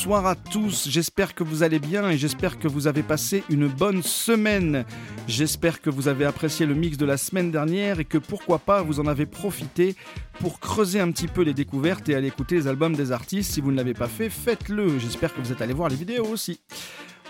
bonsoir 0.00 0.26
à 0.26 0.34
tous, 0.34 0.88
j'espère 0.88 1.34
que 1.34 1.44
vous 1.44 1.62
allez 1.62 1.78
bien 1.78 2.08
et 2.08 2.16
j'espère 2.16 2.58
que 2.58 2.68
vous 2.68 2.86
avez 2.86 3.02
passé 3.02 3.44
une 3.50 3.68
bonne 3.68 4.02
semaine. 4.02 4.86
J'espère 5.28 5.82
que 5.82 5.90
vous 5.90 6.08
avez 6.08 6.24
apprécié 6.24 6.64
le 6.64 6.74
mix 6.74 6.96
de 6.96 7.04
la 7.04 7.18
semaine 7.18 7.50
dernière 7.50 8.00
et 8.00 8.06
que 8.06 8.16
pourquoi 8.16 8.58
pas 8.58 8.80
vous 8.80 8.98
en 8.98 9.06
avez 9.06 9.26
profité 9.26 9.96
pour 10.38 10.58
creuser 10.58 11.00
un 11.00 11.10
petit 11.10 11.26
peu 11.26 11.42
les 11.42 11.52
découvertes 11.52 12.08
et 12.08 12.14
aller 12.14 12.28
écouter 12.28 12.54
les 12.54 12.66
albums 12.66 12.96
des 12.96 13.12
artistes. 13.12 13.52
Si 13.52 13.60
vous 13.60 13.72
ne 13.72 13.76
l'avez 13.76 13.92
pas 13.92 14.08
fait, 14.08 14.30
faites-le. 14.30 14.98
J'espère 14.98 15.34
que 15.34 15.40
vous 15.42 15.52
êtes 15.52 15.60
allé 15.60 15.74
voir 15.74 15.90
les 15.90 15.96
vidéos 15.96 16.28
aussi. 16.28 16.60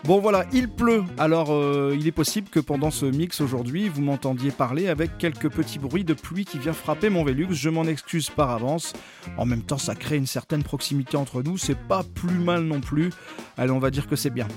Bon 0.05 0.19
voilà, 0.19 0.47
il 0.51 0.69
pleut, 0.69 1.05
alors 1.19 1.53
euh, 1.53 1.95
il 1.95 2.07
est 2.07 2.13
possible 2.13 2.49
que 2.49 2.59
pendant 2.59 2.91
ce 2.91 3.05
mix 3.05 3.43
aujourd'hui, 3.43 3.91
vous 3.91 4.01
m'entendiez 4.01 4.51
parler 4.51 4.89
avec 4.89 5.19
quelques 5.19 5.51
petits 5.51 5.79
bruits 5.79 6.05
de 6.05 6.15
pluie 6.15 6.47
qui 6.47 6.59
vient 6.59 6.73
frapper 6.73 7.11
mon 7.11 7.23
Velux, 7.23 7.49
je 7.51 7.69
m'en 7.69 7.85
excuse 7.85 8.31
par 8.31 8.49
avance. 8.49 8.95
En 9.37 9.45
même 9.45 9.63
temps, 9.63 9.77
ça 9.77 9.95
crée 9.95 10.17
une 10.17 10.27
certaine 10.27 10.63
proximité 10.63 11.19
entre 11.19 11.43
nous, 11.43 11.59
c'est 11.59 11.79
pas 11.79 12.03
plus 12.03 12.39
mal 12.39 12.63
non 12.63 12.81
plus. 12.81 13.11
Allez, 13.59 13.73
on 13.73 13.79
va 13.79 13.91
dire 13.91 14.09
que 14.09 14.17
c'est 14.17 14.31
bien. 14.31 14.49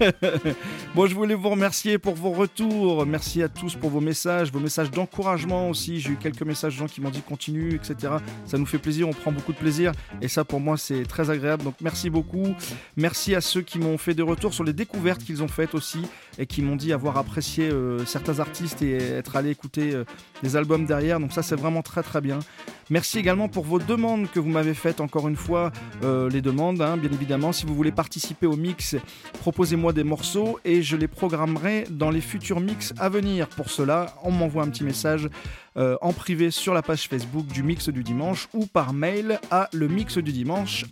bon, 0.96 1.06
je 1.06 1.14
voulais 1.14 1.36
vous 1.36 1.50
remercier 1.50 1.98
pour 1.98 2.14
vos 2.14 2.32
retours, 2.32 3.06
merci 3.06 3.44
à 3.44 3.48
tous 3.48 3.76
pour 3.76 3.90
vos 3.90 4.00
messages, 4.00 4.50
vos 4.50 4.58
messages 4.58 4.90
d'encouragement 4.90 5.70
aussi. 5.70 6.00
J'ai 6.00 6.10
eu 6.10 6.16
quelques 6.16 6.42
messages 6.42 6.74
de 6.74 6.78
gens 6.80 6.88
qui 6.88 7.00
m'ont 7.00 7.10
dit 7.10 7.22
continue, 7.22 7.76
etc. 7.76 8.14
Ça 8.44 8.58
nous 8.58 8.66
fait 8.66 8.78
plaisir, 8.78 9.08
on 9.08 9.12
prend 9.12 9.30
beaucoup 9.30 9.52
de 9.52 9.58
plaisir 9.58 9.92
et 10.20 10.26
ça 10.26 10.44
pour 10.44 10.58
moi 10.58 10.76
c'est 10.76 11.04
très 11.04 11.30
agréable. 11.30 11.62
Donc 11.62 11.76
merci 11.80 12.10
beaucoup. 12.10 12.56
Merci 12.96 13.36
à 13.36 13.40
ceux 13.40 13.62
qui 13.62 13.78
m'ont 13.78 13.98
fait 13.98 14.14
des 14.14 14.22
retours 14.22 14.52
sur 14.52 14.64
les 14.64 14.72
découvertes 14.80 15.22
qu'ils 15.22 15.42
ont 15.42 15.48
faites 15.48 15.74
aussi 15.74 16.00
et 16.38 16.46
qui 16.46 16.62
m'ont 16.62 16.76
dit 16.76 16.92
avoir 16.92 17.16
apprécié 17.16 17.68
euh, 17.70 18.04
certains 18.04 18.40
artistes 18.40 18.82
et 18.82 18.96
être 18.96 19.36
allé 19.36 19.50
écouter 19.50 19.94
euh, 19.94 20.04
des 20.42 20.56
albums 20.56 20.86
derrière. 20.86 21.20
Donc 21.20 21.32
ça 21.32 21.42
c'est 21.42 21.56
vraiment 21.56 21.82
très 21.82 22.02
très 22.02 22.20
bien. 22.20 22.38
Merci 22.90 23.20
également 23.20 23.48
pour 23.48 23.64
vos 23.64 23.78
demandes 23.78 24.28
que 24.28 24.40
vous 24.40 24.48
m'avez 24.48 24.74
faites 24.74 25.00
encore 25.00 25.28
une 25.28 25.36
fois, 25.36 25.70
euh, 26.02 26.28
les 26.28 26.42
demandes, 26.42 26.82
hein, 26.82 26.96
bien 26.96 27.10
évidemment. 27.12 27.52
Si 27.52 27.64
vous 27.64 27.74
voulez 27.76 27.92
participer 27.92 28.48
au 28.48 28.56
mix, 28.56 28.96
proposez-moi 29.40 29.92
des 29.92 30.02
morceaux 30.02 30.58
et 30.64 30.82
je 30.82 30.96
les 30.96 31.06
programmerai 31.06 31.84
dans 31.88 32.10
les 32.10 32.20
futurs 32.20 32.58
mix 32.58 32.92
à 32.98 33.08
venir. 33.08 33.46
Pour 33.48 33.70
cela, 33.70 34.16
on 34.24 34.32
m'envoie 34.32 34.64
un 34.64 34.68
petit 34.68 34.82
message 34.82 35.28
euh, 35.76 35.96
en 36.02 36.12
privé 36.12 36.50
sur 36.50 36.74
la 36.74 36.82
page 36.82 37.06
Facebook 37.06 37.46
du 37.46 37.62
Mix 37.62 37.88
du 37.90 38.02
Dimanche 38.02 38.48
ou 38.52 38.66
par 38.66 38.92
mail 38.92 39.38
à 39.52 39.68
le 39.72 39.86
mix 39.86 40.18
du 40.18 40.32
dimanche 40.32 40.84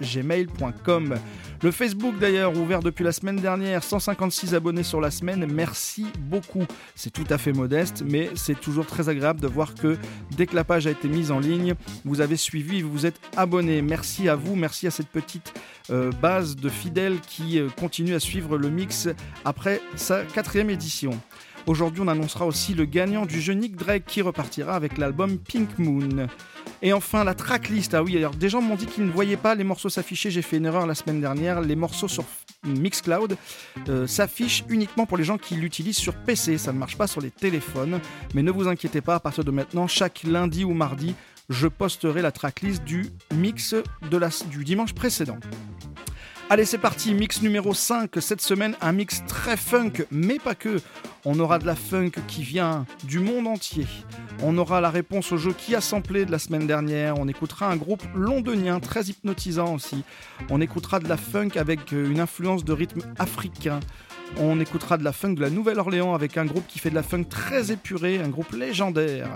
gmail.com. 0.00 1.14
Le 1.62 1.70
Facebook 1.70 2.18
d'ailleurs 2.18 2.56
ouvert 2.56 2.80
depuis 2.80 3.04
la 3.04 3.12
semaine 3.12 3.36
dernière, 3.36 3.84
156 3.84 4.54
sur 4.82 5.00
la 5.00 5.10
semaine. 5.10 5.46
Merci 5.52 6.06
beaucoup. 6.18 6.64
C'est 6.94 7.12
tout 7.12 7.26
à 7.30 7.38
fait 7.38 7.52
modeste, 7.52 8.02
mais 8.04 8.30
c'est 8.34 8.58
toujours 8.58 8.86
très 8.86 9.08
agréable 9.08 9.40
de 9.40 9.46
voir 9.46 9.74
que 9.74 9.96
dès 10.36 10.46
que 10.46 10.54
la 10.54 10.64
page 10.64 10.86
a 10.86 10.90
été 10.90 11.08
mise 11.08 11.30
en 11.30 11.38
ligne, 11.38 11.74
vous 12.04 12.20
avez 12.20 12.36
suivi, 12.36 12.82
vous 12.82 12.90
vous 12.90 13.06
êtes 13.06 13.20
abonné. 13.36 13.82
Merci 13.82 14.28
à 14.28 14.34
vous, 14.34 14.56
merci 14.56 14.86
à 14.86 14.90
cette 14.90 15.08
petite 15.08 15.52
euh, 15.90 16.10
base 16.20 16.56
de 16.56 16.68
fidèles 16.68 17.20
qui 17.20 17.58
euh, 17.58 17.68
continue 17.78 18.14
à 18.14 18.20
suivre 18.20 18.58
le 18.58 18.68
mix 18.68 19.08
après 19.44 19.80
sa 19.96 20.24
quatrième 20.24 20.70
édition. 20.70 21.18
Aujourd'hui, 21.68 22.00
on 22.00 22.08
annoncera 22.08 22.46
aussi 22.46 22.72
le 22.72 22.86
gagnant 22.86 23.26
du 23.26 23.42
jeu 23.42 23.52
Nick 23.52 23.76
Drake 23.76 24.04
qui 24.06 24.22
repartira 24.22 24.74
avec 24.74 24.96
l'album 24.96 25.36
Pink 25.36 25.78
Moon. 25.78 26.26
Et 26.80 26.94
enfin, 26.94 27.24
la 27.24 27.34
tracklist. 27.34 27.92
Ah 27.92 28.02
oui, 28.02 28.16
alors 28.16 28.34
des 28.34 28.48
gens 28.48 28.62
m'ont 28.62 28.74
dit 28.74 28.86
qu'ils 28.86 29.04
ne 29.04 29.10
voyaient 29.10 29.36
pas 29.36 29.54
les 29.54 29.64
morceaux 29.64 29.90
s'afficher. 29.90 30.30
J'ai 30.30 30.40
fait 30.40 30.56
une 30.56 30.64
erreur 30.64 30.86
la 30.86 30.94
semaine 30.94 31.20
dernière. 31.20 31.60
Les 31.60 31.76
morceaux 31.76 32.08
sur 32.08 32.24
Mixcloud 32.64 33.36
euh, 33.90 34.06
s'affichent 34.06 34.64
uniquement 34.70 35.04
pour 35.04 35.18
les 35.18 35.24
gens 35.24 35.36
qui 35.36 35.56
l'utilisent 35.56 35.98
sur 35.98 36.14
PC. 36.14 36.56
Ça 36.56 36.72
ne 36.72 36.78
marche 36.78 36.96
pas 36.96 37.06
sur 37.06 37.20
les 37.20 37.30
téléphones. 37.30 38.00
Mais 38.34 38.42
ne 38.42 38.50
vous 38.50 38.66
inquiétez 38.66 39.02
pas, 39.02 39.16
à 39.16 39.20
partir 39.20 39.44
de 39.44 39.50
maintenant, 39.50 39.86
chaque 39.86 40.22
lundi 40.22 40.64
ou 40.64 40.72
mardi, 40.72 41.14
je 41.50 41.68
posterai 41.68 42.22
la 42.22 42.32
tracklist 42.32 42.82
du 42.82 43.10
mix 43.34 43.74
du 44.50 44.64
dimanche 44.64 44.94
précédent. 44.94 45.36
Allez, 46.50 46.64
c'est 46.64 46.78
parti, 46.78 47.12
mix 47.12 47.42
numéro 47.42 47.74
5. 47.74 48.10
Cette 48.20 48.40
semaine, 48.40 48.74
un 48.80 48.92
mix 48.92 49.22
très 49.26 49.58
funk, 49.58 50.06
mais 50.10 50.38
pas 50.38 50.54
que. 50.54 50.80
On 51.30 51.40
aura 51.40 51.58
de 51.58 51.66
la 51.66 51.74
funk 51.74 52.12
qui 52.26 52.42
vient 52.42 52.86
du 53.04 53.18
monde 53.18 53.48
entier. 53.48 53.86
On 54.42 54.56
aura 54.56 54.80
la 54.80 54.88
réponse 54.88 55.30
au 55.30 55.36
jeu 55.36 55.52
qui 55.52 55.74
a 55.74 55.82
samplé 55.82 56.24
de 56.24 56.30
la 56.30 56.38
semaine 56.38 56.66
dernière. 56.66 57.18
On 57.18 57.28
écoutera 57.28 57.70
un 57.70 57.76
groupe 57.76 58.02
londonien 58.14 58.80
très 58.80 59.02
hypnotisant 59.10 59.74
aussi. 59.74 60.04
On 60.48 60.62
écoutera 60.62 61.00
de 61.00 61.06
la 61.06 61.18
funk 61.18 61.50
avec 61.56 61.92
euh, 61.92 62.10
une 62.10 62.20
influence 62.20 62.64
de 62.64 62.72
rythme 62.72 63.02
africain. 63.18 63.80
On 64.38 64.58
écoutera 64.58 64.96
de 64.96 65.04
la 65.04 65.12
funk 65.12 65.34
de 65.34 65.42
la 65.42 65.50
Nouvelle-Orléans 65.50 66.14
avec 66.14 66.38
un 66.38 66.46
groupe 66.46 66.66
qui 66.66 66.78
fait 66.78 66.88
de 66.88 66.94
la 66.94 67.02
funk 67.02 67.24
très 67.24 67.72
épurée, 67.72 68.22
un 68.22 68.30
groupe 68.30 68.52
légendaire. 68.52 69.28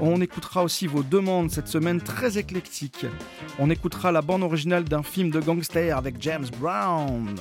On 0.00 0.20
écoutera 0.20 0.62
aussi 0.62 0.86
vos 0.86 1.02
demandes 1.02 1.50
cette 1.50 1.68
semaine 1.68 2.02
très 2.02 2.36
éclectique. 2.36 3.06
On 3.58 3.70
écoutera 3.70 4.12
la 4.12 4.20
bande 4.20 4.42
originale 4.42 4.84
d'un 4.84 5.02
film 5.02 5.30
de 5.30 5.40
gangster 5.40 5.96
avec 5.96 6.16
James 6.20 6.48
Brown. 6.60 7.34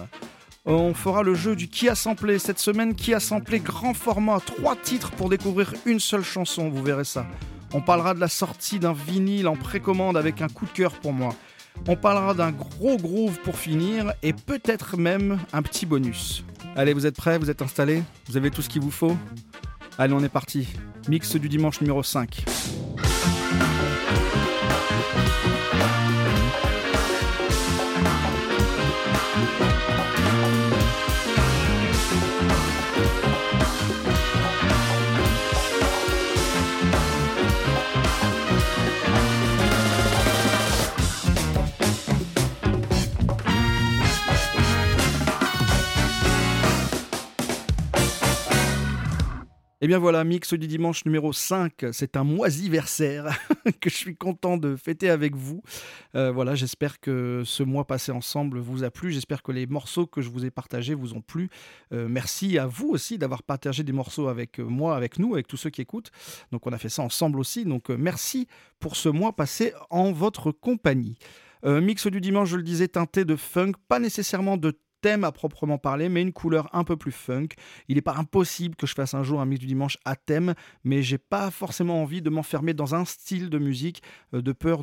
On 0.66 0.94
fera 0.94 1.24
le 1.24 1.36
jeu 1.36 1.58
du 1.58 1.68
qui 1.68 1.90
a 1.90 1.96
samplé 1.96 2.40
cette 2.40 2.60
semaine. 2.60 2.96
Qui 2.96 3.14
a 3.14 3.20
samplé 3.20 3.60
grand 3.60 3.94
format, 3.94 4.40
trois 4.40 4.78
titres 4.78 5.12
pour 5.12 5.30
découvrir 5.30 5.74
une 5.86 6.00
seule 6.00 6.24
chanson, 6.24 6.70
vous 6.70 6.82
verrez 6.82 7.04
ça. 7.04 7.26
On 7.74 7.82
parlera 7.82 8.14
de 8.14 8.20
la 8.22 8.30
sortie 8.30 8.80
d'un 8.80 8.94
vinyle 8.94 9.48
en 9.50 9.58
précommande 9.58 10.16
avec 10.16 10.42
un 10.42 10.48
coup 10.48 10.66
de 10.66 10.72
cœur 10.72 10.94
pour 10.94 11.12
moi. 11.12 11.36
On 11.88 11.98
parlera 11.98 12.34
d'un 12.34 12.52
gros 12.52 12.98
groove 12.98 13.40
pour 13.40 13.58
finir 13.58 14.14
et 14.22 14.32
peut-être 14.32 14.96
même 14.96 15.40
un 15.52 15.64
petit 15.64 15.86
bonus. 15.86 16.46
Allez, 16.78 16.94
vous 16.94 17.06
êtes 17.06 17.18
prêts? 17.18 17.38
Vous 17.38 17.50
êtes 17.50 17.62
installés? 17.62 18.04
Vous 18.28 18.38
avez 18.38 18.50
tout 18.50 18.62
ce 18.62 18.70
qu'il 18.70 18.82
vous 18.82 18.92
faut? 18.92 19.18
Allez, 19.98 20.14
on 20.14 20.24
est 20.24 20.30
parti. 20.30 20.68
Mix 21.10 21.36
du 21.36 21.50
dimanche 21.50 21.82
numéro 21.82 22.04
5. 22.04 22.46
Et 49.84 49.86
eh 49.86 49.90
bien 49.90 50.00
voilà, 50.00 50.24
mix 50.24 50.54
du 50.54 50.66
dimanche 50.66 51.04
numéro 51.04 51.34
5, 51.34 51.88
c'est 51.92 52.16
un 52.16 52.24
moisiversaire 52.24 53.38
que 53.82 53.90
je 53.90 53.96
suis 53.98 54.16
content 54.16 54.56
de 54.56 54.78
fêter 54.78 55.10
avec 55.10 55.36
vous. 55.36 55.62
Euh, 56.16 56.32
voilà, 56.32 56.56
j'espère 56.56 57.02
que 57.02 57.42
ce 57.44 57.64
mois 57.64 57.86
passé 57.86 58.14
ensemble 58.14 58.60
vous 58.60 58.86
a 58.86 58.92
plu, 58.92 59.12
j'espère 59.12 59.44
que 59.44 59.52
les 59.52 59.68
morceaux 59.68 60.08
que 60.08 60.22
je 60.22 60.30
vous 60.30 60.46
ai 60.46 60.52
partagés 60.52 60.94
vous 60.94 61.16
ont 61.16 61.22
plu. 61.22 61.50
Euh, 61.92 62.08
merci 62.10 62.58
à 62.58 62.66
vous 62.66 62.92
aussi 62.92 63.18
d'avoir 63.18 63.44
partagé 63.44 63.84
des 63.84 63.92
morceaux 63.92 64.30
avec 64.30 64.58
moi, 64.60 64.96
avec 64.96 65.20
nous, 65.20 65.34
avec 65.34 65.48
tous 65.48 65.58
ceux 65.58 65.70
qui 65.70 65.82
écoutent. 65.82 66.12
Donc 66.54 66.66
on 66.66 66.72
a 66.72 66.78
fait 66.78 66.88
ça 66.88 67.02
ensemble 67.02 67.38
aussi, 67.38 67.66
donc 67.66 67.92
euh, 67.92 67.98
merci 68.00 68.48
pour 68.80 68.96
ce 68.96 69.10
mois 69.10 69.36
passé 69.36 69.74
en 69.90 70.14
votre 70.14 70.54
compagnie. 70.54 71.18
mix 71.66 72.08
du 72.08 72.22
dimanche, 72.22 72.48
je 72.48 72.56
le 72.56 72.64
disais, 72.64 72.88
teinté 72.88 73.26
de 73.26 73.36
funk, 73.36 73.74
pas 73.90 74.00
nécessairement 74.00 74.56
de 74.56 74.80
thème 75.04 75.26
à 75.26 75.34
proprement 75.34 75.78
parler, 75.78 76.08
mais 76.08 76.22
une 76.22 76.32
couleur 76.32 76.70
un 76.74 76.86
peu 76.86 76.96
plus 76.96 77.12
funk. 77.12 77.50
Il 77.90 77.96
n'est 77.96 78.02
pas 78.02 78.16
impossible 78.16 78.76
que 78.76 78.88
je 78.88 78.96
fasse 78.96 79.14
un 79.14 79.22
jour 79.22 79.42
un 79.42 79.46
mix 79.46 79.60
du 79.60 79.68
dimanche 79.68 79.98
à 80.06 80.16
thème, 80.16 80.54
mais 80.86 81.04
j'ai 81.04 81.18
pas 81.18 81.52
forcément 81.52 82.02
envie 82.02 82.22
de 82.22 82.30
m'enfermer 82.30 82.74
dans 82.74 82.96
un 82.96 83.04
style 83.04 83.50
de 83.50 83.58
musique 83.60 84.02
euh, 84.34 84.42
de 84.42 84.54
peur 84.54 84.82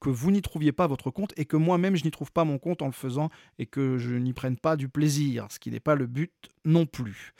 que 0.00 0.08
vous 0.08 0.30
n'y 0.30 0.40
trouviez 0.40 0.70
pas 0.70 0.86
votre 0.86 1.10
compte 1.10 1.34
et 1.36 1.44
que 1.46 1.56
moi-même 1.56 1.96
je 1.96 2.04
n'y 2.04 2.12
trouve 2.12 2.30
pas 2.30 2.44
mon 2.44 2.58
compte 2.58 2.80
en 2.80 2.86
le 2.86 2.92
faisant 2.92 3.28
et 3.58 3.66
que 3.66 3.98
je 3.98 4.14
n'y 4.14 4.32
prenne 4.32 4.56
pas 4.56 4.76
du 4.76 4.88
plaisir, 4.88 5.48
ce 5.50 5.58
qui 5.58 5.72
n'est 5.72 5.80
pas 5.80 5.96
le 5.96 6.06
but 6.06 6.32
non 6.64 6.86
plus. 6.86 7.34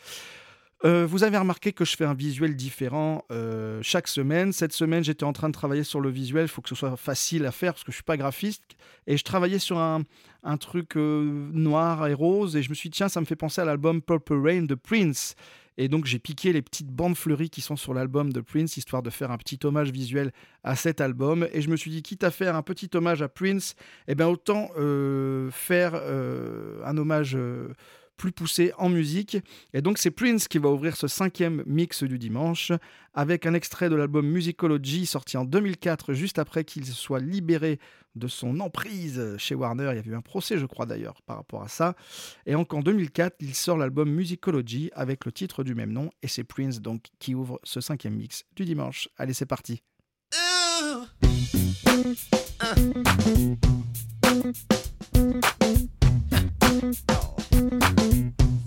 Euh, 0.84 1.06
vous 1.06 1.24
avez 1.24 1.38
remarqué 1.38 1.72
que 1.72 1.86
je 1.86 1.96
fais 1.96 2.04
un 2.04 2.14
visuel 2.14 2.54
différent 2.54 3.24
euh, 3.30 3.80
chaque 3.82 4.08
semaine. 4.08 4.52
Cette 4.52 4.72
semaine, 4.72 5.02
j'étais 5.02 5.24
en 5.24 5.32
train 5.32 5.48
de 5.48 5.54
travailler 5.54 5.84
sur 5.84 6.00
le 6.00 6.10
visuel. 6.10 6.44
Il 6.44 6.48
faut 6.48 6.60
que 6.60 6.68
ce 6.68 6.74
soit 6.74 6.96
facile 6.96 7.46
à 7.46 7.52
faire 7.52 7.72
parce 7.72 7.82
que 7.82 7.92
je 7.92 7.96
ne 7.96 8.00
suis 8.00 8.04
pas 8.04 8.18
graphiste. 8.18 8.62
Et 9.06 9.16
je 9.16 9.24
travaillais 9.24 9.58
sur 9.58 9.78
un, 9.78 10.04
truc 10.60 10.96
euh, 10.96 11.48
noir 11.52 12.06
et 12.06 12.14
rose. 12.14 12.56
Et 12.56 12.62
je 12.62 12.68
me 12.68 12.74
suis 12.74 12.90
dit, 12.90 12.98
tiens, 12.98 13.08
ça 13.08 13.20
me 13.20 13.26
fait 13.26 13.36
penser 13.36 13.62
à 13.62 13.64
l'album 13.64 14.02
Purple 14.02 14.34
Rain 14.34 14.62
de 14.62 14.74
Prince. 14.74 15.34
Et 15.78 15.88
donc 15.88 16.06
j'ai 16.06 16.18
piqué 16.18 16.54
les 16.54 16.62
petites 16.62 16.90
bandes 16.90 17.16
fleuries 17.16 17.50
qui 17.50 17.60
sont 17.60 17.76
sur 17.76 17.92
l'album 17.92 18.32
de 18.32 18.40
Prince, 18.40 18.78
histoire 18.78 19.02
de 19.02 19.10
faire 19.10 19.30
un 19.30 19.36
petit 19.36 19.58
hommage 19.64 19.90
visuel 19.90 20.32
à 20.64 20.74
cet 20.74 21.02
album. 21.02 21.46
Et 21.52 21.60
je 21.60 21.68
me 21.68 21.76
suis 21.76 21.90
dit, 21.90 22.02
quitte 22.02 22.24
à 22.24 22.30
faire 22.30 22.56
un 22.56 22.62
petit 22.62 22.88
hommage 22.94 23.20
à 23.20 23.28
Prince, 23.28 23.76
eh 24.08 24.14
bien 24.14 24.26
autant 24.26 24.70
faire 25.50 25.94
un 25.94 26.96
hommage 26.96 27.36
plus 28.16 28.32
poussé 28.32 28.72
en 28.78 28.88
musique. 28.88 29.38
Et 29.72 29.82
donc 29.82 29.98
c'est 29.98 30.10
Prince 30.10 30.48
qui 30.48 30.58
va 30.58 30.70
ouvrir 30.70 30.96
ce 30.96 31.08
cinquième 31.08 31.62
mix 31.66 32.02
du 32.02 32.18
dimanche 32.18 32.72
avec 33.14 33.46
un 33.46 33.54
extrait 33.54 33.88
de 33.88 33.96
l'album 33.96 34.26
Musicology 34.26 35.06
sorti 35.06 35.36
en 35.36 35.44
2004, 35.44 36.12
juste 36.12 36.38
après 36.38 36.64
qu'il 36.64 36.84
soit 36.86 37.20
libéré 37.20 37.78
de 38.14 38.28
son 38.28 38.60
emprise 38.60 39.36
chez 39.38 39.54
Warner. 39.54 39.90
Il 39.92 39.96
y 39.96 40.08
a 40.08 40.12
eu 40.12 40.16
un 40.16 40.22
procès, 40.22 40.58
je 40.58 40.66
crois 40.66 40.86
d'ailleurs, 40.86 41.22
par 41.22 41.36
rapport 41.36 41.62
à 41.62 41.68
ça. 41.68 41.94
Et 42.46 42.52
donc 42.52 42.74
en 42.74 42.80
2004, 42.80 43.36
il 43.40 43.54
sort 43.54 43.76
l'album 43.76 44.10
Musicology 44.10 44.90
avec 44.94 45.24
le 45.24 45.32
titre 45.32 45.64
du 45.64 45.74
même 45.74 45.92
nom. 45.92 46.10
Et 46.22 46.28
c'est 46.28 46.44
Prince 46.44 46.80
donc 46.80 47.04
qui 47.18 47.34
ouvre 47.34 47.60
ce 47.64 47.80
cinquième 47.80 48.14
mix 48.14 48.44
du 48.54 48.64
dimanche. 48.64 49.08
Allez, 49.16 49.34
c'est 49.34 49.46
parti. 49.46 49.82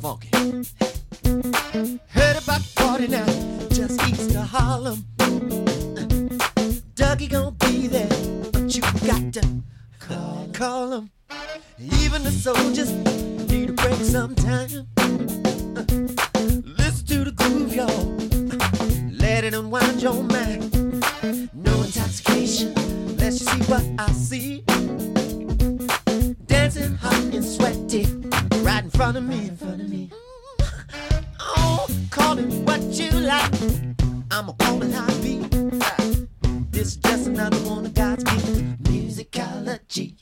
Funky. 0.02 0.30
Heard 2.08 2.38
about 2.42 2.62
the 2.62 2.72
party 2.78 3.08
now, 3.10 3.26
just 3.70 4.02
east 4.08 4.36
of 4.38 4.48
Harlem. 4.48 5.06
Dougie 6.96 7.30
gonna 7.30 7.52
be 7.52 7.88
there, 7.88 8.08
but 8.54 8.74
you 8.74 8.82
got 9.06 9.34
to 9.34 9.46
call, 10.00 10.48
call 10.54 10.94
him. 10.94 11.12
Even 11.78 12.24
the 12.24 12.32
soldiers 12.32 12.90
need 13.50 13.72
a 13.72 13.74
break 13.74 14.00
sometimes. 14.00 14.76
Listen 16.78 17.06
to 17.08 17.26
the 17.26 17.34
groove, 17.36 17.76
y'all. 17.76 18.16
Let 19.12 19.44
it 19.44 19.54
unwind 19.54 20.02
your 20.02 20.24
mind. 20.24 20.72
No 21.54 21.82
intoxication, 21.82 22.74
let 23.18 23.34
you 23.34 23.46
see 23.46 23.64
what 23.64 23.84
I 23.98 24.10
see 24.14 24.64
dancing 26.70 26.96
hot 26.98 27.34
and 27.34 27.44
sweaty 27.44 28.06
right 28.62 28.84
in 28.84 28.92
front 28.92 29.18
of 29.18 29.24
me, 29.24 29.48
in 29.48 29.58
front 29.58 29.82
of 29.82 29.90
me. 29.90 30.12
Oh, 31.40 31.88
call 32.12 32.38
it 32.38 32.46
what 32.68 32.82
you 32.82 33.10
like. 33.10 33.52
I'm 34.30 34.50
a 34.50 34.56
woman, 34.60 34.94
I 34.94 35.08
be. 35.24 35.40
This 36.70 36.90
is 36.90 36.98
just 36.98 37.28
another 37.28 37.58
one 37.68 37.88
of 37.88 37.94
God's 37.96 38.24
gifts. 38.24 38.62
Musicology. 38.84 40.16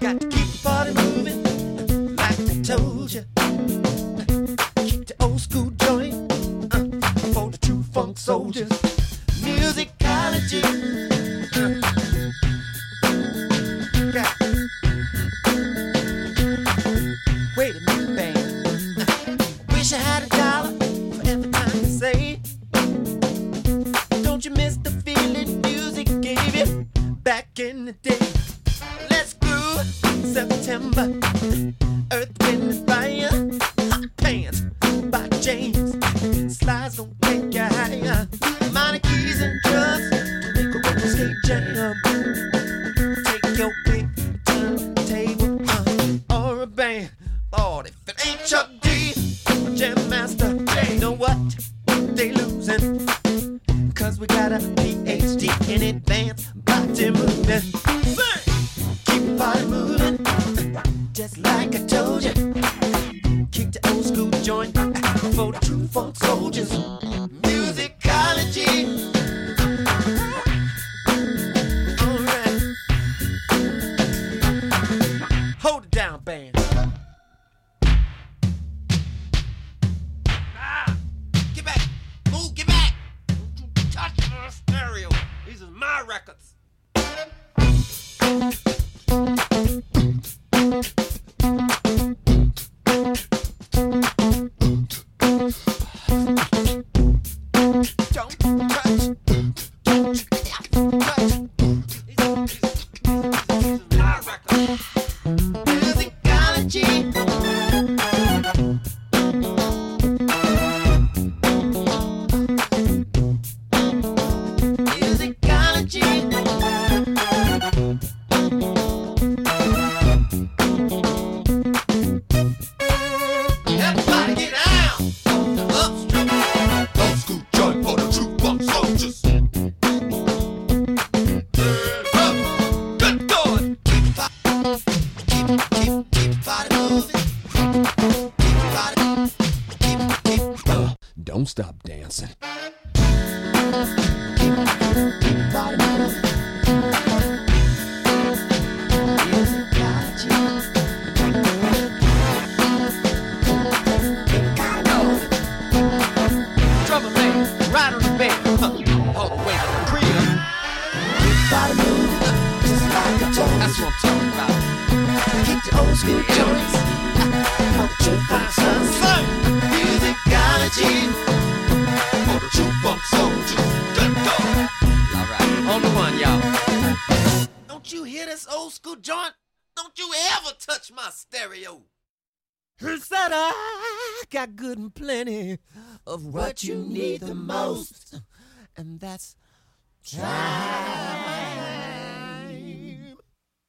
Got 0.00 0.20
to 0.20 0.28
keep 0.28 0.48
the 0.48 0.60
party 0.64 0.92
moving, 0.92 2.16
like 2.16 2.40
I 2.40 2.62
told 2.62 3.12
you. 3.12 3.24
Keep 4.84 5.06
the 5.06 5.14
old 5.20 5.40
school 5.40 5.70
joint 5.70 6.32
uh, 6.74 7.32
for 7.32 7.50
the 7.50 7.58
true 7.62 7.84
funk 7.84 8.18
soldiers. 8.18 8.70
Musicology. 9.44 11.19
back 27.60 27.70
in 27.70 27.84
the 27.84 27.92
day. 27.92 28.18
Let's 29.10 29.34
go 29.34 29.82
September. 30.32 31.29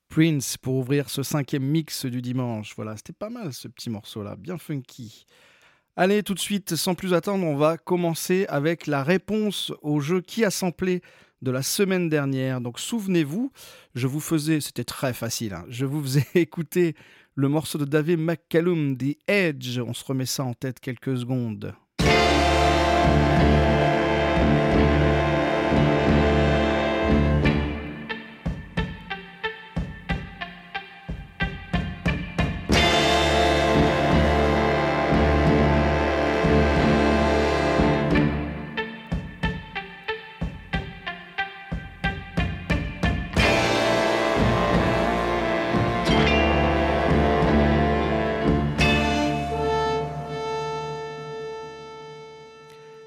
Prince 0.09 0.57
pour 0.57 0.75
ouvrir 0.75 1.09
ce 1.09 1.23
cinquième 1.23 1.63
mix 1.63 2.05
du 2.05 2.21
dimanche. 2.21 2.73
Voilà, 2.75 2.97
c'était 2.97 3.13
pas 3.13 3.29
mal 3.29 3.53
ce 3.53 3.67
petit 3.67 3.89
morceau-là, 3.89 4.35
bien 4.35 4.57
funky. 4.57 5.25
Allez, 5.95 6.23
tout 6.23 6.33
de 6.33 6.39
suite, 6.39 6.75
sans 6.75 6.95
plus 6.95 7.13
attendre, 7.13 7.45
on 7.45 7.55
va 7.55 7.77
commencer 7.77 8.45
avec 8.49 8.87
la 8.87 9.03
réponse 9.03 9.71
au 9.81 9.99
jeu 9.99 10.21
qui 10.21 10.43
a 10.45 10.51
samplé 10.51 11.01
de 11.41 11.51
la 11.51 11.63
semaine 11.63 12.09
dernière. 12.09 12.61
Donc 12.61 12.79
souvenez-vous, 12.79 13.51
je 13.95 14.07
vous 14.07 14.19
faisais, 14.19 14.61
c'était 14.61 14.83
très 14.83 15.13
facile, 15.13 15.53
hein, 15.53 15.65
je 15.69 15.85
vous 15.85 16.01
faisais 16.01 16.27
écouter 16.35 16.95
le 17.35 17.47
morceau 17.47 17.77
de 17.77 17.85
David 17.85 18.19
McCallum, 18.19 18.97
The 18.97 19.17
Edge. 19.27 19.79
On 19.79 19.93
se 19.93 20.03
remet 20.03 20.25
ça 20.25 20.43
en 20.43 20.53
tête 20.53 20.79
quelques 20.79 21.17
secondes. 21.17 21.73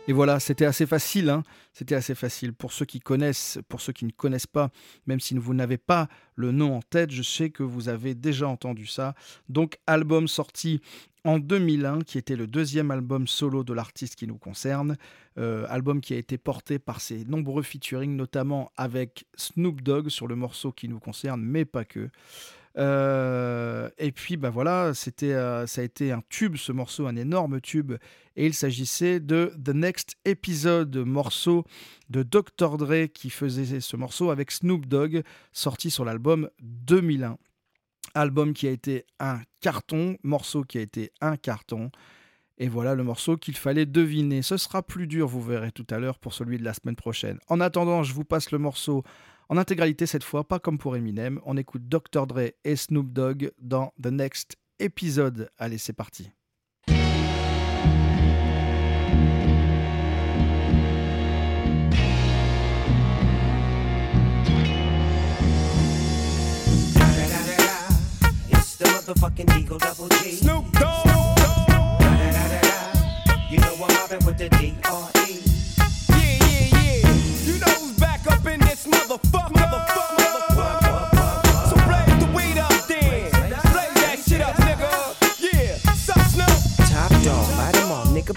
Et 0.06 0.12
voilà, 0.12 0.38
c'était 0.38 0.66
assez 0.66 0.86
facile. 0.86 1.30
Hein. 1.30 1.42
c'était 1.72 1.94
assez 1.94 2.14
facile. 2.14 2.52
Pour 2.52 2.72
ceux 2.72 2.84
qui 2.84 3.00
connaissent, 3.00 3.58
pour 3.68 3.80
ceux 3.80 3.92
qui 3.92 4.04
ne 4.04 4.10
connaissent 4.10 4.46
pas, 4.46 4.70
même 5.06 5.20
si 5.20 5.34
vous 5.34 5.54
n'avez 5.54 5.78
pas 5.78 6.08
le 6.34 6.52
nom 6.52 6.76
en 6.76 6.82
tête, 6.82 7.10
je 7.10 7.22
sais 7.22 7.50
que 7.50 7.62
vous 7.62 7.88
avez 7.88 8.14
déjà 8.14 8.46
entendu 8.46 8.86
ça. 8.86 9.14
Donc, 9.48 9.78
album 9.86 10.28
sorti 10.28 10.80
en 11.24 11.38
2001, 11.38 12.00
qui 12.00 12.18
était 12.18 12.36
le 12.36 12.46
deuxième 12.46 12.90
album 12.90 13.26
solo 13.26 13.64
de 13.64 13.72
l'artiste 13.72 14.16
qui 14.16 14.26
nous 14.26 14.36
concerne. 14.36 14.96
Euh, 15.38 15.66
album 15.70 16.02
qui 16.02 16.12
a 16.12 16.18
été 16.18 16.36
porté 16.36 16.78
par 16.78 17.00
ses 17.00 17.24
nombreux 17.24 17.62
featuring, 17.62 18.14
notamment 18.14 18.70
avec 18.76 19.24
Snoop 19.36 19.80
Dogg 19.80 20.10
sur 20.10 20.26
le 20.26 20.36
morceau 20.36 20.70
qui 20.70 20.86
nous 20.88 21.00
concerne, 21.00 21.40
mais 21.40 21.64
pas 21.64 21.84
que. 21.86 22.10
Euh, 22.76 23.88
et 23.98 24.12
puis, 24.12 24.36
bah 24.36 24.50
voilà, 24.50 24.94
c'était, 24.94 25.32
euh, 25.32 25.66
ça 25.66 25.80
a 25.80 25.84
été 25.84 26.12
un 26.12 26.22
tube, 26.28 26.56
ce 26.56 26.72
morceau, 26.72 27.06
un 27.06 27.16
énorme 27.16 27.60
tube. 27.60 27.94
Et 28.36 28.46
il 28.46 28.54
s'agissait 28.54 29.20
de 29.20 29.52
The 29.62 29.70
Next 29.70 30.16
Episode, 30.24 30.96
morceau 30.96 31.64
de 32.10 32.22
Dr. 32.22 32.76
Dre 32.76 33.06
qui 33.06 33.30
faisait 33.30 33.80
ce 33.80 33.96
morceau 33.96 34.30
avec 34.30 34.50
Snoop 34.50 34.86
Dogg, 34.86 35.22
sorti 35.52 35.90
sur 35.90 36.04
l'album 36.04 36.50
2001. 36.62 37.38
Album 38.14 38.52
qui 38.52 38.66
a 38.68 38.70
été 38.70 39.06
un 39.18 39.40
carton, 39.60 40.16
morceau 40.22 40.62
qui 40.62 40.78
a 40.78 40.80
été 40.80 41.10
un 41.20 41.36
carton. 41.36 41.90
Et 42.58 42.68
voilà 42.68 42.94
le 42.94 43.02
morceau 43.02 43.36
qu'il 43.36 43.56
fallait 43.56 43.86
deviner. 43.86 44.42
Ce 44.42 44.56
sera 44.56 44.82
plus 44.82 45.06
dur, 45.06 45.26
vous 45.26 45.42
verrez 45.42 45.72
tout 45.72 45.86
à 45.90 45.98
l'heure, 45.98 46.18
pour 46.18 46.34
celui 46.34 46.58
de 46.58 46.64
la 46.64 46.74
semaine 46.74 46.94
prochaine. 46.94 47.38
En 47.48 47.60
attendant, 47.60 48.04
je 48.04 48.14
vous 48.14 48.24
passe 48.24 48.52
le 48.52 48.58
morceau 48.58 49.02
en 49.48 49.56
intégralité 49.56 50.06
cette 50.06 50.24
fois, 50.24 50.46
pas 50.46 50.58
comme 50.58 50.78
pour 50.78 50.96
Eminem. 50.96 51.40
On 51.44 51.56
écoute 51.56 51.88
Dr. 51.88 52.26
Dre 52.26 52.52
et 52.64 52.76
Snoop 52.76 53.12
Dogg 53.12 53.52
dans 53.58 53.92
The 54.02 54.06
Next 54.06 54.56
Episode. 54.78 55.50
Allez, 55.58 55.78
c'est 55.78 55.92
parti. 55.92 56.30
Snoop 70.36 70.72
Dogg. 70.72 71.04
You 73.50 73.58
know 73.58 73.74
I'm 73.74 73.94
mobbing 73.94 74.26
with 74.26 74.38
the 74.38 74.48
D.R.E. 74.48 75.13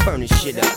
burn 0.08 0.22
this 0.22 0.42
shit 0.42 0.58
up. 0.58 0.77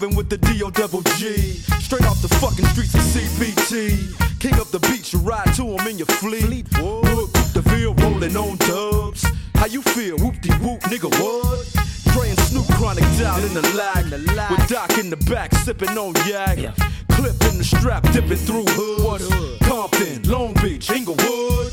You 0.00 0.06
know 0.06 0.10
I'm 0.10 0.14
mobbing 0.14 0.16
with 0.16 0.28
the 0.28 0.38
D.O. 0.38 0.70
double 0.70 1.02
G. 1.16 1.58
Straight 1.80 2.06
off 2.06 2.22
the 2.22 2.28
fucking 2.28 2.66
streets 2.66 2.94
of 2.94 3.00
CBT. 3.00 4.38
King 4.38 4.54
up 4.54 4.68
the 4.68 4.78
beach, 4.80 5.12
you 5.12 5.18
ride 5.20 5.52
to 5.54 5.64
him 5.64 5.86
in 5.88 5.98
your 5.98 6.06
fleet. 6.06 6.70
Look, 6.78 7.32
the 7.52 7.62
field 7.62 8.00
rolling 8.00 8.36
on 8.36 8.56
dubs. 8.58 9.26
How 9.54 9.66
you 9.66 9.82
feel? 9.82 10.16
Whoop 10.18 10.40
de 10.40 10.52
whoop, 10.58 10.80
nigga, 10.82 11.10
what? 11.20 11.66
Dre 12.12 12.28
and 12.30 12.38
Snoop 12.40 12.66
chronic 12.76 13.04
down 13.18 13.42
in 13.42 13.54
the 13.54 13.62
lag. 13.76 14.04
With 14.50 14.68
Doc 14.68 14.98
in 14.98 15.10
the 15.10 15.16
back, 15.28 15.52
sipping 15.54 15.96
on 15.98 16.14
yak. 16.26 16.58
Clip 17.10 17.36
in 17.50 17.58
the 17.58 17.64
strap, 17.64 18.02
dipping 18.12 18.36
through 18.36 18.66
hood. 18.68 19.60
Compton, 19.62 20.22
Long 20.30 20.54
Beach, 20.54 20.90
Inglewood. 20.90 21.72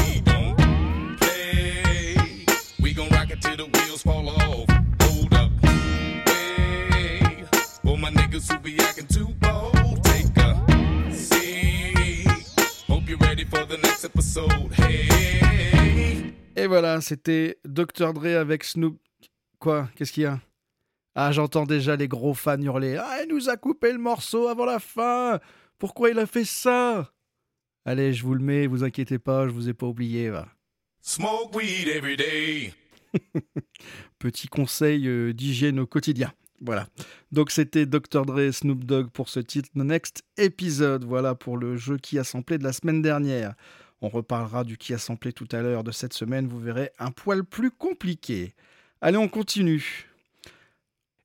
Et 16.61 16.67
voilà, 16.67 17.01
c'était 17.01 17.57
Dr. 17.65 18.13
Dre 18.13 18.37
avec 18.37 18.63
Snoop. 18.63 18.99
Quoi? 19.57 19.89
Qu'est-ce 19.95 20.11
qu'il 20.11 20.23
y 20.23 20.25
a? 20.27 20.39
Ah, 21.15 21.31
j'entends 21.31 21.65
déjà 21.65 21.95
les 21.95 22.07
gros 22.07 22.35
fans 22.35 22.61
hurler. 22.61 22.97
Ah, 22.97 23.23
il 23.23 23.33
nous 23.33 23.49
a 23.49 23.57
coupé 23.57 23.91
le 23.91 23.97
morceau 23.97 24.47
avant 24.47 24.65
la 24.65 24.79
fin 24.79 25.39
Pourquoi 25.79 26.11
il 26.11 26.19
a 26.19 26.27
fait 26.27 26.45
ça? 26.45 27.11
Allez, 27.83 28.13
je 28.13 28.23
vous 28.23 28.35
le 28.35 28.43
mets, 28.43 28.67
vous 28.67 28.83
inquiétez 28.83 29.17
pas, 29.17 29.47
je 29.47 29.51
vous 29.53 29.69
ai 29.69 29.73
pas 29.73 29.87
oublié. 29.87 30.29
Va. 30.29 30.47
Smoke 31.01 31.55
weed 31.55 31.87
every 31.87 32.15
day. 32.15 32.73
Petit 34.19 34.47
conseil 34.47 35.07
euh, 35.07 35.33
d'hygiène 35.33 35.79
au 35.79 35.87
quotidien. 35.87 36.31
Voilà. 36.61 36.87
Donc 37.31 37.49
c'était 37.49 37.85
Dr. 37.85 38.25
Dre 38.25 38.39
et 38.39 38.51
Snoop 38.51 38.83
Dogg 38.83 39.09
pour 39.09 39.29
ce 39.29 39.39
titre 39.39 39.69
The 39.75 39.83
Next 39.83 40.23
Episode. 40.37 41.03
Voilà 41.03 41.33
pour 41.33 41.57
le 41.57 41.75
jeu 41.75 41.97
qui 41.97 42.19
a 42.19 42.23
samplé 42.23 42.57
de 42.57 42.63
la 42.63 42.73
semaine 42.73 43.01
dernière. 43.01 43.55
On 44.01 44.09
reparlera 44.09 44.63
du 44.63 44.77
qui 44.77 44.93
a 44.93 44.97
samplé 44.97 45.33
tout 45.33 45.47
à 45.51 45.61
l'heure 45.61 45.83
de 45.83 45.91
cette 45.91 46.13
semaine. 46.13 46.47
Vous 46.47 46.59
verrez 46.59 46.91
un 46.99 47.11
poil 47.11 47.43
plus 47.43 47.71
compliqué. 47.71 48.53
Allez, 49.01 49.17
on 49.17 49.27
continue. 49.27 50.10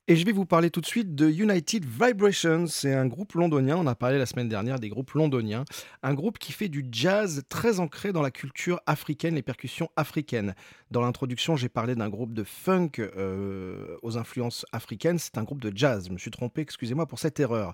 Et 0.09 0.15
je 0.15 0.25
vais 0.25 0.31
vous 0.31 0.45
parler 0.45 0.69
tout 0.69 0.79
de 0.79 0.85
suite 0.85 1.15
de 1.15 1.29
United 1.29 1.83
Vibrations. 1.83 2.67
C'est 2.67 2.93
un 2.93 3.07
groupe 3.07 3.33
londonien. 3.33 3.75
On 3.75 3.87
a 3.87 3.95
parlé 3.95 4.17
la 4.17 4.25
semaine 4.25 4.47
dernière 4.47 4.79
des 4.79 4.87
groupes 4.87 5.11
londoniens. 5.11 5.65
Un 6.01 6.13
groupe 6.13 6.37
qui 6.37 6.53
fait 6.53 6.69
du 6.69 6.85
jazz 6.89 7.43
très 7.49 7.81
ancré 7.81 8.13
dans 8.13 8.21
la 8.21 8.31
culture 8.31 8.79
africaine, 8.85 9.35
les 9.35 9.41
percussions 9.41 9.89
africaines. 9.97 10.55
Dans 10.91 11.01
l'introduction, 11.01 11.57
j'ai 11.57 11.67
parlé 11.67 11.93
d'un 11.95 12.07
groupe 12.07 12.33
de 12.33 12.45
funk 12.45 12.91
euh, 12.99 13.97
aux 14.01 14.17
influences 14.17 14.65
africaines. 14.71 15.19
C'est 15.19 15.37
un 15.37 15.43
groupe 15.43 15.59
de 15.59 15.73
jazz. 15.75 16.05
Je 16.07 16.13
me 16.13 16.17
suis 16.17 16.31
trompé, 16.31 16.61
excusez-moi 16.61 17.05
pour 17.05 17.19
cette 17.19 17.41
erreur. 17.41 17.73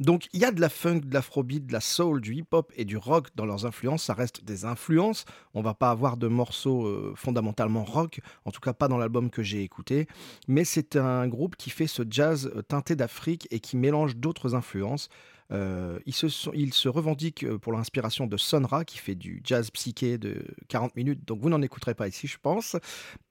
Donc 0.00 0.28
il 0.32 0.40
y 0.40 0.46
a 0.46 0.52
de 0.52 0.62
la 0.62 0.70
funk, 0.70 1.00
de 1.00 1.12
l'afrobeat, 1.12 1.66
de 1.66 1.74
la 1.74 1.80
soul, 1.80 2.22
du 2.22 2.36
hip-hop 2.36 2.72
et 2.76 2.86
du 2.86 2.96
rock 2.96 3.28
dans 3.34 3.44
leurs 3.44 3.66
influences. 3.66 4.04
Ça 4.04 4.14
reste 4.14 4.44
des 4.44 4.64
influences. 4.64 5.26
On 5.52 5.60
va 5.60 5.74
pas 5.74 5.90
avoir 5.90 6.16
de 6.16 6.26
morceaux 6.26 6.86
euh, 6.86 7.12
fondamentalement 7.16 7.84
rock, 7.84 8.20
en 8.46 8.50
tout 8.50 8.60
cas 8.60 8.72
pas 8.72 8.88
dans 8.88 8.96
l'album 8.96 9.28
que 9.28 9.42
j'ai 9.42 9.62
écouté. 9.62 10.06
Mais 10.48 10.64
c'est 10.64 10.96
un 10.96 11.28
groupe 11.28 11.56
qui 11.56 11.65
fait 11.70 11.86
ce 11.86 12.02
jazz 12.08 12.50
euh, 12.54 12.62
teinté 12.62 12.96
d'Afrique 12.96 13.48
et 13.50 13.60
qui 13.60 13.76
mélange 13.76 14.16
d'autres 14.16 14.54
influences. 14.54 15.08
Euh, 15.52 15.98
il, 16.06 16.14
se, 16.14 16.26
il, 16.54 16.74
se, 16.74 16.88
revendique 16.88 17.44
euh, 17.44 17.58
pour 17.58 17.72
l'inspiration 17.72 18.26
de 18.26 18.36
Sonra, 18.36 18.84
qui 18.84 18.98
fait 18.98 19.14
du 19.14 19.40
jazz 19.44 19.70
psyché 19.70 20.18
de 20.18 20.44
40 20.68 20.96
minutes, 20.96 21.24
donc 21.24 21.40
vous 21.40 21.48
n'en 21.48 21.62
écouterez 21.62 21.94
pas 21.94 22.08
ici, 22.08 22.26
je 22.26 22.38
pense, 22.38 22.76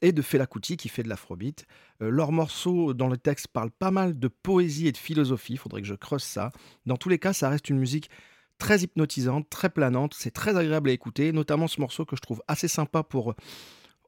et 0.02 0.14
de 0.14 0.22
Fela 0.22 0.48
Kuti, 0.48 0.78
qui 0.78 0.88
fait 0.88 1.04
de 1.04 1.10
l'afrobeat. 1.10 1.66
Euh, 2.02 2.10
leurs 2.10 2.32
morceaux 2.32 2.94
dans 2.94 3.10
le 3.10 3.18
texte 3.18 3.50
parlent 3.50 3.72
pas 3.72 3.92
mal 3.92 4.18
de 4.18 4.28
poésie 4.30 4.88
et 4.88 4.92
de 4.94 4.98
philosophie, 4.98 5.54
il 5.54 5.60
faudrait 5.60 5.82
que 5.82 5.88
je 5.88 5.96
creuse 5.96 6.24
ça. 6.24 6.52
Dans 6.86 6.98
tous 6.98 7.10
les 7.10 7.20
cas, 7.20 7.34
ça 7.34 7.50
reste 7.50 7.70
une 7.70 7.80
musique 7.80 8.10
très 8.60 8.80
hypnotisante, 8.80 9.50
très 9.50 9.70
planante, 9.70 10.14
c'est 10.18 10.32
très 10.32 10.56
agréable 10.56 10.90
à 10.90 10.94
écouter, 10.94 11.34
notamment 11.34 11.68
ce 11.68 11.82
morceau 11.82 12.06
que 12.06 12.16
je 12.16 12.22
trouve 12.22 12.42
assez 12.48 12.70
sympa 12.70 13.04
pour 13.04 13.36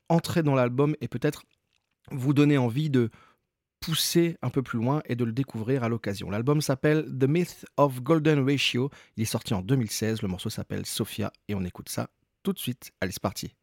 entrer 0.08 0.44
dans 0.44 0.56
l'album 0.56 0.96
et 1.02 1.10
peut-être 1.10 1.44
vous 2.12 2.34
donner 2.34 2.58
envie 2.58 2.90
de 2.90 3.10
pousser 3.88 4.36
un 4.42 4.50
peu 4.50 4.62
plus 4.62 4.80
loin 4.80 5.02
et 5.06 5.16
de 5.16 5.24
le 5.24 5.32
découvrir 5.32 5.82
à 5.82 5.88
l'occasion. 5.88 6.30
L'album 6.30 6.60
s'appelle 6.60 7.06
The 7.06 7.24
Myth 7.24 7.66
of 7.78 8.02
Golden 8.02 8.44
Ratio, 8.44 8.90
il 9.16 9.24
est 9.24 9.26
sorti 9.26 9.54
en 9.54 9.62
2016, 9.62 10.22
le 10.24 10.28
morceau 10.28 10.50
s'appelle 10.50 10.86
Sophia 10.86 11.32
et 11.48 11.56
on 11.56 11.64
écoute 11.64 11.88
ça 11.88 12.10
tout 12.44 12.52
de 12.52 12.60
suite. 12.60 12.92
Allez, 13.00 13.14
c'est 13.14 13.22
parti. 13.22 13.56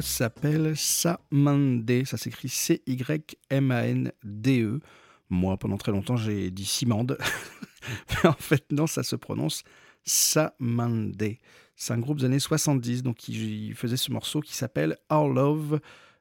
S'appelle 0.00 0.76
Samande, 0.76 2.04
ça 2.04 2.16
s'écrit 2.16 2.48
C-Y-M-A-N-D-E. 2.48 2.90
Moi, 5.30 5.56
pendant 5.56 5.76
très 5.76 5.92
longtemps, 5.92 6.16
j'ai 6.16 6.50
dit 6.50 6.64
Simande. 6.64 7.18
Mais 8.10 8.28
en 8.28 8.34
fait, 8.34 8.64
non, 8.70 8.86
ça 8.86 9.02
se 9.02 9.16
prononce 9.16 9.64
Samande. 10.04 11.36
C'est 11.76 11.92
un 11.92 11.98
groupe 11.98 12.18
des 12.18 12.26
années 12.26 12.38
70, 12.38 13.02
donc 13.02 13.16
qui 13.16 13.72
faisait 13.74 13.96
ce 13.96 14.12
morceau 14.12 14.40
qui 14.40 14.54
s'appelle 14.54 14.96
Our 15.10 15.28
Love. 15.28 15.80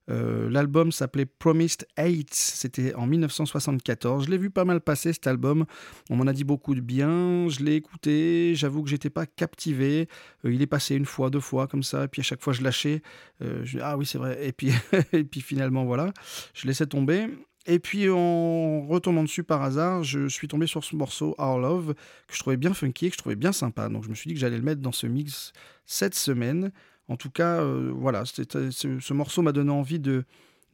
Euh, 0.09 0.49
l'album 0.49 0.91
s'appelait 0.91 1.25
Promised 1.25 1.87
Eight, 1.97 2.33
c'était 2.33 2.93
en 2.95 3.07
1974. 3.07 4.25
Je 4.25 4.31
l'ai 4.31 4.37
vu 4.37 4.49
pas 4.49 4.65
mal 4.65 4.81
passer 4.81 5.13
cet 5.13 5.27
album, 5.27 5.65
on 6.09 6.15
m'en 6.17 6.27
a 6.27 6.33
dit 6.33 6.43
beaucoup 6.43 6.75
de 6.75 6.81
bien, 6.81 7.47
je 7.49 7.63
l'ai 7.63 7.75
écouté, 7.75 8.53
j'avoue 8.55 8.83
que 8.83 8.89
j'étais 8.89 9.09
pas 9.09 9.25
captivé. 9.25 10.07
Euh, 10.45 10.53
il 10.53 10.61
est 10.61 10.67
passé 10.67 10.95
une 10.95 11.05
fois, 11.05 11.29
deux 11.29 11.39
fois 11.39 11.67
comme 11.67 11.83
ça, 11.83 12.05
et 12.05 12.07
puis 12.07 12.19
à 12.19 12.23
chaque 12.23 12.41
fois 12.41 12.53
je 12.53 12.63
lâchais. 12.63 13.01
Euh, 13.41 13.65
ah 13.81 13.97
oui, 13.97 14.05
c'est 14.05 14.17
vrai, 14.17 14.45
et 14.45 14.51
puis, 14.51 14.71
et 15.13 15.25
finalement 15.41 15.85
voilà, 15.85 16.13
je 16.53 16.67
laissais 16.67 16.87
tomber. 16.87 17.27
Et 17.65 17.79
puis 17.79 18.09
en 18.09 18.85
retombant 18.85 19.23
dessus 19.23 19.43
par 19.43 19.61
hasard, 19.61 20.03
je 20.03 20.27
suis 20.27 20.49
tombé 20.49 20.67
sur 20.67 20.83
ce 20.83 20.97
morceau 20.97 21.33
Our 21.37 21.59
Love 21.59 21.93
que 22.27 22.35
je 22.35 22.39
trouvais 22.39 22.57
bien 22.57 22.73
funky, 22.73 23.07
que 23.07 23.13
je 23.13 23.19
trouvais 23.19 23.37
bien 23.37 23.53
sympa. 23.53 23.87
Donc 23.87 24.03
je 24.03 24.09
me 24.09 24.15
suis 24.15 24.27
dit 24.27 24.33
que 24.33 24.39
j'allais 24.39 24.57
le 24.57 24.63
mettre 24.63 24.81
dans 24.81 24.91
ce 24.91 25.07
mix 25.07 25.53
cette 25.85 26.15
semaine. 26.15 26.73
En 27.07 27.17
tout 27.17 27.29
cas, 27.29 27.61
euh, 27.61 27.91
voilà, 27.93 28.23
ce, 28.25 29.13
morceau 29.13 29.41
m'a 29.41 29.51
donné 29.51 29.71
envie 29.71 29.99
de, 29.99 30.25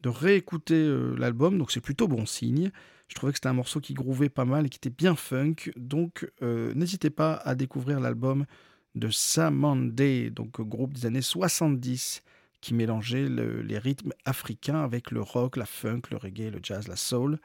réécouter 0.04 0.74
euh, 0.74 1.14
l'album, 1.18 1.58
donc 1.58 1.72
c'est 1.72 1.80
plutôt 1.80 2.08
bon 2.08 2.24
signe. 2.24 2.70
Je 3.08 3.14
trouvais 3.16 3.32
que 3.32 3.38
c'était 3.38 3.48
un 3.48 3.54
morceau 3.54 3.80
qui 3.80 3.92
grouvait 3.92 4.28
pas 4.28 4.44
mal 4.44 4.66
et 4.66 4.68
qui 4.68 4.76
était 4.76 4.90
bien 4.90 5.16
funk, 5.16 5.72
donc 5.76 6.30
euh, 6.42 6.72
n'hésitez 6.74 7.10
pas 7.10 7.34
à 7.34 7.54
découvrir 7.54 7.98
l'album 7.98 8.46
de 8.94 9.10
Sam 9.10 9.90
Day, 9.90 10.30
donc 10.30 10.60
groupe 10.60 10.94
des 10.94 11.06
années 11.06 11.22
70 11.22 12.22
qui 12.60 12.74
mélangeait 12.74 13.26
les 13.28 13.78
rythmes 13.78 14.12
africains 14.24 14.82
avec 14.82 15.10
le 15.10 15.22
rock, 15.22 15.56
la 15.56 15.64
funk, 15.64 16.02
le 16.10 16.18
reggae, 16.18 16.50
le 16.50 16.60
jazz, 16.62 16.88
la 16.88 16.96
soul. 16.96 17.38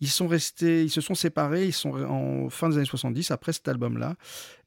Ils 0.00 0.08
sont 0.08 0.28
restés, 0.28 0.84
ils 0.84 0.90
se 0.90 1.00
sont 1.00 1.14
séparés, 1.14 1.66
ils 1.66 1.72
sont 1.72 1.90
en 1.90 2.48
fin 2.50 2.68
des 2.68 2.76
années 2.76 2.84
70 2.84 3.30
après 3.30 3.52
cet 3.52 3.66
album-là, 3.66 4.14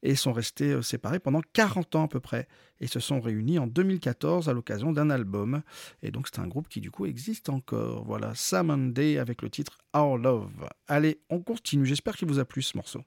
et 0.02 0.10
ils 0.10 0.16
sont 0.16 0.32
restés 0.32 0.72
euh, 0.72 0.82
séparés 0.82 1.20
pendant 1.20 1.40
40 1.52 1.96
ans 1.96 2.04
à 2.04 2.08
peu 2.08 2.20
près, 2.20 2.48
et 2.80 2.86
se 2.86 3.00
sont 3.00 3.20
réunis 3.20 3.58
en 3.58 3.66
2014 3.66 4.48
à 4.48 4.52
l'occasion 4.52 4.92
d'un 4.92 5.08
album. 5.08 5.62
Et 6.02 6.10
donc 6.10 6.28
c'est 6.30 6.40
un 6.40 6.46
groupe 6.46 6.68
qui 6.68 6.80
du 6.80 6.90
coup 6.90 7.06
existe 7.06 7.48
encore. 7.48 8.04
Voilà, 8.04 8.32
Sam 8.34 8.92
Day 8.92 9.18
avec 9.18 9.42
le 9.42 9.48
titre 9.48 9.78
Our 9.94 10.18
Love. 10.18 10.68
Allez, 10.86 11.20
on 11.30 11.40
continue. 11.40 11.86
J'espère 11.86 12.16
qu'il 12.16 12.28
vous 12.28 12.38
a 12.38 12.44
plu 12.44 12.60
ce 12.62 12.76
morceau. 12.76 13.02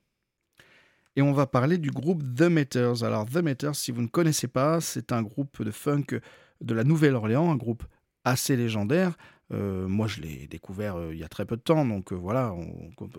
Et 1.17 1.21
on 1.21 1.31
va 1.31 1.47
parler 1.47 1.77
du 1.77 1.91
groupe 1.91 2.23
The 2.35 2.43
Meters. 2.43 3.03
Alors 3.03 3.25
The 3.25 3.37
Meters, 3.37 3.75
si 3.75 3.91
vous 3.91 4.01
ne 4.01 4.07
connaissez 4.07 4.47
pas, 4.47 4.81
c'est 4.81 5.11
un 5.11 5.21
groupe 5.21 5.63
de 5.63 5.71
funk 5.71 6.19
de 6.61 6.73
la 6.73 6.83
Nouvelle-Orléans, 6.83 7.51
un 7.51 7.55
groupe 7.55 7.83
assez 8.25 8.57
légendaire. 8.57 9.15
Euh, 9.53 9.87
moi, 9.87 10.07
je 10.07 10.21
l'ai 10.21 10.47
découvert 10.47 10.95
euh, 10.95 11.13
il 11.13 11.19
y 11.19 11.23
a 11.23 11.27
très 11.27 11.45
peu 11.45 11.55
de 11.55 11.61
temps, 11.61 11.85
donc 11.85 12.11
euh, 12.11 12.15
voilà, 12.15 12.53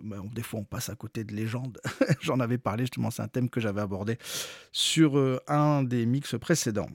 bah, 0.03 0.17
des 0.35 0.43
fois 0.43 0.61
on 0.61 0.65
passe 0.65 0.89
à 0.91 0.97
côté 0.97 1.23
de 1.23 1.33
légendes. 1.33 1.79
J'en 2.21 2.41
avais 2.41 2.59
parlé 2.59 2.83
justement, 2.83 3.11
c'est 3.11 3.23
un 3.23 3.29
thème 3.29 3.49
que 3.49 3.61
j'avais 3.61 3.81
abordé 3.81 4.19
sur 4.73 5.41
un 5.47 5.85
des 5.85 6.05
mix 6.05 6.35
précédents. 6.39 6.91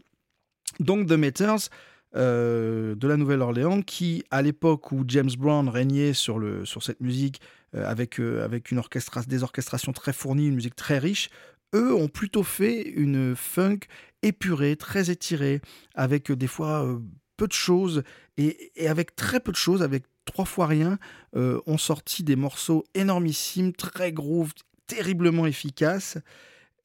Donc 0.79 1.07
The 1.07 1.13
Meters, 1.13 1.69
de 2.13 3.07
la 3.07 3.17
Nouvelle-Orléans, 3.17 3.81
qui 3.81 4.23
à 4.31 4.41
l'époque 4.41 4.91
où 4.91 5.05
James 5.07 5.31
Brown 5.37 5.69
régnait 5.69 6.13
sur, 6.13 6.37
le, 6.37 6.65
sur 6.65 6.83
cette 6.83 6.99
musique, 6.99 7.41
avec, 7.73 8.19
avec 8.19 8.71
une 8.71 8.79
orchestra, 8.79 9.21
des 9.23 9.43
orchestrations 9.43 9.93
très 9.93 10.11
fournies, 10.11 10.47
une 10.47 10.55
musique 10.55 10.75
très 10.75 10.99
riche, 10.99 11.29
eux 11.73 11.95
ont 11.95 12.09
plutôt 12.09 12.43
fait 12.43 12.81
une 12.81 13.33
funk 13.33 13.79
épurée, 14.23 14.75
très 14.75 15.09
étirée, 15.09 15.61
avec 15.95 16.33
des 16.33 16.47
fois 16.47 16.99
peu 17.37 17.47
de 17.47 17.53
choses 17.53 18.03
et, 18.37 18.71
avec 18.87 19.15
très 19.15 19.39
peu 19.39 19.51
de 19.51 19.57
choses, 19.57 19.81
avec 19.81 20.03
trois 20.25 20.45
fois 20.45 20.67
rien, 20.67 20.99
euh, 21.35 21.59
ont 21.65 21.77
sorti 21.77 22.23
des 22.23 22.35
morceaux 22.35 22.83
énormissimes, 22.93 23.73
très 23.73 24.11
groove, 24.11 24.53
terriblement 24.87 25.45
efficaces. 25.45 26.17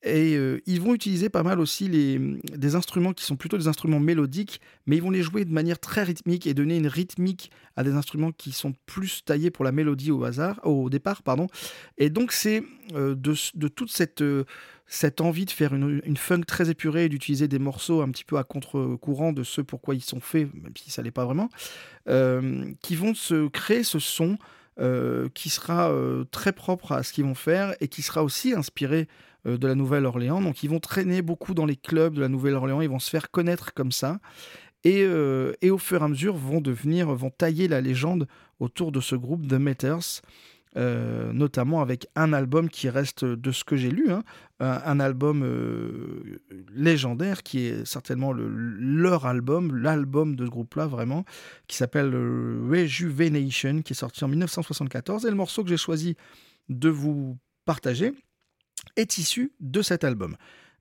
Et 0.07 0.37
euh, 0.37 0.61
ils 0.67 0.81
vont 0.81 0.95
utiliser 0.95 1.29
pas 1.29 1.43
mal 1.43 1.59
aussi 1.59 1.89
les, 1.89 2.19
des 2.57 2.75
instruments 2.77 3.13
qui 3.13 3.25
sont 3.25 3.35
plutôt 3.35 3.59
des 3.59 3.67
instruments 3.67 3.99
mélodiques, 3.99 4.61
mais 4.87 4.97
ils 4.97 5.03
vont 5.03 5.11
les 5.11 5.23
jouer 5.23 5.45
de 5.45 5.53
manière 5.53 5.81
très 5.81 6.05
rythmique 6.05 6.47
et 6.47 6.55
donner 6.55 6.77
une 6.77 6.87
rythmique 6.87 7.51
à 7.75 7.83
des 7.83 7.93
instruments 7.93 8.31
qui 8.31 8.53
sont 8.53 8.73
plus 8.87 9.25
taillés 9.25 9.51
pour 9.51 9.65
la 9.65 9.73
mélodie 9.73 10.13
au 10.13 10.23
hasard, 10.23 10.61
au 10.63 10.89
départ, 10.91 11.23
pardon. 11.23 11.49
Et 11.99 12.09
donc 12.09 12.31
c'est 12.31 12.63
euh, 12.95 13.17
de, 13.17 13.69
toute 13.69 13.91
cette 13.91 14.23
cette 14.87 15.21
envie 15.21 15.45
de 15.45 15.51
faire 15.51 15.75
une, 15.75 16.17
funk 16.17 16.43
très 16.47 16.71
épurée 16.71 17.07
et 17.07 17.09
d'utiliser 17.09 17.49
des 17.49 17.59
morceaux 17.59 18.03
un 18.03 18.11
petit 18.11 18.25
peu 18.25 18.39
à 18.39 18.45
contre-courant 18.45 19.33
de 19.33 19.43
ce 19.43 19.61
pourquoi 19.61 19.97
ils 19.97 20.05
sont 20.05 20.21
faits, 20.21 20.49
même 20.55 20.73
si 20.77 20.91
ça 20.91 21.03
l'est 21.03 21.11
pas 21.11 21.25
vraiment, 21.25 21.49
euh, 22.09 22.73
qui 22.83 22.95
vont 22.95 23.15
se 23.15 23.49
créer 23.49 23.83
ce 23.83 23.99
son 23.99 24.39
euh, 24.79 25.31
qui 25.33 25.49
sera 25.49 25.91
euh, 25.91 26.25
très 26.31 26.53
propre 26.53 26.93
à 26.93 27.03
ce 27.03 27.15
qu'ils 27.15 27.25
vont 27.25 27.35
faire 27.35 27.75
et 27.81 27.89
qui 27.89 28.03
sera 28.03 28.23
aussi 28.23 28.53
inspiré 28.53 29.09
de 29.47 29.67
la 29.67 29.75
Nouvelle-Orléans. 29.75 30.41
Donc 30.41 30.63
ils 30.63 30.71
vont 30.71 30.81
traîner 30.81 31.23
beaucoup 31.23 31.55
dans 31.55 31.67
les 31.67 31.77
clubs 31.77 32.15
de 32.15 32.21
la 32.21 32.29
Nouvelle-Orléans, 32.29 32.81
ils 32.81 32.89
vont 32.89 32.99
se 32.99 33.11
faire 33.11 33.31
connaître 33.31 33.75
comme 33.75 33.93
ça. 33.93 34.19
Et, 34.85 35.05
et, 35.63 35.71
au 35.71 35.79
fur 35.79 36.01
et 36.01 36.05
à 36.05 36.09
mesure 36.09 36.37
vont 36.37 36.61
devenir, 36.61 37.13
vont 37.13 37.31
tailler 37.31 37.67
la 37.67 37.81
légende 37.81 38.29
autour 38.61 38.93
de 38.93 39.01
ce 39.01 39.17
groupe 39.17 39.49
The 39.49 39.55
Meters. 39.55 40.23
Euh, 40.77 41.33
notamment 41.33 41.81
avec 41.81 42.07
un 42.17 42.35
album 42.35 42.69
qui 42.69 42.91
reste, 42.91 43.25
de 43.25 43.51
ce 43.51 43.65
que 43.65 43.77
j'ai 43.77 43.91
lu, 43.91 44.11
hein, 44.11 44.23
un, 44.61 45.01
album 45.01 45.43
euh, 45.43 46.43
légendaire 46.75 47.43
qui 47.43 47.61
est 47.61 47.87
certainement 47.87 48.35
leur 48.35 49.25
album, 49.25 49.75
l'album 49.75 50.37
de 50.37 50.45
ce 50.45 50.51
groupe-là 50.51 50.87
vraiment, 50.87 51.25
qui 51.67 51.79
s'appelle 51.79 52.13
euh, 52.13 52.61
Rejuvenation, 52.71 53.81
qui 53.81 53.95
est 53.95 53.97
sorti 53.97 54.23
en 54.23 54.29
1974. 54.29 55.25
Et 55.25 55.31
le 55.31 55.37
morceau 55.37 55.63
que 55.63 55.71
j'ai 55.71 55.79
choisi 55.79 56.15
de 56.69 56.91
vous 56.91 57.39
partager 57.65 58.13
est 58.97 59.19
issu 59.19 59.53
de 59.61 59.83
cet 59.83 60.05
album. 60.05 60.37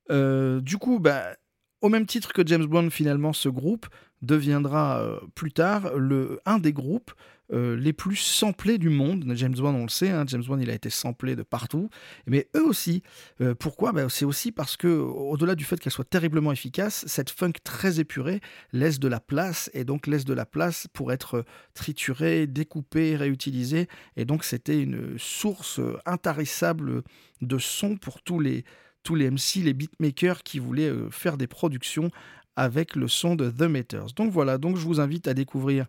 du 0.10 0.78
coup, 0.78 1.00
bah, 1.00 1.36
au 1.82 1.90
même 1.90 2.06
titre 2.06 2.34
que 2.34 2.46
James 2.46 2.66
Bond, 2.66 2.90
finalement, 2.90 3.34
ce 3.34 3.50
groupe 3.50 3.88
deviendra 4.22 5.20
plus 5.36 5.52
tard 5.52 5.96
le, 5.98 6.40
un 6.46 6.60
des 6.60 6.74
groupes 6.74 7.12
euh, 7.54 7.76
les 7.76 7.94
plus 7.94 8.16
samplés 8.16 8.78
du 8.78 8.90
monde. 8.90 9.26
James 9.36 9.54
Bond, 9.54 9.76
on 9.76 9.84
le 9.84 9.90
sait, 9.90 10.10
hein, 10.10 10.24
James 10.28 10.44
Bond, 10.44 10.60
il 10.60 10.70
a 10.70 10.74
été 10.74 10.90
samplé 10.90 11.36
de 11.36 11.44
partout. 11.44 11.90
Mais 12.28 12.48
eux 12.56 12.66
aussi. 12.66 13.04
Euh, 13.42 13.56
pourquoi? 13.56 13.92
Ben, 13.92 14.10
C'est 14.10 14.26
aussi 14.26 14.52
parce 14.52 14.78
que, 14.78 14.88
au-delà 14.88 15.56
du 15.56 15.64
fait 15.64 15.80
qu'elle 15.80 15.94
soit 15.94 16.10
terriblement 16.10 16.52
efficace, 16.52 17.06
cette 17.08 17.30
funk 17.30 17.54
très 17.64 18.00
épurée 18.00 18.42
laisse 18.74 19.00
de 19.00 19.08
la 19.08 19.20
place 19.20 19.70
et 19.74 19.84
donc 19.84 20.08
laisse 20.08 20.26
de 20.26 20.34
la 20.34 20.46
place 20.46 20.88
pour 20.94 21.12
être 21.12 21.46
triturée, 21.74 22.48
découpée, 22.48 23.16
réutilisée. 23.16 23.88
Et 24.16 24.26
donc, 24.26 24.44
c'était 24.44 24.82
une 24.82 25.18
source 25.18 25.80
intarissable 26.06 27.04
de 27.42 27.58
son 27.58 27.98
pour 27.98 28.22
tous 28.22 28.40
les 28.40 28.64
tous 29.06 29.16
les 29.16 29.30
MC, 29.30 29.64
les 29.64 29.74
beatmakers 29.74 30.44
qui 30.44 30.60
voulaient 30.60 30.90
euh, 30.90 31.10
faire 31.12 31.38
des 31.38 31.48
productions 31.48 32.12
avec 32.58 32.96
le 32.96 33.08
son 33.08 33.36
de 33.36 33.50
The 33.50 33.62
Meters. 33.62 34.08
Donc 34.16 34.32
voilà, 34.32 34.58
donc 34.58 34.78
je 34.78 34.86
vous 34.86 35.00
invite 35.00 35.28
à 35.28 35.34
découvrir 35.34 35.86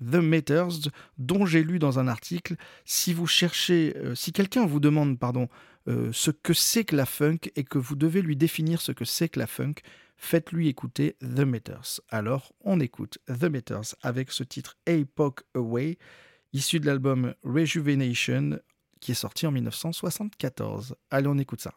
The 0.00 0.16
Meters, 0.16 0.90
dont 1.18 1.46
j'ai 1.46 1.62
lu 1.62 1.78
dans 1.78 1.98
un 1.98 2.08
article. 2.08 2.56
Si 2.84 3.12
vous 3.12 3.26
cherchez, 3.26 3.94
euh, 3.96 4.14
si 4.14 4.32
quelqu'un 4.32 4.66
vous 4.66 4.80
demande, 4.80 5.18
pardon, 5.18 5.48
euh, 5.88 6.10
ce 6.12 6.30
que 6.30 6.52
c'est 6.52 6.84
que 6.84 6.96
la 6.96 7.06
funk 7.06 7.38
et 7.56 7.64
que 7.64 7.78
vous 7.78 7.96
devez 7.96 8.22
lui 8.22 8.36
définir 8.36 8.80
ce 8.80 8.92
que 8.92 9.04
c'est 9.04 9.28
que 9.28 9.38
la 9.38 9.46
funk, 9.46 9.74
faites-lui 10.16 10.68
écouter 10.68 11.16
The 11.20 11.40
Meters. 11.40 12.00
Alors, 12.10 12.52
on 12.60 12.80
écoute 12.80 13.18
The 13.26 13.44
Meters 13.44 13.94
avec 14.02 14.30
ce 14.30 14.44
titre 14.44 14.76
Epoch 14.86 15.40
Away, 15.54 15.98
issu 16.52 16.80
de 16.80 16.86
l'album 16.86 17.34
Rejuvenation, 17.42 18.58
qui 19.00 19.12
est 19.12 19.14
sorti 19.14 19.46
en 19.46 19.50
1974. 19.50 20.96
Allez, 21.10 21.26
on 21.26 21.38
écoute 21.38 21.62
ça. 21.62 21.74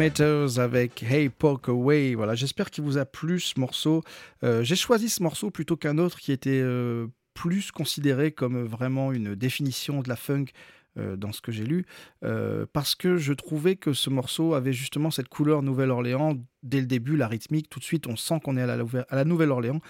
Avec 0.00 1.02
Hey 1.02 1.28
Poke 1.28 1.68
Away. 1.68 2.14
Voilà, 2.14 2.34
j'espère 2.34 2.70
qu'il 2.70 2.82
vous 2.82 2.96
a 2.96 3.04
plu 3.04 3.38
ce 3.38 3.60
morceau. 3.60 4.02
Euh, 4.42 4.62
j'ai 4.62 4.74
choisi 4.74 5.10
ce 5.10 5.22
morceau 5.22 5.50
plutôt 5.50 5.76
qu'un 5.76 5.98
autre 5.98 6.20
qui 6.20 6.32
était 6.32 6.62
euh, 6.62 7.06
plus 7.34 7.70
considéré 7.70 8.32
comme 8.32 8.64
vraiment 8.64 9.12
une 9.12 9.34
définition 9.34 10.00
de 10.00 10.08
la 10.08 10.16
funk 10.16 10.46
euh, 10.96 11.16
dans 11.16 11.32
ce 11.32 11.42
que 11.42 11.52
j'ai 11.52 11.64
lu, 11.64 11.84
parce 12.72 12.94
que 12.94 13.18
je 13.18 13.34
trouvais 13.34 13.76
que 13.76 13.92
ce 13.92 14.08
morceau 14.08 14.54
avait 14.54 14.72
justement 14.72 15.10
cette 15.10 15.28
couleur 15.28 15.62
Nouvelle-Orléans 15.62 16.38
dès 16.62 16.80
le 16.80 16.86
début, 16.86 17.18
la 17.18 17.28
rythmique, 17.28 17.68
tout 17.68 17.78
de 17.78 17.84
suite 17.84 18.06
on 18.06 18.16
sent 18.16 18.40
qu'on 18.42 18.56
est 18.56 18.62
à 18.62 18.76
la, 18.76 18.84
la 19.10 19.24
Nouvelle-Orléans, 19.24 19.82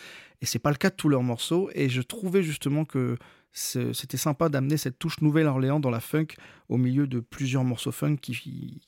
et 0.42 0.46
c'est 0.46 0.58
pas 0.58 0.70
le 0.70 0.76
cas 0.76 0.90
de 0.90 0.96
tous 0.96 1.08
leurs 1.08 1.22
morceaux, 1.22 1.70
et 1.72 1.88
je 1.88 2.02
trouvais 2.02 2.42
justement 2.42 2.84
que 2.84 3.16
c'était 3.52 4.16
sympa 4.16 4.48
d'amener 4.48 4.76
cette 4.76 4.98
touche 4.98 5.20
Nouvelle-Orléans 5.20 5.80
dans 5.80 5.90
la 5.90 6.00
funk 6.00 6.28
au 6.68 6.76
milieu 6.76 7.06
de 7.06 7.18
plusieurs 7.18 7.64
morceaux 7.64 7.90
funk 7.90 8.16
qui, 8.16 8.80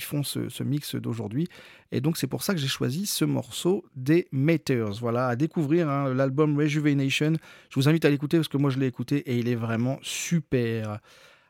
font 0.00 0.22
ce, 0.22 0.62
mix 0.62 0.94
d'aujourd'hui. 0.94 1.46
Et 1.92 2.00
donc 2.00 2.16
c'est 2.16 2.26
pour 2.26 2.42
ça 2.42 2.54
que 2.54 2.60
j'ai 2.60 2.68
choisi 2.68 3.06
ce 3.06 3.24
morceau 3.24 3.84
des 3.96 4.28
Meters. 4.32 4.94
Voilà, 5.00 5.28
à 5.28 5.36
découvrir 5.36 5.88
hein, 5.90 6.14
l'album 6.14 6.56
Rejuvenation. 6.56 7.34
Je 7.68 7.74
vous 7.74 7.88
invite 7.88 8.04
à 8.04 8.10
l'écouter 8.10 8.38
parce 8.38 8.48
que 8.48 8.56
moi 8.56 8.70
je 8.70 8.78
l'ai 8.78 8.86
écouté 8.86 9.18
et 9.30 9.38
il 9.38 9.48
est 9.48 9.54
vraiment 9.54 9.98
super. 10.02 11.00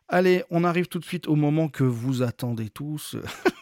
Allez, 0.08 0.42
on 0.50 0.64
arrive 0.64 0.88
tout 0.88 0.98
de 0.98 1.04
suite 1.04 1.28
au 1.28 1.36
moment 1.36 1.68
que 1.68 1.84
vous 1.84 2.22
attendez 2.22 2.70
tous. 2.70 3.16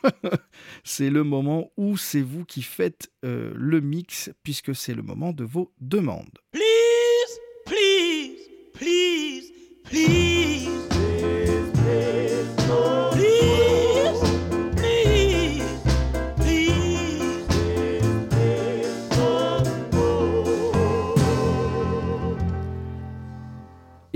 c'est 0.84 1.11
le 1.11 1.24
moment 1.24 1.72
où 1.76 1.97
c'est 1.97 2.22
vous 2.22 2.44
qui 2.44 2.62
faites 2.62 3.11
euh, 3.24 3.53
le 3.57 3.80
mix 3.80 4.30
puisque 4.44 4.74
c'est 4.74 4.94
le 4.94 5.03
moment 5.03 5.32
de 5.32 5.44
vos 5.44 5.72
demandes. 5.80 6.38
Please, 6.53 7.40
please. 7.66 7.95
Please, 8.77 9.53
please. 9.85 10.37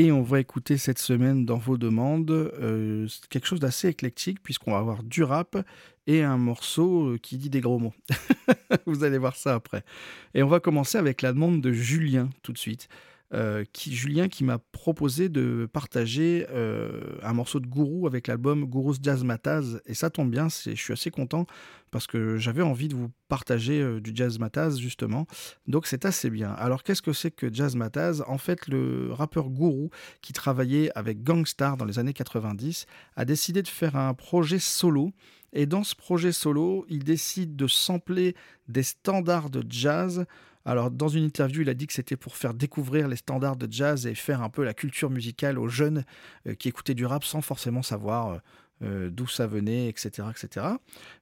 Et 0.01 0.13
on 0.13 0.23
va 0.23 0.41
écouter 0.41 0.79
cette 0.79 0.99
semaine 0.99 1.45
dans 1.45 1.59
vos 1.59 1.77
demandes 1.77 2.31
euh, 2.31 3.07
quelque 3.29 3.47
chose 3.47 3.61
d'assez 3.61 3.89
éclectique 3.89 4.43
puisqu'on 4.43 4.73
va 4.73 4.79
avoir 4.79 5.03
du 5.03 5.23
rap 5.23 5.59
et 6.07 6.23
un 6.23 6.39
morceau 6.39 7.09
euh, 7.09 7.19
qui 7.19 7.37
dit 7.37 7.51
des 7.51 7.61
gros 7.61 7.79
mots. 7.79 7.93
Vous 8.87 9.05
allez 9.05 9.19
voir 9.19 9.37
ça 9.37 9.55
après. 9.55 9.85
Et 10.33 10.43
on 10.43 10.49
va 10.49 10.59
commencer 10.59 10.97
avec 10.97 11.21
la 11.21 11.35
demande 11.35 11.61
de 11.61 11.71
Julien 11.71 12.31
tout 12.43 12.55
de 12.55 12.59
suite. 12.59 12.89
Euh, 13.33 13.65
qui, 13.73 13.95
Julien 13.95 14.27
qui 14.27 14.43
m'a 14.43 14.59
proposé 14.59 15.29
de 15.29 15.69
partager 15.73 16.49
euh, 16.51 17.17
un 17.23 17.33
morceau 17.33 17.61
de 17.61 17.67
Gourou 17.69 18.09
avec 18.09 18.27
l'album 18.27 18.65
Gourou's 18.65 18.99
Jazz 19.01 19.23
Mataz. 19.23 19.81
Et 19.87 19.95
ça 19.95 20.11
tombe 20.11 20.33
bien, 20.33 20.49
je 20.49 20.75
suis 20.75 20.93
assez 20.93 21.13
content 21.13 21.47
parce 21.93 22.09
que 22.09 22.39
j'avais 22.39 22.63
envie 22.63 22.89
de 22.89 22.97
vous 22.97 23.13
partager 23.29 23.81
euh, 23.81 24.01
du 24.01 24.11
Jazz 24.13 24.41
Mataz 24.41 24.79
justement. 24.79 25.29
Donc 25.69 25.87
c'est 25.87 26.07
assez 26.07 26.29
bien. 26.29 26.51
Alors 26.55 26.83
qu'est-ce 26.83 27.03
que 27.03 27.13
c'est 27.13 27.31
que 27.31 27.53
Jazz 27.55 27.77
Mataz 27.77 28.25
En 28.27 28.37
fait, 28.37 28.67
le 28.67 29.13
rappeur 29.13 29.49
Gourou 29.49 29.91
qui 30.23 30.33
travaillait 30.33 30.91
avec 30.97 31.23
Gangstar 31.23 31.77
dans 31.77 31.85
les 31.85 32.01
années 32.01 32.13
90 32.13 32.87
a 33.15 33.25
décidé 33.25 33.63
de 33.63 33.69
faire 33.69 33.95
un 33.95 34.13
projet 34.13 34.59
solo. 34.59 35.13
Et 35.53 35.67
dans 35.67 35.85
ce 35.85 35.95
projet 35.95 36.33
solo, 36.33 36.85
il 36.89 37.05
décide 37.05 37.55
de 37.55 37.69
sampler 37.69 38.35
des 38.69 38.83
standards 38.83 39.51
de 39.51 39.65
jazz 39.69 40.27
alors, 40.65 40.91
dans 40.91 41.09
une 41.09 41.25
interview, 41.25 41.63
il 41.63 41.69
a 41.69 41.75
dit 41.75 41.87
que 41.87 41.93
c'était 41.93 42.17
pour 42.17 42.37
faire 42.37 42.55
découvrir 42.55 43.09
les 43.09 43.17
standards 43.17 43.57
de 43.57 43.71
jazz 43.71 44.07
et 44.07 44.15
faire 44.15 44.43
un 44.43 44.51
peu 44.51 44.63
la 44.63 44.75
culture 44.75 45.11
musicale 45.11 45.59
aux 45.59 45.69
jeunes 45.69 46.05
euh, 46.47 46.55
qui 46.55 46.69
écoutaient 46.69 46.95
du 46.95 47.07
rap 47.07 47.25
sans 47.25 47.41
forcément 47.41 47.83
savoir 47.83 48.29
euh, 48.29 48.39
euh, 48.83 49.11
d'où 49.11 49.27
ça 49.27 49.47
venait, 49.47 49.89
etc., 49.89 50.29
etc. 50.31 50.67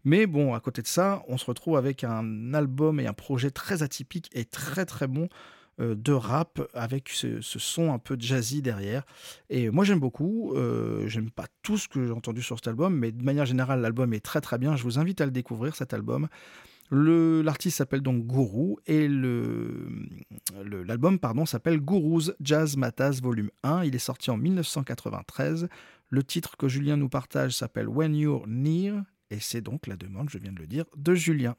Mais 0.05 0.27
bon, 0.27 0.55
à 0.55 0.61
côté 0.61 0.83
de 0.83 0.87
ça, 0.89 1.23
on 1.29 1.39
se 1.39 1.45
retrouve 1.45 1.77
avec 1.77 2.03
un 2.03 2.53
album 2.55 2.99
et 3.01 3.07
un 3.07 3.13
projet 3.13 3.51
très 3.51 3.83
atypique 3.83 4.29
et 4.33 4.45
très 4.45 4.85
très 4.85 5.07
bon 5.07 5.29
de 5.81 6.13
rap 6.13 6.61
avec 6.75 7.09
ce, 7.09 7.41
son 7.41 7.93
un 7.93 8.01
peu 8.01 8.17
jazzy 8.19 8.63
derrière. 8.63 9.05
Et 9.49 9.71
moi 9.71 9.85
j'aime 9.85 10.01
beaucoup, 10.01 10.53
j'aime 11.07 11.31
pas 11.31 11.47
tout 11.63 11.79
ce 11.79 11.87
que 11.87 12.05
j'ai 12.05 12.13
entendu 12.13 12.43
sur 12.43 12.57
cet 12.57 12.67
album, 12.67 12.97
mais 12.97 13.13
de 13.13 13.23
manière 13.23 13.47
générale 13.47 13.81
l'album 13.81 14.13
est 14.13 14.19
très 14.19 14.41
très 14.41 14.59
bien. 14.59 14.75
Je 14.75 14.83
vous 14.83 14.99
invite 14.99 15.21
à 15.21 15.25
le 15.25 15.31
découvrir 15.31 15.77
cet 15.77 15.95
album. 15.95 16.27
L'artiste 16.91 17.79
s'appelle 17.79 18.01
donc 18.01 18.27
Gourou 18.27 18.79
et 18.87 19.09
l'album 19.09 21.19
pardon 21.19 21.45
s'appelle 21.45 21.81
Gourou's 21.81 22.33
Jazz 22.41 22.77
Matas 22.77 23.21
Volume 23.23 23.51
1. 23.63 23.85
Il 23.85 23.95
est 23.95 23.99
sorti 23.99 24.31
en 24.31 24.37
1993. 24.37 25.69
Le 26.11 26.23
titre 26.23 26.57
que 26.57 26.69
Julien 26.69 26.97
nous 26.97 27.11
partage 27.11 27.53
s'appelle 27.53 27.89
When 27.89 28.15
You're 28.15 28.47
Near 28.47 29.03
et 29.31 29.41
c'est 29.41 29.61
donc 29.61 29.87
la 29.87 29.97
demande, 29.97 30.31
je 30.31 30.39
viens 30.39 30.53
de 30.53 30.59
le 30.59 30.67
dire, 30.67 30.87
de 30.97 31.15
Julien. 31.15 31.55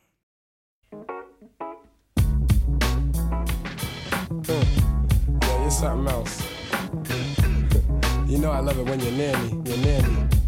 Me. 9.78 10.39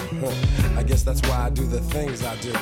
I 0.76 0.82
guess 0.82 1.02
that's 1.02 1.20
why 1.28 1.46
I 1.46 1.50
do 1.50 1.66
the 1.66 1.80
things 1.80 2.24
I 2.24 2.36
do. 2.36 2.52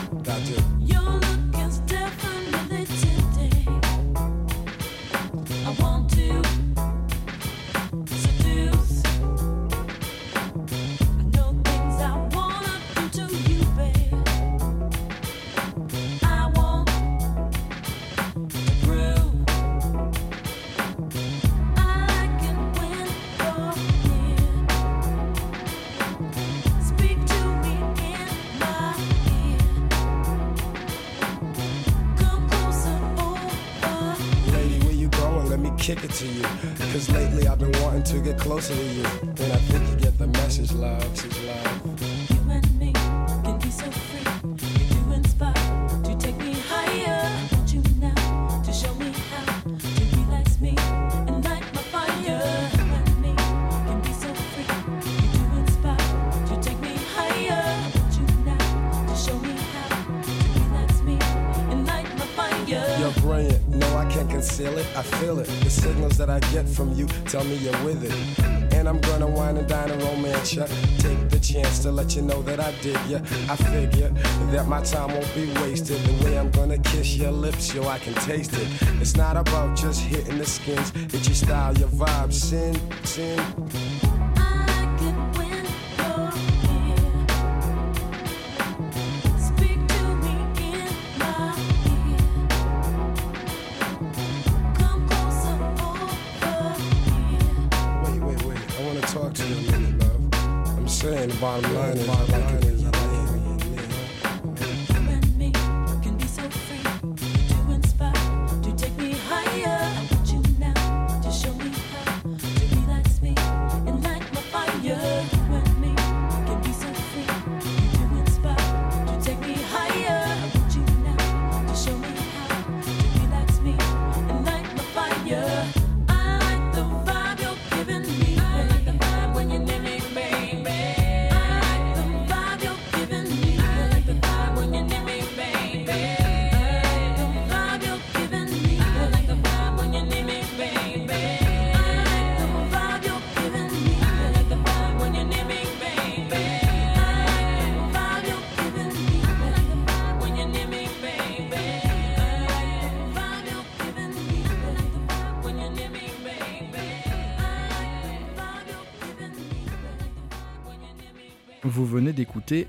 You 72.19 72.25
know 72.25 72.43
that 72.43 72.59
I 72.59 72.73
dig 72.83 72.99
ya. 73.09 73.19
I 73.49 73.55
figure 73.57 74.11
that 74.51 74.67
my 74.67 74.83
time 74.83 75.13
won't 75.13 75.35
be 75.35 75.47
wasted. 75.63 75.99
The 76.03 76.25
way 76.25 76.37
I'm 76.37 76.51
gonna 76.51 76.79
kiss 76.79 77.17
your 77.17 77.31
lips, 77.31 77.73
yo, 77.73 77.87
I 77.87 77.99
can 77.99 78.15
taste 78.15 78.55
it. 78.55 78.69
It's 79.01 79.17
not 79.17 79.37
about 79.37 79.77
just 79.77 80.01
hitting 80.01 80.39
the 80.39 80.47
skins, 80.47 80.93
it's 81.15 81.27
your 81.29 81.37
style, 81.37 81.79
your 81.79 81.89
vibe, 81.89 82.33
sin, 82.33 82.75
sin. 83.05 83.39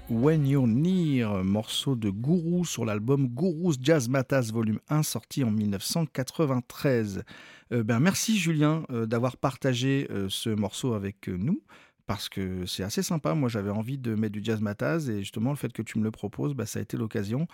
When 0.10 0.46
You're 0.46 0.68
Near, 0.68 1.42
morceau 1.46 1.96
de 1.96 2.10
Gourou 2.10 2.66
sur 2.66 2.84
l'album 2.84 3.30
Gourou's 3.30 3.78
Jazz 3.82 4.10
Matas 4.10 4.52
volume 4.52 4.80
1 4.90 5.04
sorti 5.04 5.46
en 5.46 5.52
1993. 5.52 7.24
Euh, 7.72 7.84
ben 7.84 8.02
merci 8.02 8.38
Julien 8.38 8.84
euh, 8.90 9.06
d'avoir 9.06 9.38
partagé 9.38 10.08
euh, 10.12 10.28
ce 10.28 10.50
morceau 10.50 10.96
avec 10.96 11.30
nous 11.30 11.62
parce 12.08 12.28
que 12.28 12.66
c'est 12.66 12.84
assez 12.84 13.04
sympa. 13.04 13.36
Moi 13.36 13.48
j'avais 13.48 13.70
envie 13.70 13.98
de 13.98 14.16
mettre 14.16 14.34
du 14.34 14.44
jazz 14.44 14.60
Matas 14.60 15.08
et 15.08 15.20
justement 15.20 15.52
le 15.52 15.56
fait 15.56 15.72
que 15.72 15.82
tu 15.82 15.98
me 15.98 16.04
le 16.04 16.12
proposes, 16.12 16.56
ben, 16.56 16.66
ça 16.66 16.80
a 16.80 16.82
été 16.82 16.98
l'occasion. 16.98 17.48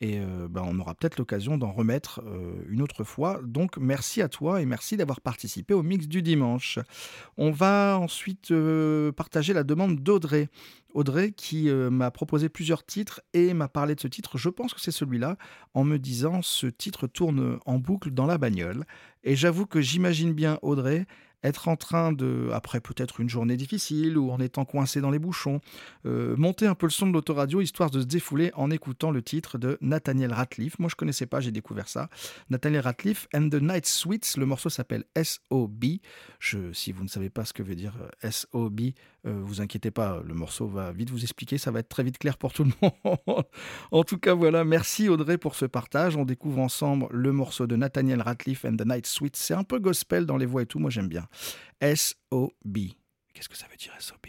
Et 0.00 0.20
ben, 0.20 0.62
on 0.64 0.78
aura 0.78 0.94
peut-être 0.94 1.18
l'occasion 1.18 1.58
d'en 1.58 1.72
remettre 1.72 2.22
une 2.68 2.82
autre 2.82 3.02
fois. 3.02 3.40
Donc 3.42 3.78
merci 3.78 4.22
à 4.22 4.28
toi 4.28 4.62
et 4.62 4.64
merci 4.64 4.96
d'avoir 4.96 5.20
participé 5.20 5.74
au 5.74 5.82
mix 5.82 6.06
du 6.06 6.22
dimanche. 6.22 6.78
On 7.36 7.50
va 7.50 7.98
ensuite 8.00 8.54
partager 9.16 9.52
la 9.54 9.64
demande 9.64 9.96
d'Audrey. 9.96 10.50
Audrey 10.94 11.32
qui 11.32 11.70
m'a 11.70 12.10
proposé 12.10 12.48
plusieurs 12.48 12.84
titres 12.84 13.20
et 13.34 13.54
m'a 13.54 13.68
parlé 13.68 13.94
de 13.94 14.00
ce 14.00 14.08
titre. 14.08 14.38
Je 14.38 14.48
pense 14.48 14.74
que 14.74 14.80
c'est 14.80 14.90
celui-là 14.90 15.36
en 15.74 15.84
me 15.84 15.98
disant 15.98 16.42
ce 16.42 16.66
titre 16.66 17.06
tourne 17.06 17.58
en 17.66 17.78
boucle 17.78 18.10
dans 18.10 18.26
la 18.26 18.38
bagnole. 18.38 18.84
Et 19.24 19.36
j'avoue 19.36 19.66
que 19.66 19.80
j'imagine 19.80 20.32
bien 20.32 20.58
Audrey 20.62 21.06
être 21.42 21.68
en 21.68 21.76
train 21.76 22.12
de, 22.12 22.50
après 22.52 22.80
peut-être 22.80 23.20
une 23.20 23.28
journée 23.28 23.56
difficile 23.56 24.18
ou 24.18 24.30
en 24.30 24.40
étant 24.40 24.64
coincé 24.64 25.00
dans 25.00 25.10
les 25.10 25.18
bouchons, 25.18 25.60
euh, 26.06 26.36
monter 26.36 26.66
un 26.66 26.74
peu 26.74 26.86
le 26.86 26.90
son 26.90 27.06
de 27.06 27.12
l'autoradio 27.12 27.60
histoire 27.60 27.90
de 27.90 28.00
se 28.00 28.06
défouler 28.06 28.50
en 28.54 28.70
écoutant 28.70 29.10
le 29.10 29.22
titre 29.22 29.58
de 29.58 29.78
Nathaniel 29.80 30.32
Ratliff. 30.32 30.78
Moi 30.78 30.88
je 30.88 30.96
connaissais 30.96 31.26
pas, 31.26 31.40
j'ai 31.40 31.52
découvert 31.52 31.88
ça. 31.88 32.08
Nathaniel 32.50 32.82
Ratliff 32.82 33.28
and 33.34 33.50
the 33.50 33.60
Night 33.62 33.86
Sweets. 33.86 34.36
Le 34.36 34.46
morceau 34.46 34.68
s'appelle 34.68 35.04
SOB. 35.16 35.84
Si 36.72 36.92
vous 36.92 37.04
ne 37.04 37.08
savez 37.08 37.30
pas 37.30 37.44
ce 37.44 37.52
que 37.52 37.62
veut 37.62 37.76
dire 37.76 37.94
euh, 38.24 38.30
SOB, 38.30 38.80
euh, 39.26 39.40
vous 39.42 39.60
inquiétez 39.60 39.90
pas, 39.90 40.22
le 40.24 40.34
morceau 40.34 40.66
va 40.66 40.92
vite 40.92 41.10
vous 41.10 41.22
expliquer, 41.22 41.58
ça 41.58 41.70
va 41.70 41.80
être 41.80 41.88
très 41.88 42.02
vite 42.02 42.18
clair 42.18 42.38
pour 42.38 42.52
tout 42.52 42.64
le 42.64 42.70
monde. 43.04 43.44
en 43.90 44.04
tout 44.04 44.18
cas, 44.18 44.34
voilà, 44.34 44.64
merci 44.64 45.08
Audrey 45.08 45.38
pour 45.38 45.54
ce 45.54 45.64
partage. 45.64 46.16
On 46.16 46.24
découvre 46.24 46.60
ensemble 46.60 47.08
le 47.10 47.32
morceau 47.32 47.66
de 47.66 47.76
Nathaniel 47.76 48.22
Ratliff 48.22 48.64
and 48.64 48.76
the 48.76 48.86
Night 48.86 49.06
Sweets. 49.06 49.36
C'est 49.36 49.54
un 49.54 49.64
peu 49.64 49.78
gospel 49.78 50.26
dans 50.26 50.36
les 50.36 50.46
voix 50.46 50.62
et 50.62 50.66
tout, 50.66 50.78
moi 50.78 50.90
j'aime 50.90 51.08
bien. 51.08 51.26
S-O-B. 51.80 52.78
Qu'est-ce 53.34 53.48
que 53.48 53.56
ça 53.56 53.66
veut 53.70 53.76
dire 53.76 53.92
S-O-B 53.98 54.28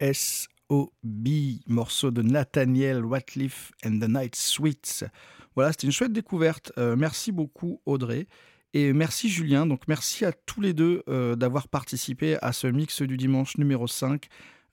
S.O.B., 0.00 1.28
morceau 1.66 2.10
de 2.10 2.22
Nathaniel 2.22 3.04
Ratliff 3.04 3.72
and 3.84 3.98
the 3.98 4.08
Night 4.08 4.36
Sweets. 4.36 5.04
Voilà, 5.54 5.72
c'était 5.72 5.86
une 5.86 5.92
chouette 5.92 6.12
découverte. 6.12 6.72
Euh, 6.78 6.96
merci 6.96 7.32
beaucoup 7.32 7.80
Audrey. 7.86 8.26
Et 8.72 8.92
merci 8.92 9.28
Julien. 9.28 9.66
Donc 9.66 9.82
merci 9.86 10.24
à 10.24 10.32
tous 10.32 10.60
les 10.60 10.72
deux 10.72 11.02
euh, 11.08 11.36
d'avoir 11.36 11.68
participé 11.68 12.36
à 12.42 12.52
ce 12.52 12.66
mix 12.66 13.02
du 13.02 13.16
dimanche 13.16 13.56
numéro 13.56 13.86
5. 13.86 14.26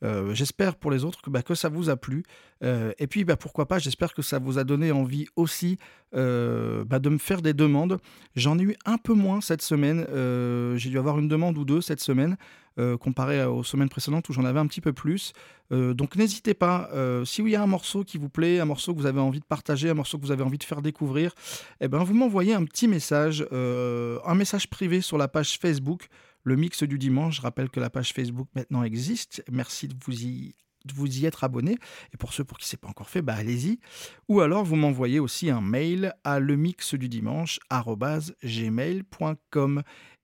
Euh, 0.03 0.33
j'espère 0.33 0.77
pour 0.77 0.89
les 0.89 1.05
autres 1.05 1.21
que, 1.21 1.29
bah, 1.29 1.41
ça 1.53 1.69
vous 1.69 1.91
a 1.91 1.95
plu. 1.95 2.23
Et 2.63 3.07
puis, 3.07 3.23
bah, 3.23 3.37
pourquoi 3.37 3.67
pas, 3.67 3.77
j'espère 3.79 4.13
que 4.13 4.21
ça 4.21 4.39
vous 4.39 4.57
a 4.57 4.63
donné 4.63 4.91
envie 4.91 5.27
aussi 5.35 5.77
bah, 6.11 6.19
de 6.99 7.09
me 7.09 7.17
faire 7.19 7.43
des 7.43 7.53
demandes. 7.53 7.99
J'en 8.35 8.57
ai 8.57 8.63
eu 8.63 8.75
un 8.85 8.97
peu 8.97 9.13
moins 9.13 9.41
cette 9.41 9.61
semaine. 9.61 10.05
J'ai 10.77 10.89
dû 10.89 10.97
avoir 10.97 11.19
une 11.19 11.27
demande 11.27 11.57
ou 11.57 11.65
deux 11.65 11.81
cette 11.81 12.01
semaine, 12.01 12.37
euh, 12.79 12.97
comparé 12.97 13.43
aux 13.43 13.63
semaines 13.63 13.89
précédentes 13.89 14.29
où 14.29 14.33
j'en 14.33 14.45
avais 14.45 14.59
un 14.59 14.67
petit 14.67 14.81
peu 14.81 14.93
plus. 14.93 15.33
Euh, 15.71 15.93
donc 15.93 16.15
n'hésitez 16.15 16.53
pas, 16.53 16.89
euh, 16.93 17.25
si 17.25 17.41
il 17.41 17.49
y 17.49 17.55
a 17.55 17.61
un 17.61 17.67
morceau 17.67 18.03
qui 18.03 18.17
vous 18.17 18.29
plaît, 18.29 18.59
un 18.59 18.65
morceau 18.65 18.93
que 18.93 18.99
vous 18.99 19.05
avez 19.05 19.19
envie 19.19 19.39
de 19.39 19.45
partager, 19.45 19.89
un 19.89 19.93
morceau 19.93 20.17
que 20.17 20.25
vous 20.25 20.31
avez 20.31 20.43
envie 20.43 20.57
de 20.57 20.63
faire 20.63 20.81
découvrir, 20.81 21.33
eh 21.79 21.87
ben, 21.87 22.03
vous 22.03 22.13
m'envoyez 22.13 22.53
un 22.53 22.65
petit 22.65 22.87
message, 22.87 23.45
un 23.51 24.35
message 24.35 24.69
privé 24.69 25.01
sur 25.01 25.17
la 25.17 25.27
page 25.27 25.57
Facebook 25.59 26.07
le 26.43 26.55
mix 26.55 26.83
du 26.83 26.97
dimanche. 26.97 27.37
Je 27.37 27.41
rappelle 27.41 27.69
que 27.69 27.79
la 27.79 27.89
page 27.89 28.13
Facebook 28.13 28.47
maintenant 28.55 28.83
existe. 28.83 29.43
Merci 29.51 29.87
de 29.87 29.95
vous 30.03 30.23
y, 30.23 30.55
de 30.85 30.93
vous 30.93 31.19
y 31.19 31.25
être 31.25 31.43
abonné. 31.43 31.77
Et 32.13 32.17
pour 32.17 32.33
ceux 32.33 32.43
pour 32.43 32.57
qui 32.57 32.67
ce 32.67 32.75
n'est 32.75 32.79
pas 32.79 32.89
encore 32.89 33.09
fait, 33.09 33.21
bah 33.21 33.35
allez-y. 33.35 33.79
Ou 34.27 34.41
alors 34.41 34.63
vous 34.63 34.75
m'envoyez 34.75 35.19
aussi 35.19 35.49
un 35.49 35.61
mail 35.61 36.13
à 36.23 36.39
le 36.39 36.57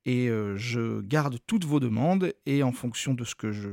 et 0.07 0.29
euh, 0.29 0.55
je 0.55 1.01
garde 1.01 1.37
toutes 1.45 1.65
vos 1.65 1.81
demandes 1.81 2.33
et 2.45 2.63
en 2.63 2.71
fonction 2.71 3.13
de 3.13 3.25
ce 3.25 3.35
que 3.35 3.51
je 3.51 3.69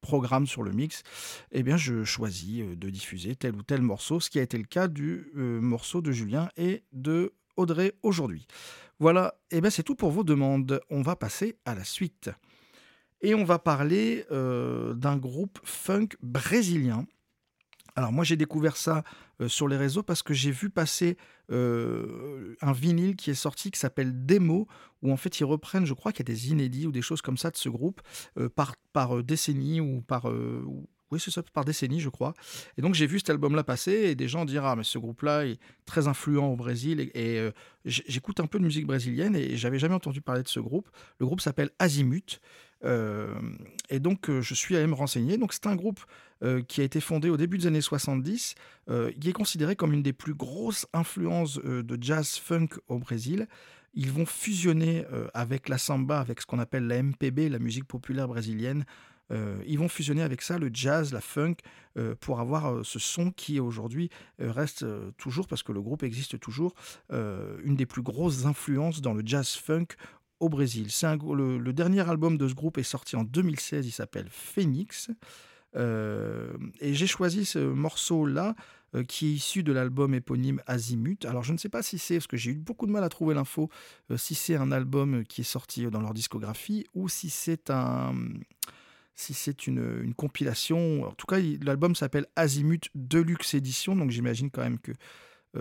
programme 0.00 0.46
sur 0.46 0.62
le 0.62 0.70
mix, 0.70 1.02
eh 1.50 1.64
bien 1.64 1.76
je 1.76 2.04
choisis 2.04 2.62
euh, 2.62 2.76
de 2.76 2.88
diffuser 2.88 3.34
tel 3.34 3.56
ou 3.56 3.62
tel 3.62 3.82
morceau, 3.82 4.20
ce 4.20 4.30
qui 4.30 4.38
a 4.38 4.42
été 4.42 4.56
le 4.56 4.64
cas 4.64 4.86
du 4.86 5.32
euh, 5.36 5.60
morceau 5.60 6.00
de 6.00 6.12
Julien 6.12 6.48
et 6.56 6.84
de 6.92 7.34
Audrey 7.56 7.94
aujourd'hui. 8.04 8.46
Voilà, 9.00 9.34
et 9.50 9.60
bien 9.60 9.70
c'est 9.70 9.82
tout 9.82 9.96
pour 9.96 10.12
vos 10.12 10.22
demandes. 10.22 10.80
On 10.88 11.02
va 11.02 11.16
passer 11.16 11.58
à 11.64 11.74
la 11.74 11.84
suite. 11.84 12.30
Et 13.20 13.34
on 13.34 13.44
va 13.44 13.58
parler 13.58 14.24
d'un 14.30 15.16
groupe 15.16 15.58
funk 15.64 16.08
brésilien. 16.22 17.06
Alors 17.96 18.12
moi 18.12 18.24
j'ai 18.24 18.36
découvert 18.36 18.76
ça 18.76 19.02
euh, 19.40 19.48
sur 19.48 19.68
les 19.68 19.76
réseaux 19.76 20.02
parce 20.02 20.22
que 20.22 20.34
j'ai 20.34 20.50
vu 20.50 20.68
passer 20.68 21.16
euh, 21.50 22.54
un 22.60 22.72
vinyle 22.72 23.16
qui 23.16 23.30
est 23.30 23.34
sorti 23.34 23.70
qui 23.70 23.80
s'appelle 23.80 24.26
Demo, 24.26 24.68
où 25.02 25.10
en 25.10 25.16
fait 25.16 25.40
ils 25.40 25.44
reprennent, 25.44 25.86
je 25.86 25.94
crois 25.94 26.12
qu'il 26.12 26.28
y 26.28 26.30
a 26.30 26.32
des 26.34 26.50
inédits 26.50 26.86
ou 26.86 26.92
des 26.92 27.02
choses 27.02 27.22
comme 27.22 27.38
ça 27.38 27.50
de 27.50 27.56
ce 27.56 27.70
groupe 27.70 28.02
euh, 28.38 28.48
par, 28.48 28.76
par 28.92 29.24
décennie 29.24 29.80
ou 29.80 30.02
par... 30.02 30.26
ou- 30.26 30.86
oui, 31.12 31.20
c'est 31.20 31.30
ça, 31.30 31.40
par 31.40 31.64
décennie, 31.64 32.00
je 32.00 32.08
crois. 32.08 32.34
Et 32.76 32.82
donc, 32.82 32.94
j'ai 32.94 33.06
vu 33.06 33.20
cet 33.20 33.30
album-là 33.30 33.62
passer 33.62 33.92
et 33.92 34.14
des 34.16 34.26
gens 34.26 34.44
dire 34.44 34.64
Ah, 34.64 34.74
mais 34.74 34.82
ce 34.82 34.98
groupe-là 34.98 35.46
est 35.46 35.60
très 35.84 36.08
influent 36.08 36.48
au 36.48 36.56
Brésil. 36.56 37.12
Et, 37.14 37.48
j'écoute 37.84 38.40
un 38.40 38.46
peu 38.46 38.58
de 38.58 38.64
musique 38.64 38.88
brésilienne 38.88 39.36
et 39.36 39.56
j'avais 39.56 39.78
jamais 39.78 39.94
entendu 39.94 40.20
parler 40.20 40.42
de 40.42 40.48
ce 40.48 40.58
groupe. 40.58 40.90
Le 41.20 41.26
groupe 41.26 41.40
s'appelle 41.40 41.70
Azimut. 41.78 42.40
Et 42.82 44.00
donc, 44.00 44.28
je 44.28 44.54
suis 44.54 44.74
allé 44.74 44.88
me 44.88 44.94
renseigner. 44.94 45.38
Donc, 45.38 45.52
c'est 45.52 45.68
un 45.68 45.76
groupe 45.76 46.00
euh, 46.42 46.62
qui 46.62 46.80
a 46.80 46.84
été 46.84 47.00
fondé 47.00 47.30
au 47.30 47.36
début 47.36 47.58
des 47.58 47.66
années 47.66 47.80
70, 47.80 48.54
euh, 48.88 49.10
qui 49.20 49.30
est 49.30 49.32
considéré 49.32 49.74
comme 49.74 49.92
une 49.92 50.02
des 50.02 50.12
plus 50.12 50.34
grosses 50.34 50.86
influences 50.92 51.58
euh, 51.64 51.82
de 51.82 51.98
jazz 52.00 52.36
funk 52.36 52.68
au 52.88 52.98
Brésil. 52.98 53.48
Ils 53.94 54.12
vont 54.12 54.26
fusionner 54.26 55.06
euh, 55.12 55.28
avec 55.34 55.68
la 55.68 55.78
samba, 55.78 56.20
avec 56.20 56.40
ce 56.40 56.46
qu'on 56.46 56.58
appelle 56.58 56.86
la 56.86 57.02
MPB, 57.02 57.48
la 57.48 57.58
musique 57.58 57.86
populaire 57.86 58.28
brésilienne. 58.28 58.84
Ils 59.66 59.76
vont 59.76 59.88
fusionner 59.88 60.22
avec 60.22 60.40
ça 60.40 60.56
le 60.56 60.70
jazz, 60.72 61.12
la 61.12 61.20
funk, 61.20 61.56
pour 62.20 62.38
avoir 62.38 62.86
ce 62.86 63.00
son 63.00 63.32
qui 63.32 63.58
aujourd'hui 63.58 64.08
reste 64.38 64.86
toujours, 65.16 65.48
parce 65.48 65.64
que 65.64 65.72
le 65.72 65.82
groupe 65.82 66.04
existe 66.04 66.38
toujours, 66.38 66.76
une 67.10 67.74
des 67.74 67.86
plus 67.86 68.02
grosses 68.02 68.46
influences 68.46 69.00
dans 69.00 69.14
le 69.14 69.22
jazz 69.26 69.56
funk 69.56 69.96
au 70.38 70.48
Brésil. 70.48 70.86
Le, 71.02 71.58
le 71.58 71.72
dernier 71.72 72.08
album 72.08 72.38
de 72.38 72.46
ce 72.46 72.54
groupe 72.54 72.78
est 72.78 72.84
sorti 72.84 73.16
en 73.16 73.24
2016, 73.24 73.84
il 73.84 73.90
s'appelle 73.90 74.28
Phoenix. 74.30 75.10
Euh, 75.76 76.52
et 76.80 76.94
j'ai 76.94 77.06
choisi 77.06 77.44
ce 77.44 77.58
morceau-là 77.58 78.54
euh, 78.94 79.04
qui 79.04 79.26
est 79.26 79.32
issu 79.32 79.62
de 79.62 79.72
l'album 79.72 80.14
éponyme 80.14 80.60
Azimut. 80.66 81.24
Alors 81.24 81.42
je 81.42 81.52
ne 81.52 81.58
sais 81.58 81.68
pas 81.68 81.82
si 81.82 81.98
c'est, 81.98 82.16
parce 82.16 82.26
que 82.26 82.36
j'ai 82.36 82.52
eu 82.52 82.58
beaucoup 82.58 82.86
de 82.86 82.92
mal 82.92 83.04
à 83.04 83.08
trouver 83.08 83.34
l'info, 83.34 83.68
euh, 84.10 84.16
si 84.16 84.34
c'est 84.34 84.56
un 84.56 84.72
album 84.72 85.24
qui 85.24 85.42
est 85.42 85.44
sorti 85.44 85.84
dans 85.86 86.00
leur 86.00 86.14
discographie 86.14 86.86
ou 86.94 87.08
si 87.08 87.30
c'est 87.30 87.70
un 87.70 88.14
si 89.18 89.32
c'est 89.32 89.66
une, 89.66 90.12
compilation. 90.14 91.04
En 91.04 91.12
tout 91.12 91.26
cas, 91.26 91.38
l'album 91.62 91.94
s'appelle 91.94 92.26
Azimut 92.36 92.90
Deluxe 92.94 93.54
Edition, 93.54 93.96
donc 93.96 94.10
j'imagine 94.10 94.50
quand 94.50 94.60
même 94.60 94.78
que 94.78 94.92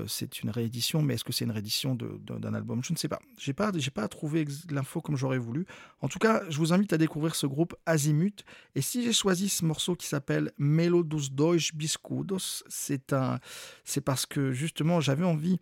c'est 0.07 0.41
une 0.41 0.49
réédition, 0.49 1.01
mais 1.01 1.15
est-ce 1.15 1.23
que 1.23 1.33
c'est 1.33 1.45
une 1.45 1.51
réédition 1.51 1.95
d'un 1.95 2.53
album? 2.53 2.83
Je 2.83 2.93
ne 2.93 2.97
sais 2.97 3.07
pas. 3.07 3.19
J'ai 3.37 3.53
pas, 3.53 3.71
pas 3.93 4.07
trouvé 4.07 4.45
l'info 4.69 5.01
comme 5.01 5.15
j'aurais 5.15 5.37
voulu. 5.37 5.65
En 6.01 6.07
tout 6.07 6.19
cas, 6.19 6.43
je 6.49 6.57
vous 6.57 6.73
invite 6.73 6.93
à 6.93 6.97
découvrir 6.97 7.35
ce 7.35 7.47
groupe 7.47 7.75
Azimut. 7.85 8.43
Et 8.75 8.81
si 8.81 9.03
j'ai 9.03 9.13
choisi 9.13 9.49
ce 9.49 9.65
morceau 9.65 9.95
qui 9.95 10.07
s'appelle 10.07 10.51
Melo 10.57 11.03
dos 11.03 11.29
Dois 11.31 11.57
Biscudos, 11.73 12.63
c'est 12.67 14.01
parce 14.03 14.25
que 14.25 14.51
justement 14.51 15.01
j'avais 15.01 15.25
envie 15.25 15.59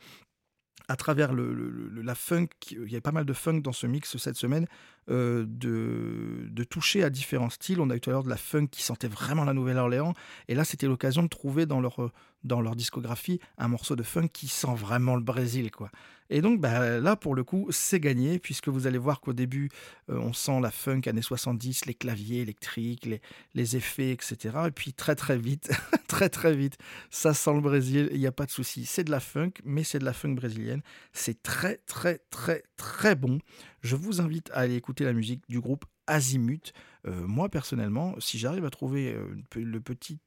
à 0.87 0.95
travers 0.95 1.33
la 1.33 2.15
funk, 2.15 2.47
il 2.71 2.89
y 2.89 2.95
avait 2.95 3.01
pas 3.01 3.11
mal 3.11 3.25
de 3.25 3.33
funk 3.33 3.61
dans 3.61 3.71
ce 3.71 3.87
mix 3.87 4.17
cette 4.17 4.35
semaine, 4.35 4.67
euh, 5.09 5.45
de, 5.47 6.63
toucher 6.63 7.03
à 7.03 7.09
différents 7.09 7.49
styles. 7.49 7.81
On 7.81 7.89
a 7.89 7.95
eu 7.95 7.99
tout 7.99 8.09
à 8.09 8.13
l'heure 8.13 8.23
de 8.23 8.29
la 8.29 8.37
funk 8.37 8.67
qui 8.67 8.81
sentait 8.81 9.07
vraiment 9.07 9.43
la 9.43 9.53
Nouvelle-Orléans. 9.53 10.13
Et 10.47 10.55
là, 10.55 10.63
c'était 10.63 10.87
l'occasion 10.87 11.23
de 11.23 11.27
trouver 11.27 11.65
dans 11.65 11.81
leur, 11.81 12.11
dans 12.43 12.61
leur 12.61 12.75
discographie 12.75 13.39
un 13.57 13.67
morceau 13.67 13.95
de 13.95 14.03
funk 14.03 14.29
qui 14.31 14.47
sent 14.47 14.75
vraiment 14.75 15.15
le 15.15 15.21
Brésil. 15.21 15.71
quoi. 15.71 15.89
Et 16.29 16.41
donc 16.41 16.59
bah, 16.59 16.99
là, 16.99 17.15
pour 17.15 17.35
le 17.35 17.43
coup, 17.43 17.67
c'est 17.69 17.99
gagné, 17.99 18.39
puisque 18.39 18.67
vous 18.69 18.87
allez 18.87 18.97
voir 18.97 19.21
qu'au 19.21 19.33
début, 19.33 19.69
euh, 20.09 20.17
on 20.17 20.33
sent 20.33 20.59
la 20.61 20.71
funk 20.71 21.01
années 21.05 21.21
70, 21.21 21.85
les 21.85 21.93
claviers 21.93 22.41
électriques, 22.41 23.05
les, 23.05 23.21
les, 23.53 23.75
effets, 23.75 24.11
etc. 24.11 24.37
Et 24.67 24.71
puis 24.71 24.93
très 24.93 25.15
très 25.15 25.37
vite, 25.37 25.69
très 26.07 26.29
très 26.29 26.55
vite, 26.55 26.77
ça 27.09 27.33
sent 27.33 27.53
le 27.53 27.61
Brésil, 27.61 28.09
il 28.11 28.19
n'y 28.19 28.27
a 28.27 28.31
pas 28.31 28.45
de 28.45 28.51
souci. 28.51 28.85
C'est 28.85 29.03
de 29.03 29.11
la 29.11 29.19
funk, 29.19 29.51
mais 29.63 29.83
c'est 29.83 29.99
de 29.99 30.05
la 30.05 30.13
funk 30.13 30.33
brésilienne. 30.33 30.81
C'est 31.11 31.43
très 31.43 31.77
très 31.85 32.19
très 32.29 32.63
très 32.77 33.15
bon. 33.15 33.39
Je 33.83 33.95
vous 33.97 34.21
invite 34.21 34.49
à 34.51 34.59
aller 34.59 34.75
écouter 34.75 35.03
la 35.03 35.13
musique 35.13 35.43
du 35.49 35.59
groupe 35.59 35.85
Azimut. 36.07 36.73
Euh, 37.05 37.27
moi, 37.27 37.49
personnellement, 37.49 38.15
si 38.19 38.39
j'arrive 38.39 38.65
à 38.65 38.69
trouver 38.69 39.13
euh, 39.13 39.27
le 39.55 39.79
petit 39.81 40.19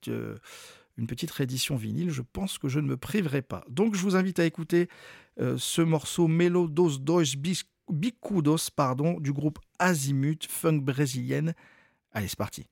une 0.98 1.06
petite 1.06 1.30
réédition 1.30 1.76
vinyle, 1.76 2.10
je 2.10 2.22
pense 2.22 2.58
que 2.58 2.68
je 2.68 2.80
ne 2.80 2.86
me 2.86 2.96
priverai 2.96 3.42
pas. 3.42 3.64
Donc 3.68 3.94
je 3.94 4.02
vous 4.02 4.16
invite 4.16 4.38
à 4.38 4.44
écouter 4.44 4.88
euh, 5.40 5.56
ce 5.58 5.82
morceau 5.82 6.26
Melodos 6.26 6.98
Dois 6.98 7.22
Bicudos 7.90 8.70
pardon, 8.74 9.20
du 9.20 9.32
groupe 9.32 9.58
Azimut, 9.78 10.46
funk 10.46 10.78
brésilienne. 10.78 11.54
Allez, 12.12 12.28
c'est 12.28 12.38
parti. 12.38 12.66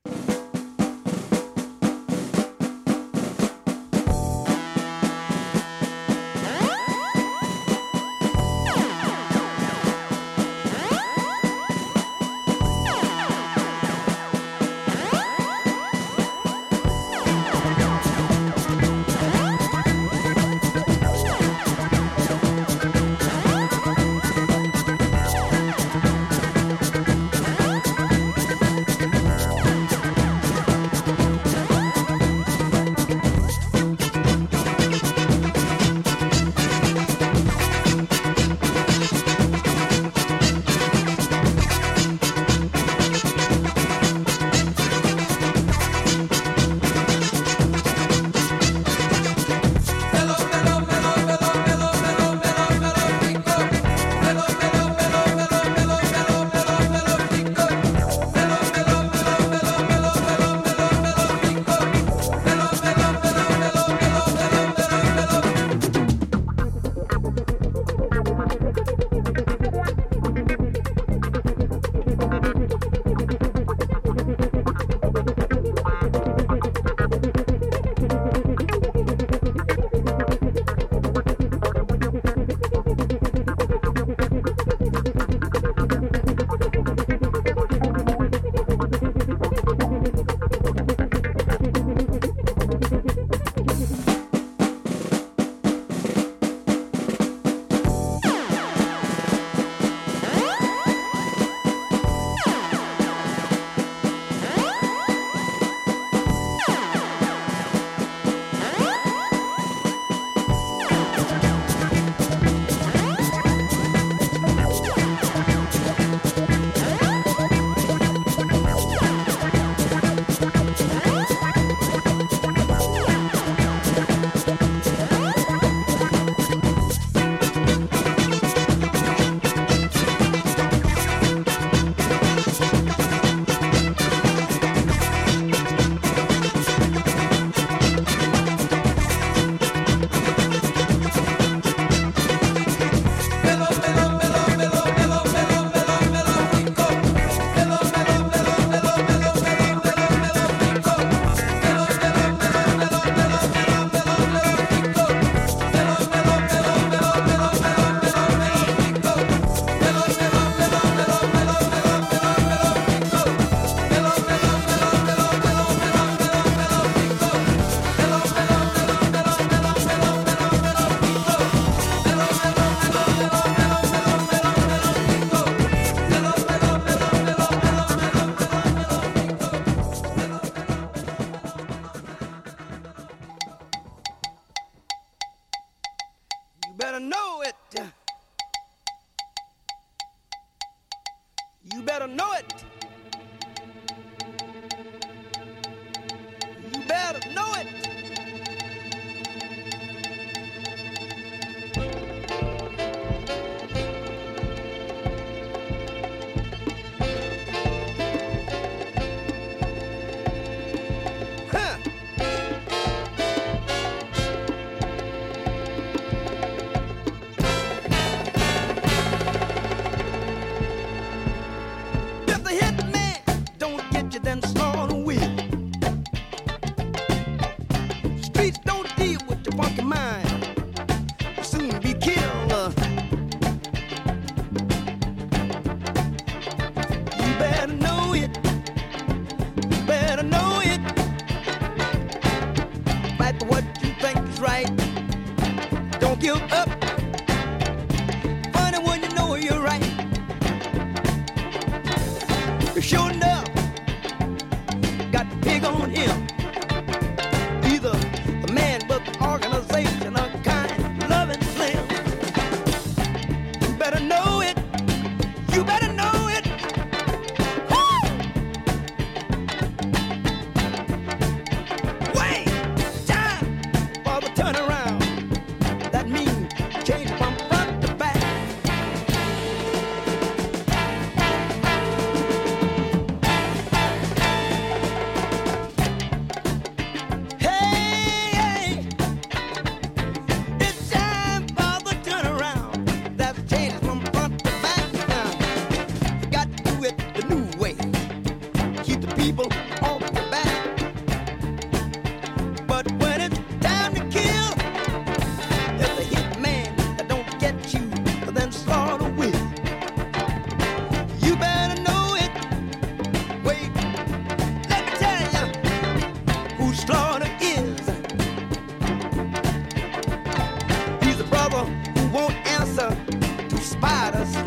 disparas. 323.65 324.44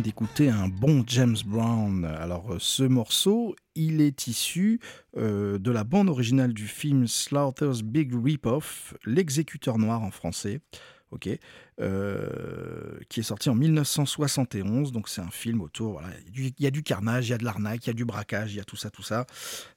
D'écouter 0.00 0.48
un 0.48 0.68
bon 0.68 1.04
James 1.06 1.36
Brown. 1.44 2.04
Alors 2.04 2.54
euh, 2.54 2.56
ce 2.58 2.82
morceau, 2.82 3.54
il 3.74 4.00
est 4.00 4.26
issu 4.26 4.80
euh, 5.16 5.58
de 5.58 5.70
la 5.70 5.84
bande 5.84 6.08
originale 6.08 6.54
du 6.54 6.66
film 6.66 7.06
Slaughter's 7.06 7.82
Big 7.82 8.12
Rip-Off, 8.14 8.94
L'exécuteur 9.04 9.78
noir 9.78 10.02
en 10.02 10.10
français 10.10 10.60
ok, 11.12 11.28
euh, 11.80 12.98
qui 13.08 13.20
est 13.20 13.24
sorti 13.24 13.50
en 13.50 13.54
1971. 13.54 14.92
Donc 14.92 15.08
c'est 15.08 15.20
un 15.20 15.30
film 15.30 15.60
autour, 15.60 15.92
voilà, 15.92 16.08
il 16.34 16.52
y, 16.58 16.66
a 16.66 16.70
du 16.70 16.82
carnage, 16.82 17.28
il 17.28 17.30
y 17.30 17.34
a 17.34 17.38
de 17.38 17.44
l'arnaque, 17.44 17.86
il 17.86 17.88
y 17.88 17.90
a 17.90 17.94
du 17.94 18.04
braquage, 18.04 18.52
il 18.52 18.56
y 18.56 18.60
a 18.60 18.64
tout 18.64 18.76
ça, 18.76 18.90
tout 18.90 19.02
ça. 19.02 19.26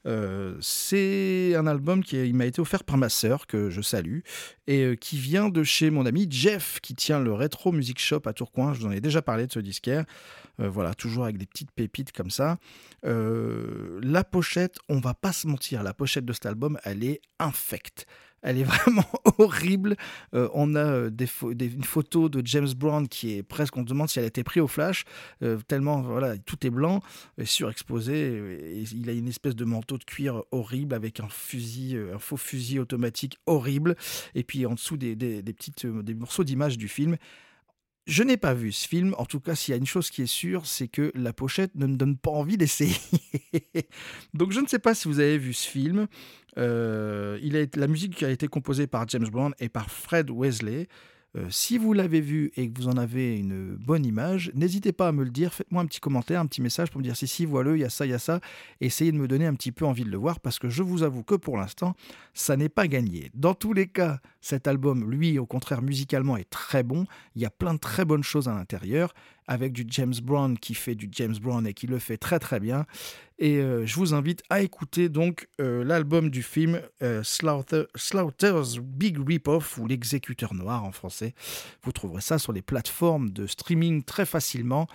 Euh, 0.05 0.55
c'est 0.61 1.55
un 1.55 1.67
album 1.67 2.03
qui 2.03 2.31
m'a 2.33 2.45
été 2.45 2.61
offert 2.61 2.83
par 2.83 2.97
ma 2.97 3.09
sœur, 3.09 3.47
que 3.47 3.69
je 3.69 3.81
salue, 3.81 4.19
et 4.67 4.83
euh, 4.83 4.95
qui 4.95 5.17
vient 5.17 5.49
de 5.49 5.63
chez 5.63 5.89
mon 5.89 6.05
ami 6.05 6.27
Jeff, 6.29 6.79
qui 6.81 6.95
tient 6.95 7.19
le 7.19 7.33
Retro 7.33 7.71
Music 7.71 7.99
Shop 7.99 8.21
à 8.25 8.33
Tourcoing. 8.33 8.73
Je 8.73 8.81
vous 8.81 8.87
en 8.87 8.91
ai 8.91 9.01
déjà 9.01 9.21
parlé 9.21 9.47
de 9.47 9.51
ce 9.51 9.59
disquaire. 9.59 10.05
voilà, 10.59 10.93
toujours 10.93 11.23
avec 11.23 11.37
des 11.37 11.47
petites 11.47 11.71
pépites 11.71 12.11
comme 12.11 12.29
ça. 12.29 12.57
la 13.03 14.23
pochette, 14.23 14.77
on 14.87 14.99
va 14.99 15.13
pas 15.13 15.33
se 15.33 15.47
mentir, 15.47 15.83
la 15.83 15.93
pochette 15.93 16.25
de 16.25 16.33
cet 16.33 16.45
album, 16.45 16.77
elle 16.83 17.03
est 17.03 17.21
infecte. 17.39 18.05
Elle 18.43 18.59
est 18.59 18.63
vraiment 18.63 19.05
horrible. 19.37 19.95
Euh, 20.33 20.49
on 20.53 20.75
a 20.75 20.85
euh, 20.85 21.09
des, 21.09 21.27
une 21.65 21.83
photo 21.83 22.29
de 22.29 22.45
James 22.45 22.71
Brown 22.75 23.07
qui 23.07 23.37
est 23.37 23.43
presque, 23.43 23.75
on 23.77 23.81
se 23.81 23.87
demande 23.87 24.09
si 24.09 24.19
elle 24.19 24.25
a 24.25 24.27
été 24.27 24.43
prise 24.43 24.61
au 24.61 24.67
flash, 24.67 25.05
euh, 25.41 25.57
tellement 25.67 26.01
voilà, 26.01 26.37
tout 26.37 26.67
est 26.67 26.69
blanc, 26.69 27.01
surexposé. 27.43 28.83
il 28.93 29.09
a 29.09 29.13
une 29.13 29.29
espèce 29.29 29.55
de 29.55 29.65
manteau 29.65 29.97
de 29.97 30.03
cuir 30.03 30.43
horrible 30.51 30.93
avec 30.93 31.21
un 31.21 31.29
fusil, 31.29 31.97
un 32.13 32.19
faux 32.19 32.37
fusil 32.37 32.79
automatique 32.79 33.37
horrible. 33.45 33.95
Et 34.35 34.43
puis 34.43 34.65
en 34.65 34.73
dessous 34.73 34.97
des, 34.97 35.15
des, 35.15 35.41
des 35.41 35.53
petites, 35.53 35.85
des 35.85 36.13
morceaux 36.13 36.43
d'images 36.43 36.77
du 36.77 36.87
film. 36.87 37.17
Je 38.05 38.21
n'ai 38.23 38.35
pas 38.35 38.53
vu 38.53 38.73
ce 38.73 38.85
film. 38.85 39.15
En 39.17 39.25
tout 39.25 39.39
cas, 39.39 39.55
s'il 39.55 39.71
y 39.71 39.75
a 39.75 39.77
une 39.77 39.85
chose 39.85 40.09
qui 40.09 40.23
est 40.23 40.27
sûre, 40.27 40.65
c'est 40.65 40.89
que 40.89 41.11
la 41.15 41.31
pochette 41.31 41.73
ne 41.75 41.87
me 41.87 41.95
donne 41.95 42.17
pas 42.17 42.31
envie 42.31 42.57
d'essayer. 42.57 42.97
Donc, 44.33 44.51
je 44.51 44.59
ne 44.59 44.67
sais 44.67 44.79
pas 44.79 44.93
si 44.93 45.07
vous 45.07 45.21
avez 45.21 45.37
vu 45.37 45.53
ce 45.53 45.69
film. 45.69 46.07
Euh, 46.57 47.39
il 47.41 47.57
a, 47.57 47.65
la 47.75 47.87
musique 47.87 48.23
a 48.23 48.29
été 48.29 48.47
composée 48.47 48.87
par 48.87 49.07
James 49.09 49.27
Brown 49.27 49.53
et 49.59 49.69
par 49.69 49.89
Fred 49.89 50.29
Wesley. 50.29 50.87
Euh, 51.35 51.47
si 51.49 51.79
vous 51.79 51.93
l'avez 51.93 52.21
vu 52.21 52.51
et 52.57 52.69
que 52.69 52.79
vous 52.79 52.87
en 52.87 52.97
avez 52.97 53.35
une 53.35 53.75
bonne 53.75 54.05
image, 54.05 54.51
n'hésitez 54.53 54.91
pas 54.91 55.07
à 55.07 55.11
me 55.11 55.23
le 55.23 55.31
dire. 55.31 55.51
Faites-moi 55.51 55.81
un 55.81 55.87
petit 55.87 55.99
commentaire, 55.99 56.39
un 56.39 56.45
petit 56.45 56.61
message 56.61 56.91
pour 56.91 56.99
me 56.99 57.03
dire 57.03 57.15
si, 57.15 57.27
si, 57.27 57.45
voilà, 57.45 57.75
il 57.75 57.79
y 57.79 57.83
a 57.83 57.89
ça, 57.89 58.05
il 58.05 58.11
y 58.11 58.13
a 58.13 58.19
ça. 58.19 58.39
Essayez 58.81 59.11
de 59.11 59.17
me 59.17 59.27
donner 59.27 59.47
un 59.47 59.55
petit 59.55 59.71
peu 59.71 59.85
envie 59.85 60.03
de 60.03 60.11
le 60.11 60.17
voir 60.17 60.39
parce 60.39 60.59
que 60.59 60.69
je 60.69 60.83
vous 60.83 61.01
avoue 61.01 61.23
que 61.23 61.33
pour 61.33 61.57
l'instant, 61.57 61.95
ça 62.35 62.55
n'est 62.55 62.69
pas 62.69 62.87
gagné. 62.87 63.31
Dans 63.33 63.55
tous 63.55 63.73
les 63.73 63.87
cas, 63.87 64.19
cet 64.41 64.67
album, 64.67 65.09
lui, 65.09 65.39
au 65.39 65.47
contraire, 65.47 65.81
musicalement, 65.81 66.37
est 66.37 66.49
très 66.49 66.83
bon. 66.83 67.05
Il 67.35 67.41
y 67.41 67.45
a 67.45 67.49
plein 67.49 67.73
de 67.73 67.79
très 67.79 68.05
bonnes 68.05 68.23
choses 68.23 68.47
à 68.47 68.53
l'intérieur 68.53 69.15
avec 69.47 69.73
du 69.73 69.85
James 69.87 70.13
Brown 70.21 70.57
qui 70.57 70.73
fait 70.73 70.95
du 70.95 71.09
James 71.11 71.35
Brown 71.41 71.65
et 71.67 71.73
qui 71.73 71.87
le 71.87 71.99
fait 71.99 72.17
très 72.17 72.39
très 72.39 72.59
bien. 72.59 72.85
Et 73.39 73.57
euh, 73.57 73.85
je 73.85 73.95
vous 73.95 74.13
invite 74.13 74.41
à 74.49 74.61
écouter 74.61 75.09
donc 75.09 75.49
euh, 75.59 75.83
l'album 75.83 76.29
du 76.29 76.43
film 76.43 76.81
euh, 77.01 77.23
Slaughter's 77.23 78.77
Big 78.77 79.17
Rip-Off 79.19 79.77
ou 79.77 79.87
L'exécuteur 79.87 80.53
noir 80.53 80.83
en 80.83 80.91
français. 80.91 81.33
Vous 81.83 81.91
trouverez 81.91 82.21
ça 82.21 82.39
sur 82.39 82.53
les 82.53 82.61
plateformes 82.61 83.31
de 83.31 83.47
streaming 83.47 84.03
très 84.03 84.25
facilement. 84.25 84.87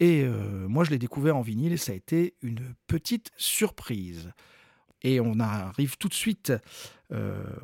Et 0.00 0.26
moi 0.26 0.82
je 0.82 0.90
l'ai 0.90 0.98
découvert 0.98 1.36
en 1.36 1.40
vinyle 1.40 1.72
et 1.72 1.76
ça 1.76 1.92
a 1.92 1.94
été 1.94 2.34
une 2.42 2.74
petite 2.88 3.30
surprise. 3.36 4.32
Et 5.02 5.20
on 5.20 5.38
arrive 5.38 5.96
tout 5.98 6.08
de 6.08 6.14
suite 6.14 6.52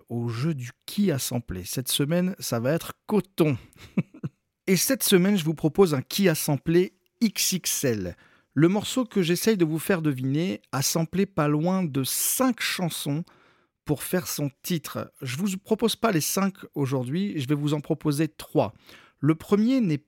au 0.09 0.29
jeu 0.29 0.55
du 0.55 0.71
qui 0.87 1.11
a 1.11 1.19
samplé. 1.19 1.65
Cette 1.65 1.89
semaine, 1.89 2.37
ça 2.39 2.61
va 2.61 2.73
être 2.73 2.93
coton. 3.07 3.59
Et 4.71 4.77
cette 4.77 5.03
semaine, 5.03 5.37
je 5.37 5.45
vous 5.45 5.55
propose 5.55 5.95
un 5.95 6.01
qui 6.01 6.29
a 6.29 6.37
samplé 6.37 6.93
XXL. 7.25 8.17
Le 8.55 8.69
morceau 8.69 9.05
que 9.05 9.21
j'essaye 9.21 9.57
de 9.57 9.65
vous 9.65 9.81
faire 9.81 10.01
deviner 10.01 10.63
a 10.71 10.81
samplé 10.81 11.27
pas 11.27 11.49
loin 11.49 11.83
de 11.83 12.05
5 12.05 12.61
chansons 12.61 13.25
pour 13.85 14.05
faire 14.05 14.29
son 14.29 14.49
titre. 14.63 15.13
Je 15.23 15.37
ne 15.37 15.43
vous 15.43 15.59
propose 15.59 15.97
pas 15.97 16.13
les 16.13 16.21
5 16.21 16.55
aujourd'hui, 16.77 17.35
je 17.41 17.49
vais 17.49 17.57
vous 17.57 17.75
en 17.75 17.81
proposer 17.81 18.29
3. 18.29 18.73
Le 19.19 19.35
premier 19.35 19.81
n'est 19.81 20.05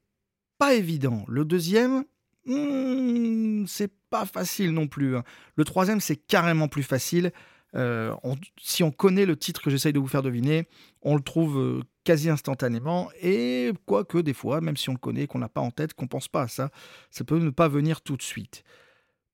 pas 0.59 0.75
évident. 0.75 1.25
Le 1.27 1.45
deuxième, 1.45 2.05
hmm, 2.47 3.67
c'est 3.67 3.93
pas 4.11 4.27
facile 4.27 4.71
non 4.71 4.87
plus. 4.87 5.17
Hein. 5.17 5.25
Le 5.57 5.65
troisième, 5.65 6.01
c'est 6.01 6.15
carrément 6.15 6.69
plus 6.69 6.85
facile. 6.85 7.33
Euh, 7.75 8.15
si 8.61 8.83
on 8.83 8.91
connaît 8.91 9.27
le 9.27 9.37
titre 9.37 9.63
que 9.63 9.71
j'essaye 9.71 9.93
de 9.93 9.99
vous 9.99 10.07
faire 10.07 10.23
deviner, 10.23 10.69
on 11.01 11.17
le 11.17 11.23
trouve 11.23 11.59
euh, 11.59 11.81
quasi 12.05 12.29
instantanément. 12.29 13.11
Et 13.21 13.73
quoique 13.87 14.19
des 14.19 14.35
fois, 14.35 14.61
même 14.61 14.77
si 14.77 14.91
on 14.91 14.93
le 14.93 14.99
connaît, 14.99 15.27
qu'on 15.27 15.39
n'a 15.39 15.49
pas 15.49 15.61
en 15.61 15.71
tête, 15.71 15.95
qu'on 15.95 16.07
pense 16.07 16.29
pas 16.29 16.43
à 16.43 16.49
ça, 16.49 16.71
ça 17.11 17.25
peut 17.25 17.39
ne 17.39 17.51
pas 17.51 17.69
venir 17.69 18.03
tout 18.03 18.17
de 18.17 18.23
suite. 18.23 18.65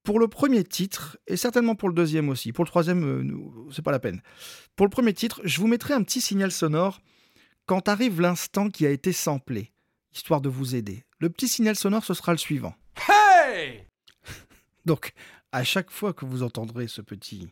Pour 0.04 0.20
le 0.20 0.28
premier 0.28 0.64
titre, 0.64 1.18
et 1.26 1.36
certainement 1.36 1.74
pour 1.74 1.88
le 1.88 1.94
deuxième 1.94 2.28
aussi, 2.28 2.52
pour 2.52 2.64
le 2.64 2.70
troisième, 2.70 3.04
euh, 3.04 3.70
c'est 3.72 3.82
pas 3.82 3.92
la 3.92 3.98
peine. 3.98 4.22
Pour 4.76 4.86
le 4.86 4.90
premier 4.90 5.12
titre, 5.12 5.40
je 5.44 5.60
vous 5.60 5.66
mettrai 5.66 5.94
un 5.94 6.02
petit 6.02 6.20
signal 6.20 6.52
sonore 6.52 7.00
quand 7.66 7.88
arrive 7.88 8.20
l'instant 8.20 8.70
qui 8.70 8.86
a 8.86 8.90
été 8.90 9.12
samplé, 9.12 9.72
histoire 10.14 10.40
de 10.40 10.48
vous 10.48 10.74
aider. 10.74 11.04
Le 11.18 11.28
petit 11.28 11.48
signal 11.48 11.76
sonore, 11.76 12.04
ce 12.04 12.14
sera 12.14 12.32
le 12.32 12.38
suivant. 12.38 12.74
Hey 13.08 13.84
Donc, 14.86 15.12
à 15.52 15.64
chaque 15.64 15.90
fois 15.90 16.14
que 16.14 16.24
vous 16.24 16.42
entendrez 16.42 16.88
ce 16.88 17.02
petit 17.02 17.50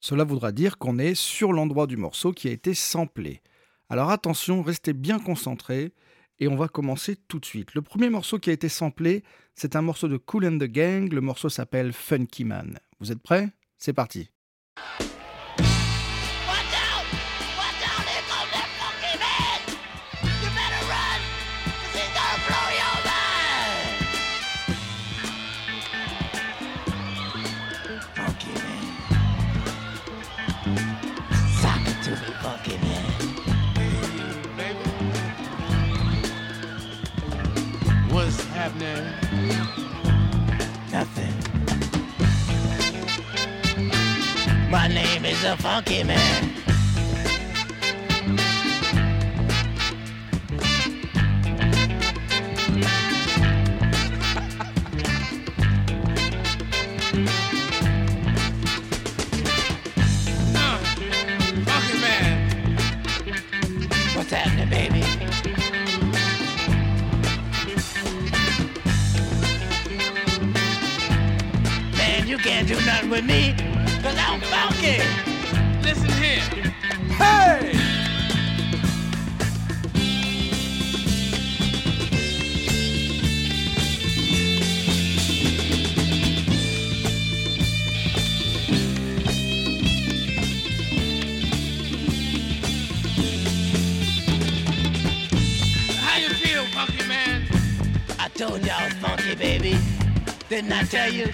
Cela 0.00 0.24
voudra 0.24 0.52
dire 0.52 0.78
qu'on 0.78 0.98
est 0.98 1.14
sur 1.14 1.52
l'endroit 1.52 1.86
du 1.86 1.96
morceau 1.96 2.32
qui 2.32 2.48
a 2.48 2.52
été 2.52 2.74
samplé. 2.74 3.42
Alors 3.88 4.10
attention, 4.10 4.62
restez 4.62 4.92
bien 4.92 5.18
concentrés 5.18 5.92
et 6.38 6.48
on 6.48 6.56
va 6.56 6.68
commencer 6.68 7.16
tout 7.28 7.38
de 7.38 7.44
suite. 7.44 7.74
Le 7.74 7.82
premier 7.82 8.10
morceau 8.10 8.38
qui 8.38 8.50
a 8.50 8.52
été 8.52 8.68
samplé, 8.68 9.22
c'est 9.54 9.76
un 9.76 9.82
morceau 9.82 10.08
de 10.08 10.16
Cool 10.16 10.46
and 10.46 10.58
the 10.58 10.64
Gang, 10.64 11.12
le 11.12 11.20
morceau 11.20 11.48
s'appelle 11.48 11.92
Funky 11.92 12.44
Man. 12.44 12.78
Vous 13.00 13.10
êtes 13.12 13.22
prêts? 13.22 13.48
C'est 13.78 13.92
parti. 13.92 14.30
My 44.76 44.88
name 44.88 45.24
is 45.24 45.42
a 45.42 45.56
funky 45.56 46.04
man. 46.04 46.52
What's 64.14 64.30
happening, 64.30 64.68
baby? 64.68 65.00
Babe, 71.96 72.26
you 72.26 72.36
can't 72.36 72.68
do 72.68 72.74
nothing 72.84 73.08
with 73.08 73.24
me, 73.24 73.54
cause 74.40 74.48
funky. 74.50 74.98
Listen 75.82 76.10
here. 76.22 76.40
Hey! 77.16 77.72
How 95.98 96.18
you 96.18 96.28
feel, 96.30 96.64
funky 96.66 97.06
man? 97.06 97.46
I 98.18 98.28
told 98.28 98.64
you 98.64 98.70
I 98.70 98.84
was 98.84 98.94
funky, 98.94 99.34
baby. 99.34 99.78
Didn't 100.48 100.72
I 100.72 100.84
tell 100.84 101.12
you? 101.12 101.32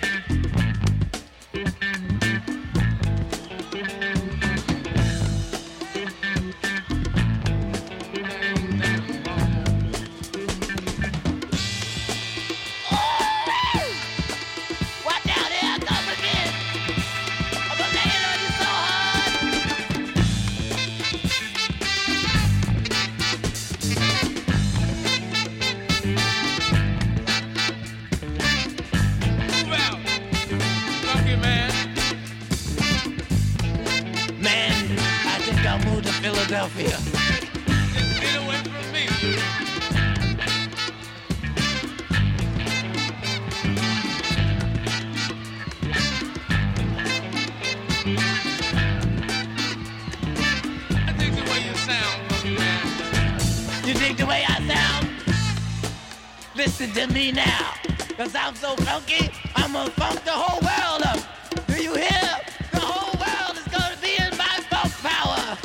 So 58.76 58.84
funky, 58.84 59.30
I'm 59.56 59.72
gonna 59.72 59.90
funk 59.90 60.24
the 60.24 60.30
whole 60.30 60.60
world 60.60 61.02
up. 61.04 61.18
Do 61.66 61.82
you 61.82 61.94
hear? 61.94 62.30
The 62.72 62.80
whole 62.80 63.12
world 63.20 63.56
is 63.56 63.68
gonna 63.72 63.96
be 64.00 64.16
in 64.16 64.36
my 64.38 64.56
funk 64.70 64.92
power. 65.02 65.58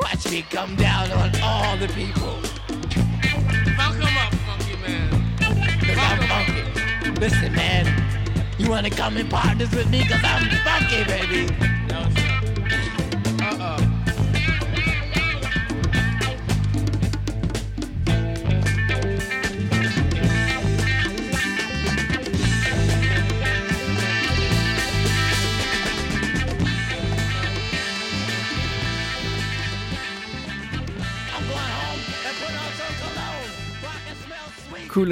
Watch 0.00 0.30
me 0.30 0.42
come 0.50 0.74
down 0.76 1.10
on 1.12 1.30
all 1.42 1.76
the 1.76 1.88
people. 1.88 2.40
Funk 3.76 4.02
'em 4.02 4.18
up, 4.24 4.34
funky 4.46 4.76
man. 4.84 5.08
Cause 5.80 5.98
I'm 5.98 6.20
funky. 6.28 7.20
Listen, 7.20 7.54
man. 7.54 7.84
You 8.58 8.68
wanna 8.70 8.90
come 8.90 9.16
in 9.16 9.28
partners 9.28 9.70
with 9.70 9.88
me? 9.90 10.04
Cause 10.06 10.24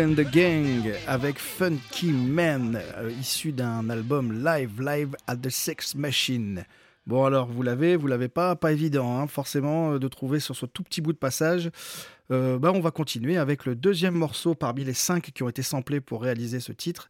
And 0.00 0.14
the 0.14 0.24
Gang 0.30 0.94
avec 1.06 1.38
Funky 1.38 2.10
Man, 2.10 2.80
euh, 2.96 3.10
issu 3.20 3.52
d'un 3.52 3.90
album 3.90 4.42
live, 4.42 4.80
live 4.80 5.14
at 5.26 5.36
the 5.36 5.50
Sex 5.50 5.94
Machine. 5.94 6.64
Bon 7.06 7.26
alors, 7.26 7.48
vous 7.48 7.62
l'avez, 7.62 7.96
vous 7.96 8.06
l'avez 8.06 8.28
pas, 8.28 8.56
pas 8.56 8.72
évident 8.72 9.18
hein, 9.18 9.26
forcément 9.26 9.92
euh, 9.92 9.98
de 9.98 10.08
trouver 10.08 10.40
sur 10.40 10.56
ce 10.56 10.64
tout 10.64 10.82
petit 10.82 11.02
bout 11.02 11.12
de 11.12 11.18
passage. 11.18 11.70
Euh, 12.30 12.58
bah, 12.58 12.70
on 12.74 12.80
va 12.80 12.90
continuer 12.90 13.36
avec 13.36 13.64
le 13.64 13.74
deuxième 13.74 14.14
morceau 14.14 14.54
parmi 14.54 14.84
les 14.84 14.94
cinq 14.94 15.32
qui 15.32 15.42
ont 15.42 15.48
été 15.48 15.62
samplés 15.62 16.00
pour 16.00 16.22
réaliser 16.22 16.60
ce 16.60 16.72
titre. 16.72 17.08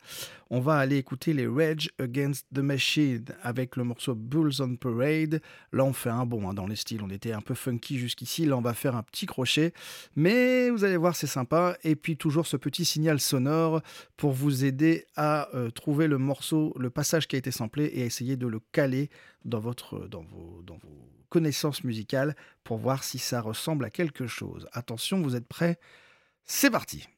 On 0.49 0.61
va 0.61 0.79
aller 0.79 0.97
écouter 0.97 1.33
les 1.33 1.47
Rage 1.47 1.91
Against 1.99 2.47
the 2.55 2.59
Machine 2.59 3.25
avec 3.43 3.77
le 3.77 3.85
morceau 3.85 4.15
Bulls 4.15 4.61
on 4.61 4.77
Parade. 4.77 5.43
Là, 5.73 5.85
on 5.85 5.93
fait 5.93 6.11
un 6.11 6.25
bond 6.25 6.49
hein, 6.49 6.55
dans 6.55 6.67
les 6.67 6.77
styles. 6.77 7.03
On 7.03 7.11
était 7.11 7.33
un 7.33 7.41
peu 7.41 7.55
funky 7.55 7.99
jusqu'ici. 7.99 8.47
Là, 8.47 8.57
on 8.57 8.63
va 8.63 8.75
faire 8.75 8.97
un 8.97 9.03
petit 9.03 9.27
crochet. 9.27 9.73
Mais 10.17 10.71
vous 10.71 10.85
allez 10.85 10.97
voir, 10.97 11.15
c'est 11.15 11.27
sympa. 11.27 11.77
Et 11.85 11.97
puis, 11.97 12.17
toujours 12.17 12.47
ce 12.47 12.57
petit 12.57 12.85
signal 12.85 13.21
sonore 13.21 13.83
pour 14.17 14.33
vous 14.33 14.65
aider 14.65 15.05
à 15.17 15.55
euh, 15.55 15.71
trouver 15.71 16.07
le 16.07 16.19
morceau, 16.19 16.75
le 16.79 16.91
passage 16.91 17.29
qui 17.29 17.37
a 17.37 17.39
été 17.39 17.51
samplé 17.51 17.91
et 17.95 18.03
à 18.03 18.07
essayer 18.07 18.37
de 18.37 18.47
le 18.47 18.61
caler 18.73 19.11
dans, 19.45 19.61
votre, 19.61 20.09
dans, 20.09 20.23
vos, 20.23 20.63
dans 20.67 20.79
vos 20.79 21.10
connaissances 21.31 21.83
musicales 21.85 22.37
pour 22.65 22.77
voir 22.77 23.03
si 23.03 23.19
ça 23.19 23.41
ressemble 23.41 23.87
à 23.87 23.91
quelque 23.91 24.27
chose. 24.27 24.69
Attention, 24.73 25.23
vous 25.23 25.37
êtes 25.37 25.49
prêts? 25.49 25.79
C'est 26.45 26.71
parti 26.71 27.09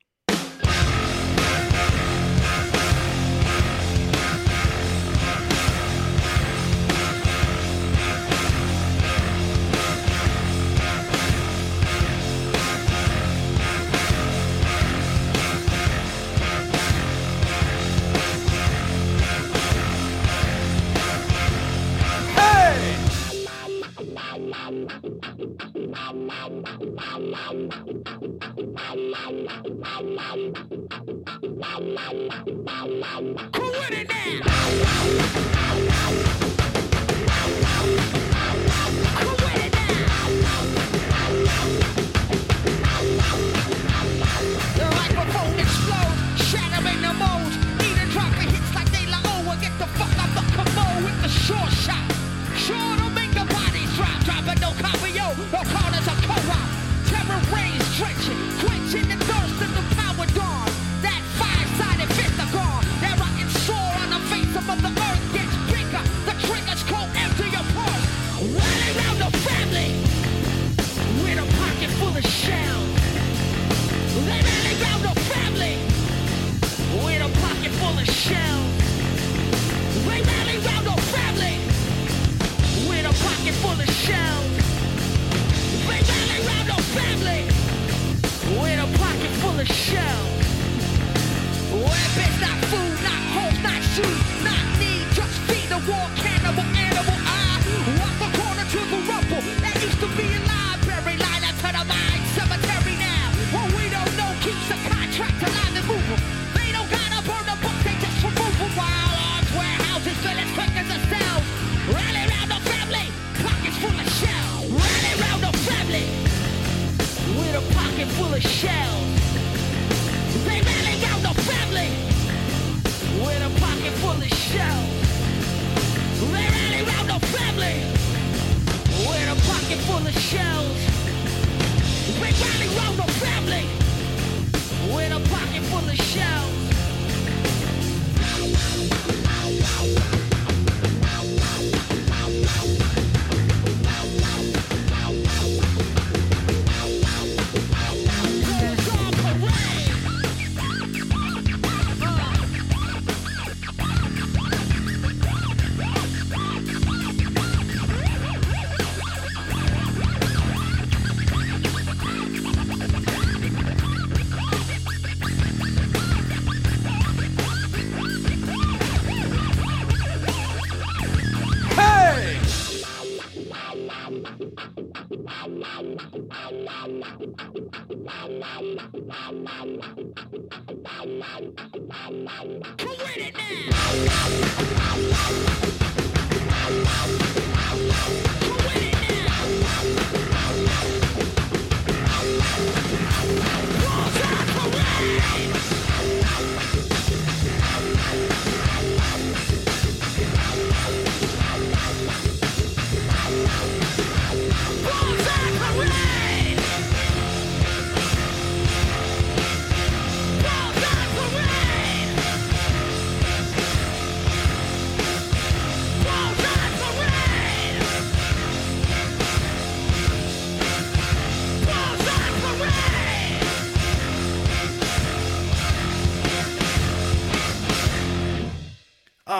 The 26.33 26.63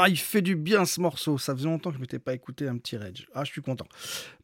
Ah, 0.05 0.09
il 0.09 0.19
fait 0.19 0.43
du 0.43 0.57
bien 0.57 0.85
ce 0.85 1.01
morceau. 1.01 1.39
Ça 1.39 1.55
faisait 1.55 1.67
longtemps 1.67 1.91
que 1.91 1.95
je 1.95 1.99
ne 1.99 2.03
m'étais 2.03 2.19
pas 2.19 2.35
écouté 2.35 2.67
un 2.67 2.77
petit 2.77 2.97
Rage. 2.97 3.29
Ah, 3.37 3.45
je 3.45 3.53
suis 3.53 3.63
content. 3.63 3.87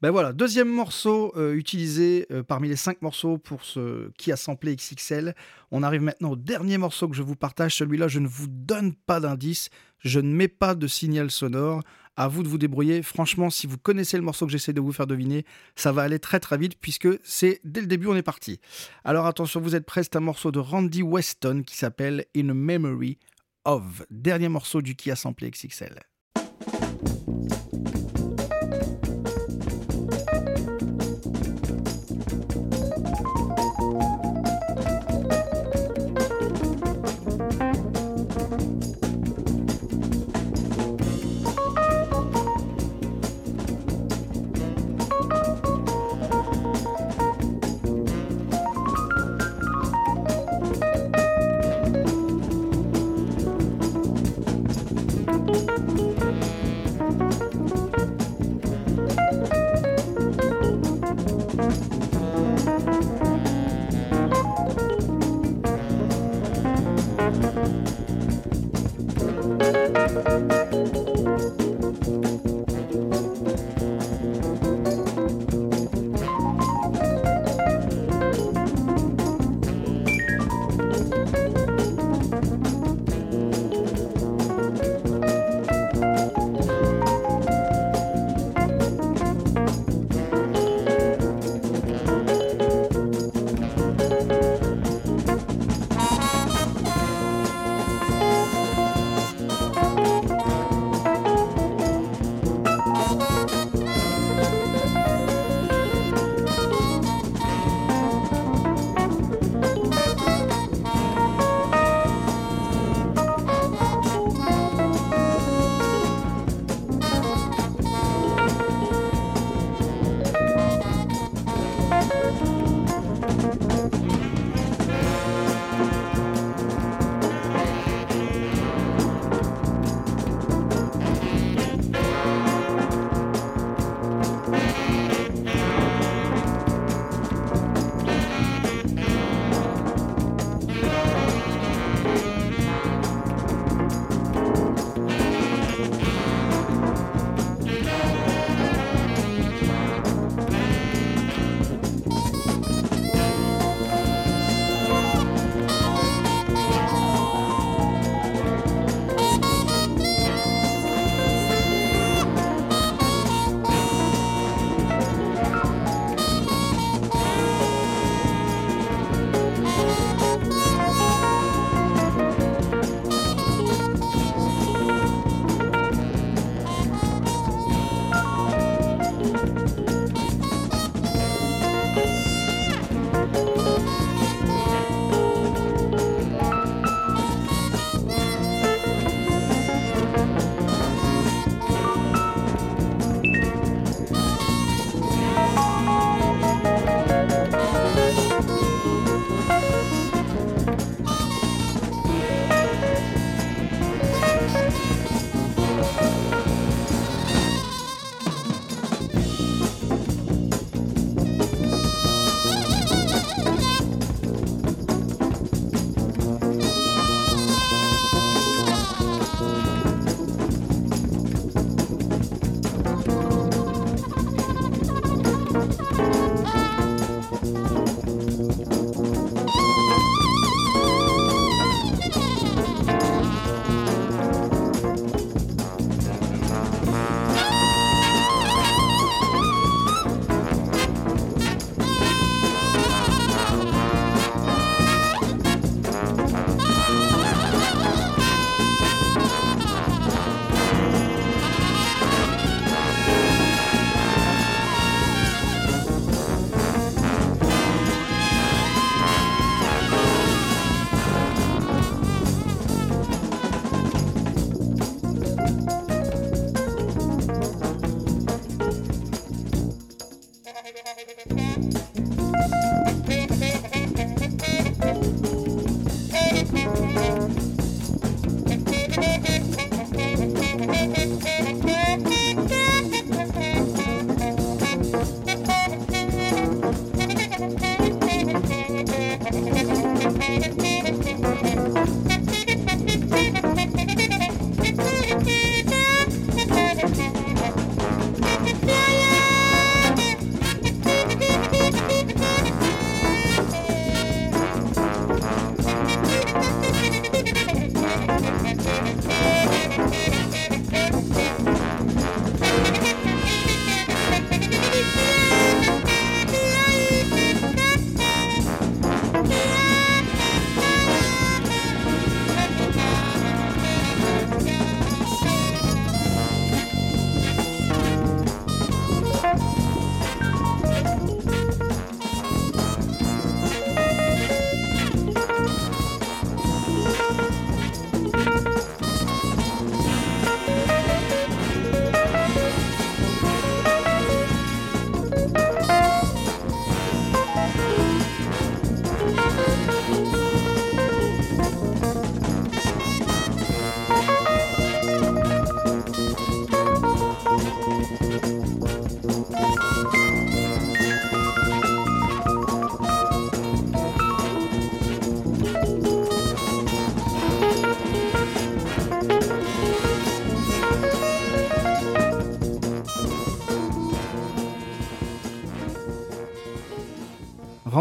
Ben 0.01 0.13
voilà, 0.13 0.33
deuxième 0.33 0.69
morceau 0.69 1.33
euh, 1.37 1.53
utilisé 1.55 2.27
euh, 2.31 2.45
parmi 2.45 2.69
les 2.69 2.77
cinq 2.77 3.03
morceaux 3.03 3.39
pour 3.39 3.65
ce 3.65 4.09
qui 4.19 4.31
a 4.31 4.37
samplé 4.37 4.77
XXL. 4.77 5.35
On 5.73 5.83
arrive 5.83 6.03
maintenant 6.03 6.31
au 6.31 6.37
dernier 6.37 6.79
morceau 6.79 7.09
que 7.09 7.17
je 7.17 7.25
vous 7.25 7.35
partage. 7.35 7.75
Celui-là, 7.75 8.07
je 8.07 8.21
ne 8.21 8.29
vous 8.29 8.47
donne 8.47 8.95
pas 8.95 9.19
d'indice. 9.19 9.69
Je 9.99 10.21
ne 10.21 10.33
mets 10.33 10.47
pas 10.47 10.77
de 10.77 10.87
signal 10.87 11.29
sonore. 11.29 11.83
À 12.17 12.29
vous 12.29 12.45
de 12.45 12.49
vous 12.49 12.59
débrouiller. 12.59 13.03
Franchement, 13.03 13.51
si 13.51 13.67
vous 13.67 13.79
connaissez 13.79 14.17
le 14.17 14.23
morceau 14.23 14.47
que 14.47 14.53
j'essaie 14.53 14.73
de 14.73 14.81
vous 14.81 14.93
faire 14.93 15.09
deviner, 15.09 15.45
ça 15.75 15.91
va 15.91 16.03
aller 16.03 16.21
très 16.21 16.39
très 16.39 16.57
vite 16.57 16.79
puisque 16.81 17.09
c'est 17.25 17.61
dès 17.65 17.81
le 17.81 17.89
début 17.89 18.07
on 18.07 18.15
est 18.15 18.23
parti. 18.23 18.61
Alors 19.05 19.27
attention, 19.27 19.61
vous 19.61 19.75
êtes 19.75 19.87
prêts, 19.87 20.05
c'est 20.05 20.17
un 20.17 20.21
morceau 20.21 20.53
de 20.53 20.61
Randy 20.61 21.03
Weston 21.03 21.63
qui 21.65 21.77
s'appelle 21.77 22.27
In 22.37 22.49
a 22.49 22.55
Memory 22.55 23.19
of. 23.65 24.05
Dernier 24.11 24.49
morceau 24.49 24.83
du 24.83 24.95
qui 24.95 25.11
a 25.11 25.17
samplé 25.17 25.51
XXL. 25.51 26.01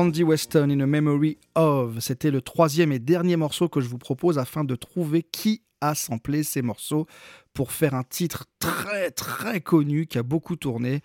Randy 0.07 0.23
Weston 0.23 0.69
in 0.69 0.79
a 0.79 0.85
Memory 0.85 1.37
of. 1.55 1.99
C'était 1.99 2.31
le 2.31 2.39
troisième 2.39 2.93
et 2.93 2.99
dernier 2.99 3.35
morceau 3.35 3.67
que 3.67 3.81
je 3.81 3.89
vous 3.89 3.97
propose 3.97 4.39
afin 4.39 4.63
de 4.63 4.73
trouver 4.73 5.21
qui 5.21 5.63
a 5.81 5.95
samplé 5.95 6.43
ces 6.43 6.61
morceaux 6.61 7.07
pour 7.53 7.73
faire 7.73 7.93
un 7.93 8.03
titre 8.03 8.45
très 8.57 9.11
très 9.11 9.59
connu 9.59 10.07
qui 10.07 10.17
a 10.17 10.23
beaucoup 10.23 10.55
tourné. 10.55 11.01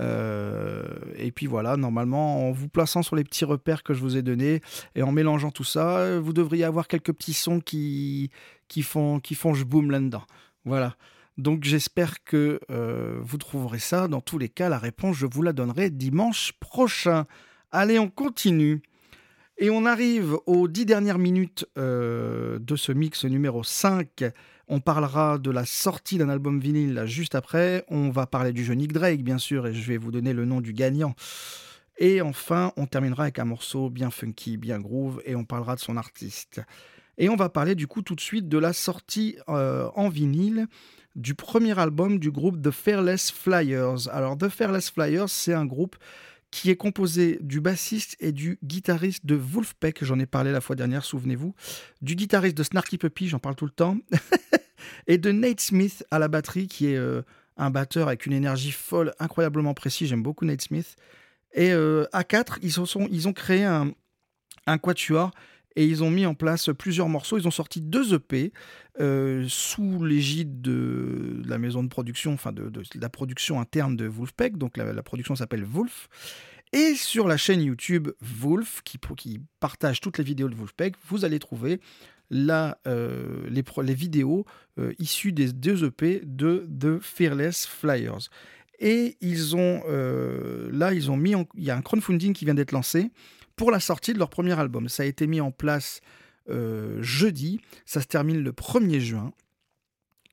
Euh, 0.00 0.86
et 1.16 1.32
puis 1.32 1.44
voilà, 1.44 1.76
normalement, 1.76 2.48
en 2.48 2.52
vous 2.52 2.70
plaçant 2.70 3.02
sur 3.02 3.14
les 3.14 3.24
petits 3.24 3.44
repères 3.44 3.82
que 3.82 3.92
je 3.92 4.00
vous 4.00 4.16
ai 4.16 4.22
donnés 4.22 4.62
et 4.94 5.02
en 5.02 5.12
mélangeant 5.12 5.50
tout 5.50 5.62
ça, 5.62 6.18
vous 6.18 6.32
devriez 6.32 6.64
avoir 6.64 6.88
quelques 6.88 7.12
petits 7.12 7.34
sons 7.34 7.60
qui, 7.60 8.30
qui 8.68 8.80
font 8.80 9.20
qui 9.20 9.34
font 9.34 9.52
je 9.52 9.64
boom 9.64 9.90
là-dedans. 9.90 10.24
Voilà. 10.64 10.96
Donc 11.36 11.64
j'espère 11.64 12.24
que 12.24 12.58
euh, 12.70 13.18
vous 13.20 13.36
trouverez 13.36 13.80
ça. 13.80 14.08
Dans 14.08 14.22
tous 14.22 14.38
les 14.38 14.48
cas, 14.48 14.70
la 14.70 14.78
réponse, 14.78 15.14
je 15.14 15.26
vous 15.26 15.42
la 15.42 15.52
donnerai 15.52 15.90
dimanche 15.90 16.54
prochain. 16.58 17.26
Allez, 17.72 17.98
on 17.98 18.08
continue. 18.08 18.82
Et 19.58 19.70
on 19.70 19.86
arrive 19.86 20.36
aux 20.46 20.68
dix 20.68 20.84
dernières 20.84 21.18
minutes 21.18 21.66
euh, 21.78 22.58
de 22.58 22.76
ce 22.76 22.92
mix 22.92 23.24
numéro 23.24 23.64
5. 23.64 24.24
On 24.68 24.80
parlera 24.80 25.38
de 25.38 25.50
la 25.50 25.64
sortie 25.64 26.18
d'un 26.18 26.28
album 26.28 26.60
vinyle 26.60 26.94
là, 26.94 27.06
juste 27.06 27.34
après. 27.34 27.84
On 27.88 28.10
va 28.10 28.26
parler 28.26 28.52
du 28.52 28.64
jeu 28.64 28.74
Nick 28.74 28.92
Drake, 28.92 29.22
bien 29.22 29.38
sûr, 29.38 29.66
et 29.66 29.74
je 29.74 29.86
vais 29.86 29.96
vous 29.96 30.10
donner 30.10 30.32
le 30.32 30.44
nom 30.44 30.60
du 30.60 30.72
gagnant. 30.72 31.14
Et 31.98 32.20
enfin, 32.20 32.72
on 32.76 32.86
terminera 32.86 33.24
avec 33.24 33.38
un 33.38 33.46
morceau 33.46 33.88
bien 33.88 34.10
funky, 34.10 34.58
bien 34.58 34.78
groove, 34.78 35.22
et 35.24 35.34
on 35.34 35.44
parlera 35.44 35.74
de 35.74 35.80
son 35.80 35.96
artiste. 35.96 36.60
Et 37.18 37.30
on 37.30 37.36
va 37.36 37.48
parler 37.48 37.74
du 37.74 37.86
coup 37.86 38.02
tout 38.02 38.14
de 38.14 38.20
suite 38.20 38.48
de 38.48 38.58
la 38.58 38.74
sortie 38.74 39.36
euh, 39.48 39.88
en 39.94 40.10
vinyle 40.10 40.66
du 41.14 41.34
premier 41.34 41.78
album 41.78 42.18
du 42.18 42.30
groupe 42.30 42.60
The 42.60 42.70
Fearless 42.70 43.30
Flyers. 43.32 44.08
Alors 44.12 44.36
The 44.36 44.50
Fearless 44.50 44.90
Flyers, 44.90 45.30
c'est 45.30 45.54
un 45.54 45.64
groupe 45.64 45.96
qui 46.50 46.70
est 46.70 46.76
composé 46.76 47.38
du 47.40 47.60
bassiste 47.60 48.16
et 48.20 48.32
du 48.32 48.58
guitariste 48.64 49.26
de 49.26 49.34
Wolfpack, 49.34 50.04
j'en 50.04 50.18
ai 50.18 50.26
parlé 50.26 50.52
la 50.52 50.60
fois 50.60 50.76
dernière, 50.76 51.04
souvenez-vous, 51.04 51.54
du 52.02 52.14
guitariste 52.14 52.56
de 52.56 52.62
Snarky 52.62 52.98
Puppy, 52.98 53.28
j'en 53.28 53.38
parle 53.38 53.56
tout 53.56 53.64
le 53.64 53.70
temps, 53.70 53.98
et 55.06 55.18
de 55.18 55.32
Nate 55.32 55.60
Smith 55.60 56.04
à 56.10 56.18
la 56.18 56.28
batterie, 56.28 56.68
qui 56.68 56.86
est 56.86 56.96
euh, 56.96 57.22
un 57.56 57.70
batteur 57.70 58.08
avec 58.08 58.26
une 58.26 58.32
énergie 58.32 58.72
folle, 58.72 59.12
incroyablement 59.18 59.74
précis, 59.74 60.06
j'aime 60.06 60.22
beaucoup 60.22 60.44
Nate 60.44 60.62
Smith. 60.62 60.96
Et 61.54 61.72
euh, 61.72 62.04
à 62.12 62.22
quatre, 62.24 62.58
ils, 62.62 62.78
ont 62.80 63.32
créé 63.32 63.64
un 63.64 64.78
quatuor 64.78 65.30
et 65.76 65.86
ils 65.86 66.02
ont 66.02 66.10
mis 66.10 66.26
en 66.26 66.34
place 66.34 66.70
plusieurs 66.76 67.08
morceaux. 67.08 67.38
Ils 67.38 67.46
ont 67.46 67.52
sorti 67.52 67.80
deux 67.82 68.14
EP 68.14 68.52
euh, 68.98 69.44
sous 69.48 70.02
l'égide 70.02 70.62
de 70.62 71.42
la 71.46 71.58
maison 71.58 71.82
de 71.82 71.88
production, 71.88 72.32
enfin 72.32 72.52
de, 72.52 72.72
la 72.94 73.08
production 73.10 73.60
interne 73.60 73.94
de 73.94 74.06
Wolfpack. 74.06 74.56
Donc 74.56 74.78
la, 74.78 75.02
production 75.02 75.36
s'appelle 75.36 75.64
Wolf. 75.64 76.08
Et 76.72 76.94
sur 76.94 77.28
la 77.28 77.36
chaîne 77.36 77.60
YouTube 77.60 78.08
Wolf, 78.20 78.80
qui, 78.84 78.98
partage 79.60 80.00
toutes 80.00 80.18
les 80.18 80.24
vidéos 80.24 80.48
de 80.48 80.54
Wolfpack, 80.54 80.94
vous 81.08 81.24
allez 81.24 81.38
trouver 81.38 81.80
la, 82.30 82.78
euh, 82.88 83.46
les, 83.48 83.62
les, 83.82 83.94
vidéos 83.94 84.46
euh, 84.78 84.92
issues 84.98 85.32
des 85.32 85.52
deux 85.52 85.84
EP 85.84 86.22
de 86.24 86.66
The 86.80 86.98
Fearless 87.00 87.66
Flyers. 87.66 88.30
Et 88.78 89.16
ils 89.20 89.56
ont 89.56 89.82
là, 90.70 90.92
ils 90.92 91.10
ont 91.10 91.16
mis, 91.16 91.34
il 91.54 91.64
y 91.64 91.70
a 91.70 91.76
un 91.76 91.80
crowdfunding 91.80 92.34
qui 92.34 92.44
vient 92.44 92.54
d'être 92.54 92.72
lancé 92.72 93.10
pour 93.56 93.70
la 93.70 93.80
sortie 93.80 94.12
de 94.12 94.18
leur 94.18 94.30
premier 94.30 94.58
album. 94.58 94.88
Ça 94.88 95.02
a 95.02 95.06
été 95.06 95.26
mis 95.26 95.40
en 95.40 95.50
place 95.50 96.00
euh, 96.48 97.02
jeudi, 97.02 97.60
ça 97.84 98.00
se 98.00 98.06
termine 98.06 98.42
le 98.42 98.52
1er 98.52 99.00
juin. 99.00 99.32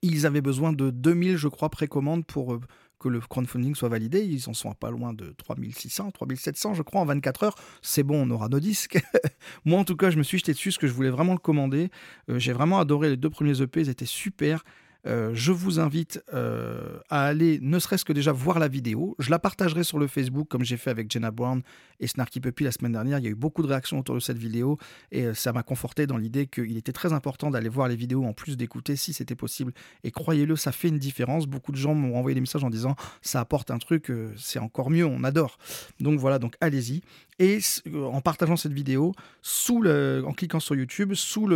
Ils 0.01 0.25
avaient 0.25 0.41
besoin 0.41 0.73
de 0.73 0.89
2000, 0.89 1.37
je 1.37 1.47
crois, 1.47 1.69
précommandes 1.69 2.25
pour 2.25 2.53
euh, 2.53 2.59
que 2.99 3.09
le 3.09 3.19
crowdfunding 3.19 3.73
soit 3.73 3.89
validé. 3.89 4.23
Ils 4.23 4.49
en 4.49 4.53
sont 4.53 4.73
pas 4.73 4.91
loin 4.91 5.13
de 5.13 5.33
3600, 5.37 6.11
3700, 6.11 6.73
je 6.73 6.81
crois, 6.81 7.01
en 7.01 7.05
24 7.05 7.43
heures. 7.43 7.55
C'est 7.81 8.03
bon, 8.03 8.27
on 8.27 8.29
aura 8.31 8.49
nos 8.49 8.59
disques. 8.59 9.01
Moi, 9.65 9.79
en 9.79 9.85
tout 9.85 9.95
cas, 9.95 10.09
je 10.09 10.17
me 10.17 10.23
suis 10.23 10.37
jeté 10.37 10.51
dessus 10.51 10.69
parce 10.69 10.77
que 10.77 10.87
je 10.87 10.93
voulais 10.93 11.09
vraiment 11.09 11.33
le 11.33 11.39
commander. 11.39 11.89
Euh, 12.29 12.37
j'ai 12.37 12.53
vraiment 12.53 12.79
adoré 12.79 13.09
les 13.09 13.17
deux 13.17 13.29
premiers 13.29 13.61
EP, 13.61 13.81
ils 13.81 13.89
étaient 13.89 14.05
super. 14.05 14.63
Euh, 15.05 15.31
je 15.33 15.51
vous 15.51 15.79
invite 15.79 16.23
euh, 16.33 16.99
à 17.09 17.25
aller, 17.25 17.59
ne 17.61 17.77
serait-ce 17.79 18.05
que 18.05 18.13
déjà 18.13 18.31
voir 18.31 18.59
la 18.59 18.67
vidéo. 18.67 19.15
Je 19.19 19.29
la 19.29 19.39
partagerai 19.39 19.83
sur 19.83 19.99
le 19.99 20.07
Facebook 20.07 20.47
comme 20.47 20.63
j'ai 20.63 20.77
fait 20.77 20.89
avec 20.89 21.11
Jenna 21.11 21.31
Brown 21.31 21.61
et 21.99 22.07
Snarky 22.07 22.39
Puppy 22.39 22.63
la 22.63 22.71
semaine 22.71 22.93
dernière. 22.93 23.19
Il 23.19 23.25
y 23.25 23.27
a 23.27 23.31
eu 23.31 23.35
beaucoup 23.35 23.61
de 23.61 23.67
réactions 23.67 23.99
autour 23.99 24.15
de 24.15 24.21
cette 24.21 24.37
vidéo 24.37 24.77
et 25.11 25.25
euh, 25.25 25.33
ça 25.33 25.51
m'a 25.51 25.63
conforté 25.63 26.07
dans 26.07 26.17
l'idée 26.17 26.47
qu'il 26.47 26.77
était 26.77 26.93
très 26.93 27.11
important 27.11 27.51
d'aller 27.51 27.69
voir 27.69 27.87
les 27.87 27.95
vidéos 27.95 28.23
en 28.23 28.33
plus 28.33 28.55
d'écouter 28.55 28.95
si 28.95 29.13
c'était 29.13 29.35
possible. 29.35 29.73
Et 30.03 30.11
croyez-le, 30.11 30.55
ça 30.55 30.71
fait 30.71 30.87
une 30.87 30.99
différence. 30.99 31.47
Beaucoup 31.47 31.71
de 31.71 31.77
gens 31.77 31.93
m'ont 31.93 32.17
envoyé 32.17 32.35
des 32.35 32.41
messages 32.41 32.63
en 32.63 32.69
disant 32.69 32.95
ça 33.21 33.41
apporte 33.41 33.71
un 33.71 33.79
truc, 33.79 34.11
c'est 34.37 34.59
encore 34.59 34.89
mieux, 34.89 35.05
on 35.05 35.23
adore. 35.23 35.57
Donc 35.99 36.19
voilà, 36.19 36.39
donc 36.39 36.55
allez-y. 36.61 37.01
Et 37.39 37.59
en 37.93 38.21
partageant 38.21 38.55
cette 38.55 38.73
vidéo, 38.73 39.13
en 39.73 40.33
cliquant 40.33 40.59
sur 40.59 40.75
YouTube, 40.75 41.13
sous, 41.15 41.49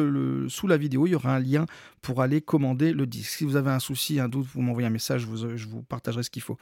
sous 0.50 0.68
la 0.68 0.78
vidéo, 0.78 1.06
il 1.06 1.12
y 1.12 1.16
aura 1.16 1.36
un 1.36 1.40
lien 1.40 1.66
pour 2.02 2.22
aller 2.22 2.42
commander 2.42 2.94
le 2.94 3.06
disque. 3.06 3.37
Si 3.38 3.44
vous 3.44 3.56
avez 3.56 3.70
un 3.70 3.78
souci, 3.78 4.20
un 4.20 4.30
doute, 4.30 4.48
vous 4.52 4.64
m'envoyez 4.64 4.88
un 4.88 4.92
message, 4.92 5.22
je 5.22 5.28
vous, 5.28 5.56
je 5.56 5.68
vous 5.68 5.84
partagerai 5.84 6.24
ce 6.24 6.32
qu'il 6.32 6.42
faut. 6.42 6.58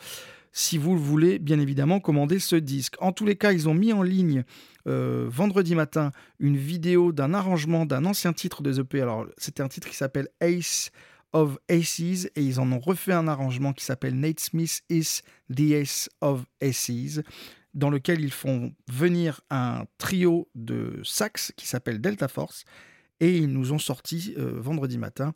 Si 0.52 0.78
vous 0.78 0.94
le 0.94 1.00
voulez, 1.00 1.40
bien 1.40 1.58
évidemment, 1.58 2.02
commander 2.02 2.38
ce 2.38 2.58
disque. 2.58 2.96
En 3.00 3.14
tous 3.14 3.24
les 3.24 3.38
cas, 3.38 3.54
ils 3.54 3.70
ont 3.70 3.74
mis 3.74 3.94
en 3.94 4.02
ligne 4.02 4.44
euh, 4.86 5.26
vendredi 5.30 5.74
matin 5.74 6.12
une 6.38 6.58
vidéo 6.58 7.14
d'un 7.14 7.34
arrangement 7.34 7.86
d'un 7.86 8.04
ancien 8.04 8.34
titre 8.34 8.62
des 8.62 8.82
EP. 8.82 9.00
Alors, 9.00 9.26
c'était 9.38 9.64
un 9.64 9.70
titre 9.70 9.88
qui 9.88 9.96
s'appelle 9.96 10.28
Ace 10.42 10.92
of 11.32 11.58
Aces 11.70 12.26
et 12.36 12.42
ils 12.42 12.60
en 12.60 12.70
ont 12.74 12.80
refait 12.80 13.14
un 13.14 13.30
arrangement 13.30 13.72
qui 13.72 13.86
s'appelle 13.86 14.20
Nate 14.20 14.42
Smith 14.42 14.82
is 14.90 15.22
the 15.50 15.72
Ace 15.72 16.10
of 16.20 16.44
Aces 16.62 17.22
dans 17.74 17.90
lequel 17.90 18.20
ils 18.20 18.34
font 18.34 18.74
venir 18.92 19.40
un 19.50 19.86
trio 19.98 20.50
de 20.56 21.00
sax 21.06 21.54
qui 21.56 21.68
s'appelle 21.68 22.02
Delta 22.02 22.28
Force 22.28 22.66
et 23.22 23.38
ils 23.38 23.48
nous 23.48 23.72
ont 23.72 23.80
sorti 23.80 24.34
euh, 24.38 24.60
vendredi 24.60 24.98
matin 24.98 25.34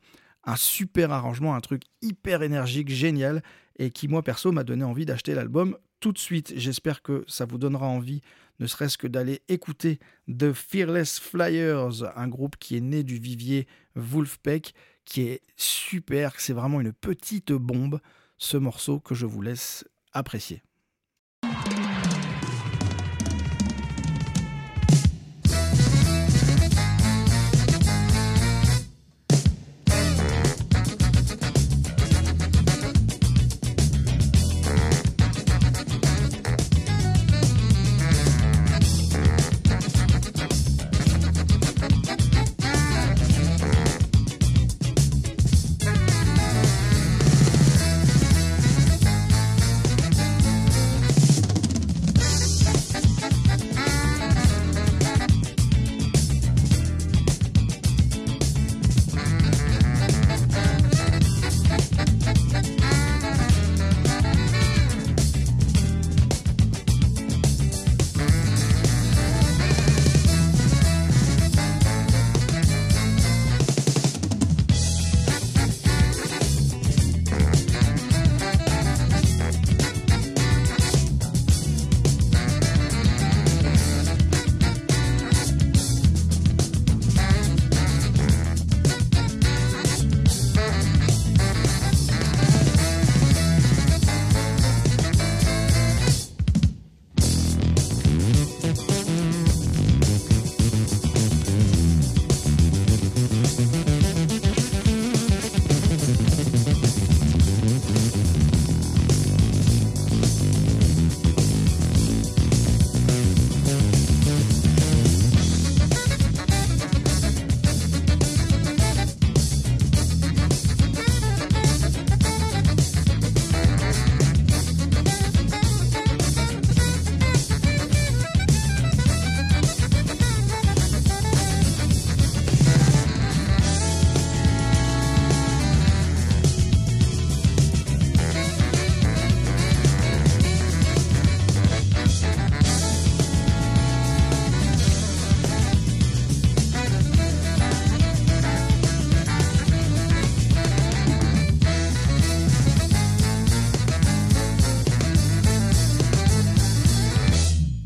un 0.49 0.55
super 0.55 1.11
arrangement, 1.11 1.53
un 1.53 1.61
truc 1.61 1.84
hyper 2.01 2.41
énergique, 2.41 2.89
génial 2.89 3.43
et 3.77 3.91
qui 3.91 4.07
moi 4.07 4.23
perso 4.23 4.51
m'a 4.51 4.63
donné 4.63 4.84
envie 4.84 5.05
d'acheter 5.05 5.35
l'album 5.35 5.77
tout 5.99 6.11
de 6.11 6.17
suite. 6.17 6.53
J'espère 6.55 7.01
que 7.01 7.23
ça 7.27 7.45
vous 7.45 7.57
donnera 7.57 7.88
envie, 7.88 8.21
ne 8.59 8.65
serait-ce 8.65 8.97
que 8.97 9.07
d'aller 9.07 9.41
écouter 9.47 9.99
The 10.27 10.53
Fearless 10.53 11.19
Flyers, 11.19 12.17
un 12.17 12.27
groupe 12.27 12.57
qui 12.57 12.77
est 12.77 12.81
né 12.81 13.03
du 13.03 13.17
vivier 13.19 13.67
Wolfpack, 13.95 14.73
qui 15.05 15.21
est 15.21 15.41
super, 15.55 16.34
c'est 16.39 16.53
vraiment 16.53 16.81
une 16.81 16.93
petite 16.93 17.51
bombe, 17.51 17.99
ce 18.38 18.57
morceau 18.57 18.99
que 18.99 19.15
je 19.15 19.26
vous 19.26 19.41
laisse 19.41 19.85
apprécier. 20.13 20.63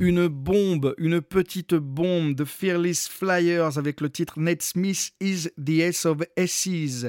Une 0.05 0.27
bombe, 0.27 0.93
une 0.97 1.21
petite 1.21 1.75
bombe 1.75 2.35
de 2.35 2.43
Fearless 2.43 3.07
Flyers 3.07 3.77
avec 3.77 4.01
le 4.01 4.09
titre 4.09 4.37
Nate 4.37 4.61
Smith 4.61 5.13
is 5.21 5.47
the 5.57 5.79
Ace 5.79 6.05
of 6.05 6.17
Aces. 6.37 7.05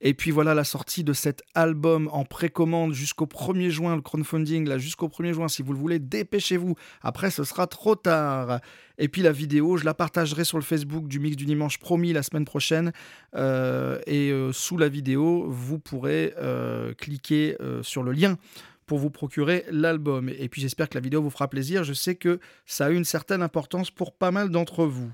Et 0.00 0.12
puis 0.12 0.32
voilà 0.32 0.52
la 0.52 0.64
sortie 0.64 1.04
de 1.04 1.12
cet 1.12 1.44
album 1.54 2.08
en 2.10 2.24
précommande 2.24 2.94
jusqu'au 2.94 3.26
1er 3.26 3.70
juin, 3.70 3.94
le 3.94 4.02
crowdfunding 4.02 4.66
là 4.66 4.76
jusqu'au 4.76 5.06
1er 5.06 5.34
juin 5.34 5.46
si 5.46 5.62
vous 5.62 5.72
le 5.72 5.78
voulez, 5.78 6.00
dépêchez-vous. 6.00 6.74
Après 7.00 7.30
ce 7.30 7.44
sera 7.44 7.68
trop 7.68 7.94
tard. 7.94 8.58
Et 8.98 9.06
puis 9.06 9.22
la 9.22 9.30
vidéo, 9.30 9.76
je 9.76 9.84
la 9.84 9.94
partagerai 9.94 10.42
sur 10.42 10.58
le 10.58 10.64
Facebook 10.64 11.06
du 11.06 11.20
Mix 11.20 11.36
du 11.36 11.44
Dimanche 11.44 11.78
promis 11.78 12.12
la 12.12 12.24
semaine 12.24 12.44
prochaine. 12.44 12.92
Euh, 13.36 14.00
et 14.08 14.32
euh, 14.32 14.52
sous 14.52 14.76
la 14.76 14.88
vidéo, 14.88 15.46
vous 15.48 15.78
pourrez 15.78 16.34
euh, 16.38 16.92
cliquer 16.94 17.56
sur 17.82 18.02
le 18.02 18.10
lien 18.10 18.36
pour 18.92 18.98
vous 18.98 19.08
procurer 19.08 19.64
l'album. 19.70 20.28
Et 20.28 20.50
puis 20.50 20.60
j'espère 20.60 20.86
que 20.86 20.98
la 20.98 21.00
vidéo 21.00 21.22
vous 21.22 21.30
fera 21.30 21.48
plaisir. 21.48 21.82
Je 21.82 21.94
sais 21.94 22.14
que 22.14 22.40
ça 22.66 22.84
a 22.84 22.90
une 22.90 23.06
certaine 23.06 23.40
importance 23.40 23.90
pour 23.90 24.12
pas 24.12 24.30
mal 24.30 24.50
d'entre 24.50 24.84
vous. 24.84 25.10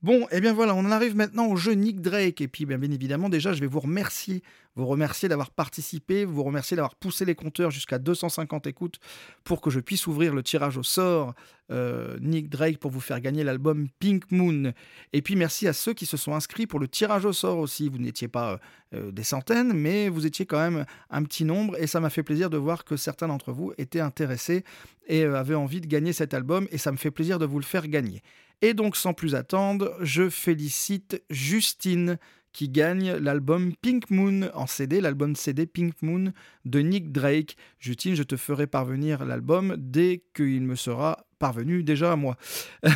Bon, 0.00 0.28
et 0.30 0.40
bien 0.40 0.52
voilà, 0.52 0.76
on 0.76 0.80
en 0.80 0.92
arrive 0.92 1.16
maintenant 1.16 1.48
au 1.48 1.56
jeu 1.56 1.72
Nick 1.72 2.00
Drake. 2.00 2.40
Et 2.40 2.46
puis 2.46 2.66
bien, 2.66 2.78
bien 2.78 2.92
évidemment, 2.92 3.28
déjà, 3.28 3.52
je 3.52 3.60
vais 3.60 3.66
vous 3.66 3.80
remercier, 3.80 4.44
vous 4.76 4.86
remercier 4.86 5.28
d'avoir 5.28 5.50
participé, 5.50 6.24
vous 6.24 6.44
remercier 6.44 6.76
d'avoir 6.76 6.94
poussé 6.94 7.24
les 7.24 7.34
compteurs 7.34 7.72
jusqu'à 7.72 7.98
250 7.98 8.68
écoutes 8.68 9.00
pour 9.42 9.60
que 9.60 9.70
je 9.70 9.80
puisse 9.80 10.06
ouvrir 10.06 10.34
le 10.34 10.44
tirage 10.44 10.76
au 10.76 10.84
sort 10.84 11.34
euh, 11.72 12.16
Nick 12.20 12.48
Drake 12.48 12.78
pour 12.78 12.92
vous 12.92 13.00
faire 13.00 13.20
gagner 13.20 13.42
l'album 13.42 13.88
Pink 13.98 14.30
Moon. 14.30 14.72
Et 15.12 15.20
puis 15.20 15.34
merci 15.34 15.66
à 15.66 15.72
ceux 15.72 15.94
qui 15.94 16.06
se 16.06 16.16
sont 16.16 16.32
inscrits 16.32 16.68
pour 16.68 16.78
le 16.78 16.86
tirage 16.86 17.24
au 17.24 17.32
sort 17.32 17.58
aussi. 17.58 17.88
Vous 17.88 17.98
n'étiez 17.98 18.28
pas 18.28 18.60
euh, 18.94 19.10
des 19.10 19.24
centaines, 19.24 19.72
mais 19.72 20.08
vous 20.08 20.26
étiez 20.26 20.46
quand 20.46 20.60
même 20.60 20.86
un 21.10 21.24
petit 21.24 21.44
nombre 21.44 21.76
et 21.76 21.88
ça 21.88 21.98
m'a 21.98 22.08
fait 22.08 22.22
plaisir 22.22 22.50
de 22.50 22.56
voir 22.56 22.84
que 22.84 22.96
certains 22.96 23.26
d'entre 23.26 23.50
vous 23.50 23.72
étaient 23.78 24.00
intéressés 24.00 24.62
et 25.08 25.24
euh, 25.24 25.36
avaient 25.36 25.56
envie 25.56 25.80
de 25.80 25.86
gagner 25.86 26.12
cet 26.12 26.34
album 26.34 26.68
et 26.70 26.78
ça 26.78 26.92
me 26.92 26.96
fait 26.96 27.10
plaisir 27.10 27.40
de 27.40 27.46
vous 27.46 27.58
le 27.58 27.64
faire 27.64 27.88
gagner. 27.88 28.22
Et 28.60 28.74
donc 28.74 28.96
sans 28.96 29.14
plus 29.14 29.34
attendre, 29.34 29.96
je 30.00 30.28
félicite 30.28 31.22
Justine 31.30 32.18
qui 32.52 32.68
gagne 32.68 33.12
l'album 33.12 33.72
Pink 33.82 34.10
Moon 34.10 34.50
en 34.52 34.66
CD, 34.66 35.00
l'album 35.00 35.36
CD 35.36 35.64
Pink 35.66 35.94
Moon 36.02 36.32
de 36.64 36.80
Nick 36.80 37.12
Drake. 37.12 37.56
Justine, 37.78 38.16
je 38.16 38.24
te 38.24 38.36
ferai 38.36 38.66
parvenir 38.66 39.24
l'album 39.24 39.76
dès 39.78 40.24
qu'il 40.34 40.62
me 40.62 40.74
sera 40.74 41.27
parvenu 41.38 41.82
déjà 41.82 42.12
à 42.12 42.16
moi. 42.16 42.36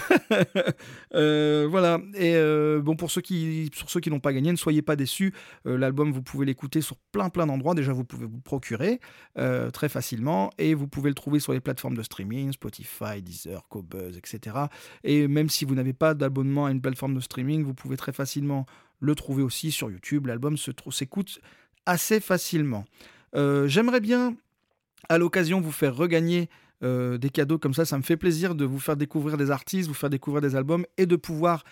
Euh, 1.14 1.66
voilà. 1.70 2.00
Et 2.14 2.34
euh, 2.36 2.80
bon, 2.80 2.96
pour 2.96 3.10
ceux 3.10 3.20
qui, 3.20 3.70
n'ont 4.06 4.20
pas 4.20 4.32
gagné, 4.32 4.50
ne 4.50 4.56
soyez 4.56 4.80
pas 4.80 4.96
déçus. 4.96 5.34
Euh, 5.66 5.76
L'album, 5.76 6.10
vous 6.10 6.22
pouvez 6.22 6.46
l'écouter 6.46 6.80
sur 6.80 6.96
plein 7.12 7.28
plein 7.28 7.46
d'endroits. 7.46 7.74
Déjà, 7.74 7.92
vous 7.92 8.04
pouvez 8.04 8.24
vous 8.24 8.40
procurer 8.40 8.98
très 9.72 9.88
facilement 9.90 10.50
et 10.56 10.74
vous 10.74 10.88
pouvez 10.88 11.10
le 11.10 11.14
trouver 11.14 11.38
sur 11.38 11.52
les 11.52 11.60
plateformes 11.60 11.96
de 11.96 12.02
streaming, 12.02 12.52
Spotify, 12.52 13.20
Deezer, 13.20 13.68
Cobuzz, 13.68 14.16
etc. 14.16 14.56
Et 15.04 15.28
même 15.28 15.50
si 15.50 15.66
vous 15.66 15.74
n'avez 15.74 15.92
pas 15.92 16.14
d'abonnement 16.14 16.66
à 16.66 16.70
une 16.70 16.80
plateforme 16.80 17.14
de 17.14 17.20
streaming, 17.20 17.62
vous 17.62 17.74
pouvez 17.74 17.96
très 17.96 18.12
facilement 18.12 18.64
le 19.00 19.14
trouver 19.14 19.42
aussi 19.42 19.70
sur 19.70 19.90
YouTube. 19.90 20.26
L'album 20.26 20.56
se 20.56 20.70
s'écoute 20.90 21.40
assez 21.84 22.20
facilement. 22.20 22.86
J'aimerais 23.34 24.00
bien, 24.00 24.34
à 25.10 25.18
l'occasion, 25.18 25.60
vous 25.60 25.72
faire 25.72 25.94
regagner 25.94 26.48
euh, 26.82 27.18
des 27.18 27.30
cadeaux 27.30 27.58
comme 27.58 27.74
ça. 27.74 27.84
Ça 27.84 27.96
me 27.96 28.02
fait 28.02 28.16
plaisir 28.16 28.54
de 28.54 28.64
vous 28.64 28.80
faire 28.80 28.96
découvrir 28.96 29.36
des 29.36 29.50
artistes, 29.50 29.88
vous 29.88 29.94
faire 29.94 30.10
découvrir 30.10 30.40
des 30.40 30.56
albums 30.56 30.84
et 30.96 31.06
de 31.06 31.16
pouvoir 31.16 31.64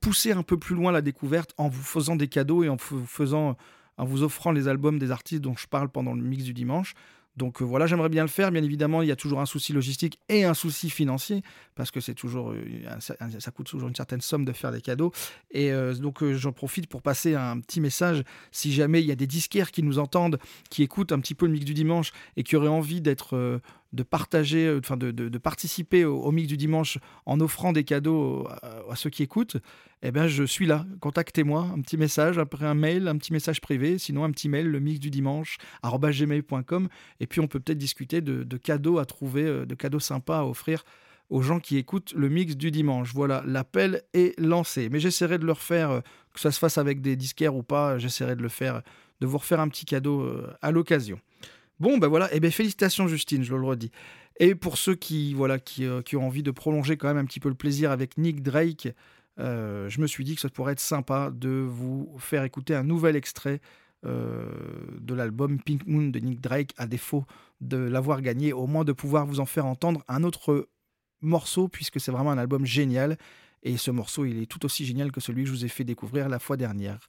pousser 0.00 0.32
un 0.32 0.42
peu 0.42 0.58
plus 0.58 0.74
loin 0.74 0.92
la 0.92 1.02
découverte 1.02 1.52
en 1.56 1.68
vous 1.68 1.82
faisant 1.82 2.16
des 2.16 2.28
cadeaux 2.28 2.62
et 2.62 2.68
en 2.68 2.76
vous 2.76 3.06
faisant 3.06 3.56
en 3.96 4.04
vous 4.04 4.22
offrant 4.22 4.52
les 4.52 4.68
albums 4.68 4.98
des 4.98 5.10
artistes 5.10 5.42
dont 5.42 5.56
je 5.56 5.66
parle 5.66 5.88
pendant 5.88 6.14
le 6.14 6.22
mix 6.22 6.44
du 6.44 6.54
dimanche. 6.54 6.94
Donc 7.36 7.62
euh, 7.62 7.64
voilà, 7.64 7.86
j'aimerais 7.86 8.08
bien 8.08 8.22
le 8.22 8.28
faire. 8.28 8.50
Bien 8.50 8.62
évidemment, 8.62 9.00
il 9.00 9.08
y 9.08 9.12
a 9.12 9.16
toujours 9.16 9.40
un 9.40 9.46
souci 9.46 9.72
logistique 9.72 10.18
et 10.28 10.44
un 10.44 10.54
souci 10.54 10.90
financier 10.90 11.42
parce 11.74 11.90
que 11.90 12.00
c'est 12.00 12.14
toujours 12.14 12.50
euh, 12.50 13.00
ça, 13.00 13.50
coûte 13.50 13.66
toujours 13.66 13.88
une 13.88 13.94
certaine 13.94 14.20
somme 14.20 14.44
de 14.44 14.52
faire 14.52 14.72
des 14.72 14.80
cadeaux. 14.80 15.12
Et 15.50 15.72
donc 16.00 16.24
j'en 16.32 16.52
profite 16.52 16.88
pour 16.88 17.00
passer 17.00 17.34
un 17.34 17.60
petit 17.60 17.80
message. 17.80 18.24
Si 18.50 18.72
jamais 18.72 19.00
il 19.00 19.06
y 19.06 19.12
a 19.12 19.16
des 19.16 19.26
disquaires 19.26 19.70
qui 19.70 19.82
nous 19.82 19.98
entendent, 19.98 20.38
qui 20.68 20.82
écoutent 20.82 21.12
un 21.12 21.20
petit 21.20 21.34
peu 21.34 21.46
le 21.46 21.52
mix 21.52 21.64
du 21.64 21.74
dimanche 21.74 22.12
et 22.36 22.42
qui 22.42 22.56
auraient 22.56 22.68
envie 22.68 23.00
d'être 23.00 23.60
de 23.92 24.02
partager, 24.02 24.66
euh, 24.66 24.80
enfin 24.80 24.96
de, 24.96 25.10
de- 25.10 25.38
participer 25.38 26.04
au, 26.04 26.30
mix 26.30 26.48
du 26.48 26.56
dimanche 26.56 26.98
en 27.26 27.40
offrant 27.40 27.72
des 27.72 27.84
cadeaux 27.84 28.46
à, 28.48 28.90
à 28.90 28.96
ceux 28.96 29.10
qui 29.10 29.22
écoutent, 29.22 29.56
eh 30.02 30.10
ben 30.10 30.26
je 30.26 30.44
suis 30.44 30.66
là. 30.66 30.86
Contactez-moi, 31.00 31.70
un 31.74 31.80
petit 31.80 31.96
message, 31.96 32.38
après 32.38 32.66
un 32.66 32.74
mail, 32.74 33.08
un 33.08 33.16
petit 33.16 33.32
message 33.32 33.60
privé, 33.60 33.98
sinon 33.98 34.24
un 34.24 34.30
petit 34.30 34.48
mail, 34.48 34.66
le 34.66 34.80
mix 34.80 35.00
du 35.00 35.10
dimanche 35.10 35.58
gmail.com 35.82 36.88
et 37.20 37.26
puis 37.26 37.40
on 37.40 37.46
peut 37.46 37.60
peut-être 37.60 37.78
discuter 37.78 38.20
de, 38.20 38.42
de 38.44 38.56
cadeaux 38.56 38.98
à 38.98 39.06
trouver, 39.06 39.44
euh, 39.44 39.66
de 39.66 39.74
cadeaux 39.74 40.00
sympas 40.00 40.40
à 40.40 40.44
offrir 40.44 40.84
aux 41.30 41.42
gens 41.42 41.60
qui 41.60 41.76
écoutent 41.76 42.12
le 42.14 42.28
mix 42.28 42.56
du 42.56 42.70
dimanche. 42.70 43.12
Voilà, 43.14 43.42
l'appel 43.46 44.02
est 44.14 44.38
lancé. 44.40 44.88
Mais 44.90 45.00
j'essaierai 45.00 45.38
de 45.38 45.44
le 45.44 45.52
refaire, 45.52 45.90
euh, 45.90 46.00
que 46.32 46.40
ça 46.40 46.50
se 46.50 46.58
fasse 46.58 46.78
avec 46.78 47.00
des 47.00 47.16
disquaires 47.16 47.54
ou 47.54 47.62
pas, 47.62 47.98
j'essaierai 47.98 48.36
de 48.36 48.42
le 48.42 48.48
faire, 48.48 48.82
de 49.20 49.26
vous 49.26 49.38
refaire 49.38 49.60
un 49.60 49.68
petit 49.68 49.84
cadeau 49.84 50.22
euh, 50.22 50.52
à 50.62 50.70
l'occasion. 50.70 51.20
Bon, 51.80 51.98
ben 51.98 52.08
voilà, 52.08 52.32
et 52.34 52.40
ben 52.40 52.50
félicitations 52.50 53.06
Justine, 53.06 53.42
je 53.44 53.54
le 53.54 53.64
redis. 53.64 53.90
Et 54.40 54.54
pour 54.54 54.78
ceux 54.78 54.94
qui, 54.94 55.34
voilà, 55.34 55.58
qui, 55.58 55.84
euh, 55.84 56.02
qui 56.02 56.16
ont 56.16 56.26
envie 56.26 56.42
de 56.42 56.50
prolonger 56.50 56.96
quand 56.96 57.08
même 57.08 57.18
un 57.18 57.24
petit 57.24 57.40
peu 57.40 57.48
le 57.48 57.54
plaisir 57.54 57.90
avec 57.90 58.18
Nick 58.18 58.42
Drake, 58.42 58.88
euh, 59.38 59.88
je 59.88 60.00
me 60.00 60.06
suis 60.06 60.24
dit 60.24 60.34
que 60.34 60.40
ça 60.40 60.48
pourrait 60.48 60.72
être 60.72 60.80
sympa 60.80 61.30
de 61.32 61.48
vous 61.48 62.14
faire 62.18 62.42
écouter 62.42 62.74
un 62.74 62.82
nouvel 62.82 63.14
extrait 63.16 63.60
euh, 64.06 64.46
de 65.00 65.14
l'album 65.14 65.60
Pink 65.60 65.86
Moon 65.86 66.08
de 66.08 66.18
Nick 66.18 66.40
Drake, 66.40 66.72
à 66.76 66.86
défaut 66.86 67.24
de 67.60 67.76
l'avoir 67.76 68.22
gagné, 68.22 68.52
au 68.52 68.66
moins 68.66 68.84
de 68.84 68.92
pouvoir 68.92 69.26
vous 69.26 69.40
en 69.40 69.46
faire 69.46 69.66
entendre 69.66 70.04
un 70.08 70.22
autre 70.22 70.68
morceau, 71.20 71.68
puisque 71.68 72.00
c'est 72.00 72.12
vraiment 72.12 72.30
un 72.30 72.38
album 72.38 72.64
génial. 72.64 73.18
Et 73.64 73.76
ce 73.76 73.90
morceau, 73.90 74.24
il 74.24 74.40
est 74.40 74.46
tout 74.46 74.64
aussi 74.64 74.84
génial 74.84 75.10
que 75.10 75.20
celui 75.20 75.42
que 75.42 75.48
je 75.48 75.54
vous 75.54 75.64
ai 75.64 75.68
fait 75.68 75.84
découvrir 75.84 76.28
la 76.28 76.38
fois 76.38 76.56
dernière. 76.56 77.08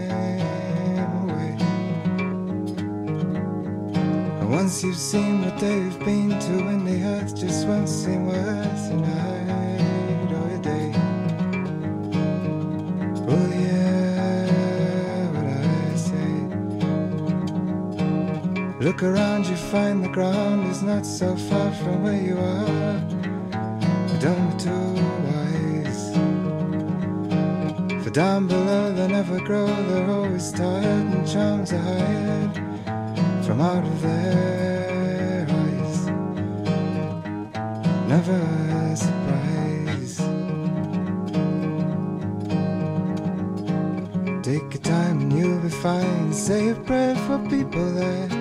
once 4.51 4.83
you've 4.83 4.97
seen 4.97 5.41
what 5.45 5.57
they've 5.59 5.97
been 5.99 6.29
to, 6.37 6.67
and 6.67 6.85
the 6.85 7.01
earth 7.05 7.33
just 7.33 7.65
won't 7.65 7.87
seem 7.87 8.25
worth 8.25 8.91
a 8.91 8.95
night 8.95 10.31
or 10.39 10.47
a 10.53 10.59
day. 10.59 10.91
Oh 13.31 13.47
yeah, 13.63 15.31
what 15.35 15.45
I 15.45 15.95
say. 15.95 16.31
Look 18.83 19.03
around, 19.03 19.45
you 19.45 19.55
find 19.55 20.03
the 20.03 20.09
ground 20.09 20.69
is 20.69 20.83
not 20.83 21.05
so 21.05 21.33
far 21.37 21.71
from 21.71 22.03
where 22.03 22.21
you 22.21 22.37
are. 22.37 22.99
Don't 24.19 24.49
be 24.51 24.57
too 24.65 24.95
wise. 25.29 26.11
For 28.03 28.09
down 28.09 28.47
below 28.47 28.91
they 28.91 29.07
never 29.07 29.39
grow, 29.39 29.67
they're 29.67 30.11
always 30.11 30.51
tired 30.51 31.07
and 31.15 31.25
charms 31.25 31.71
are 31.71 31.77
hired 31.77 32.50
from 33.51 33.59
out 33.59 33.83
of 33.83 34.01
their 34.01 35.45
eyes. 35.49 36.05
Never 38.07 38.39
a 38.81 38.95
surprise. 38.95 40.15
Take 44.41 44.67
your 44.73 44.83
time 44.83 45.19
and 45.23 45.33
you'll 45.37 45.59
be 45.59 45.67
fine. 45.67 46.31
Say 46.31 46.69
a 46.69 46.75
prayer 46.75 47.13
for 47.27 47.39
people 47.49 47.87
that 47.99 48.31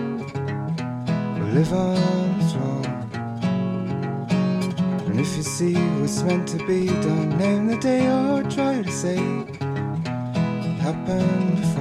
will 1.41 1.53
live 1.59 1.73
on 1.73 2.39
the 2.39 2.45
floor. 2.53 2.83
And 5.09 5.19
if 5.19 5.37
you 5.37 5.43
see 5.43 5.75
what's 5.99 6.23
meant 6.23 6.47
to 6.51 6.59
be, 6.69 6.87
don't 6.87 7.37
name 7.37 7.67
the 7.67 7.79
day 7.79 8.07
or 8.07 8.45
try 8.45 8.81
to 8.81 8.93
say 8.93 9.19
it 9.19 10.79
happened 10.87 11.57
before. 11.57 11.80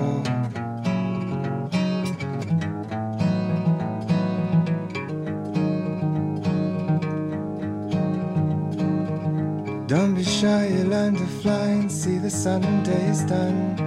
Don't 10.20 10.26
be 10.26 10.32
shy, 10.32 10.68
you 10.68 10.84
learn 10.84 11.16
to 11.16 11.26
fly 11.42 11.68
and 11.80 11.90
see 11.90 12.18
the 12.18 12.30
Sunday's 12.30 13.24
done. 13.24 13.78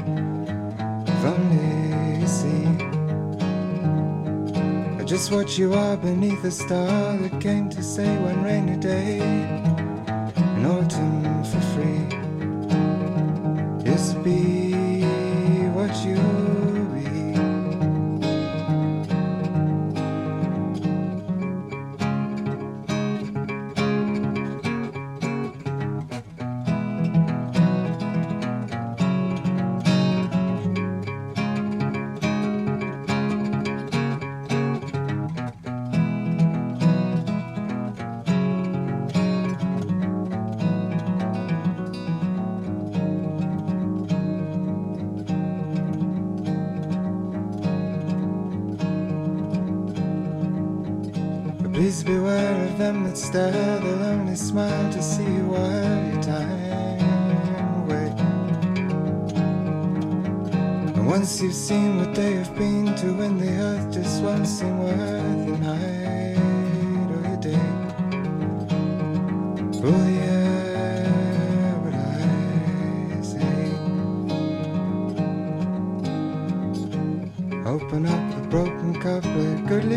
If 1.06 1.24
only 1.26 2.20
you 2.20 2.26
see. 2.26 2.64
Just 5.04 5.30
what 5.30 5.58
you 5.58 5.74
are 5.74 5.98
beneath 5.98 6.42
a 6.44 6.50
star 6.50 7.18
that 7.18 7.38
came 7.38 7.68
to 7.68 7.82
say 7.82 8.16
one 8.16 8.42
rainy 8.42 8.78
day 8.78 9.18
in 9.20 10.64
autumn 10.64 11.44
for 11.44 11.60
free. 11.74 12.11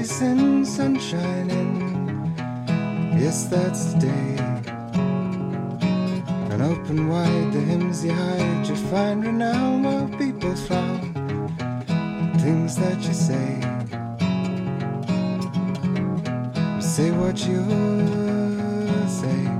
Good 0.05 0.11
listen, 0.11 0.65
sunshine 0.65 1.49
in. 1.49 2.35
Yes, 3.19 3.47
that's 3.47 3.93
the 3.93 3.99
day. 3.99 4.37
And 6.51 6.61
open 6.61 7.09
wide 7.09 7.51
the 7.51 7.59
hymns 7.59 8.05
you 8.05 8.11
hide, 8.11 8.67
you 8.67 8.75
find 8.75 9.25
renown 9.25 9.83
while 9.83 10.07
people 10.17 10.55
frown. 10.55 11.13
Things 12.39 12.75
that 12.75 13.01
you 13.07 13.13
say. 13.13 13.61
Say 16.79 17.11
what 17.11 17.37
you 17.47 17.63
say 19.07 19.54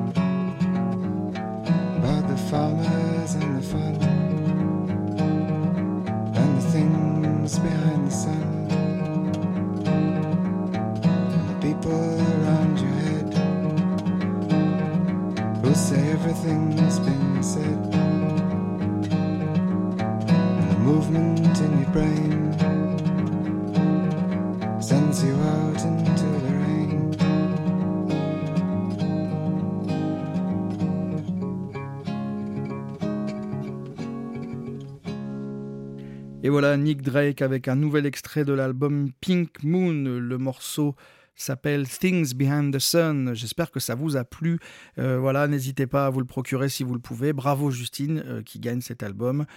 Et 36.45 36.49
voilà 36.49 36.77
Nick 36.77 37.01
Drake 37.01 37.41
avec 37.41 37.67
un 37.67 37.75
nouvel 37.75 38.05
extrait 38.05 38.45
de 38.45 38.53
l'album 38.53 39.09
Pink 39.19 39.63
Moon. 39.63 40.19
Le 40.19 40.37
morceau 40.37 40.95
s'appelle 41.35 41.87
Things 41.89 42.35
Behind 42.35 42.71
the 42.71 42.77
Sun. 42.77 43.33
J'espère 43.33 43.71
que 43.71 43.79
ça 43.79 43.95
vous 43.95 44.15
a 44.15 44.25
plu. 44.25 44.59
Euh, 44.99 45.17
voilà, 45.17 45.47
n'hésitez 45.47 45.87
pas 45.87 46.05
à 46.05 46.11
vous 46.11 46.19
le 46.19 46.27
procurer 46.27 46.69
si 46.69 46.83
vous 46.83 46.93
le 46.93 46.99
pouvez. 46.99 47.33
Bravo 47.33 47.71
Justine 47.71 48.23
euh, 48.27 48.43
qui 48.43 48.59
gagne 48.59 48.81
cet 48.81 49.01
album. 49.01 49.47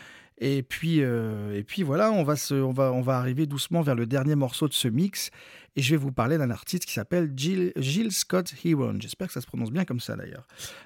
Et 0.40 0.62
puis, 0.62 1.02
euh, 1.02 1.56
et 1.56 1.64
puis 1.64 1.82
voilà, 1.82 2.12
on 2.12 2.22
va, 2.22 2.34
on, 2.52 2.72
va, 2.72 2.92
on 2.92 3.00
va 3.00 3.18
arriver 3.18 3.46
doucement 3.46 3.82
vers 3.82 3.94
le 3.94 4.06
dernier 4.06 4.36
morceau 4.36 4.68
de 4.68 4.72
ce 4.72 4.88
mix. 4.88 5.30
Et 5.76 5.80
je 5.82 5.90
vais 5.90 5.96
vous 5.96 6.10
parler 6.10 6.38
d'un 6.38 6.50
artiste 6.50 6.86
qui 6.86 6.92
s'appelle 6.92 7.32
Jill, 7.36 7.72
Scott 8.10 8.52
Heron. 8.64 8.96
J'espère 8.98 9.28
que 9.28 9.32
ça 9.32 9.40
se 9.40 9.46
prononce 9.46 9.70
bien 9.70 9.84
comme 9.84 10.00
ça 10.00 10.16
d'ailleurs. 10.16 10.44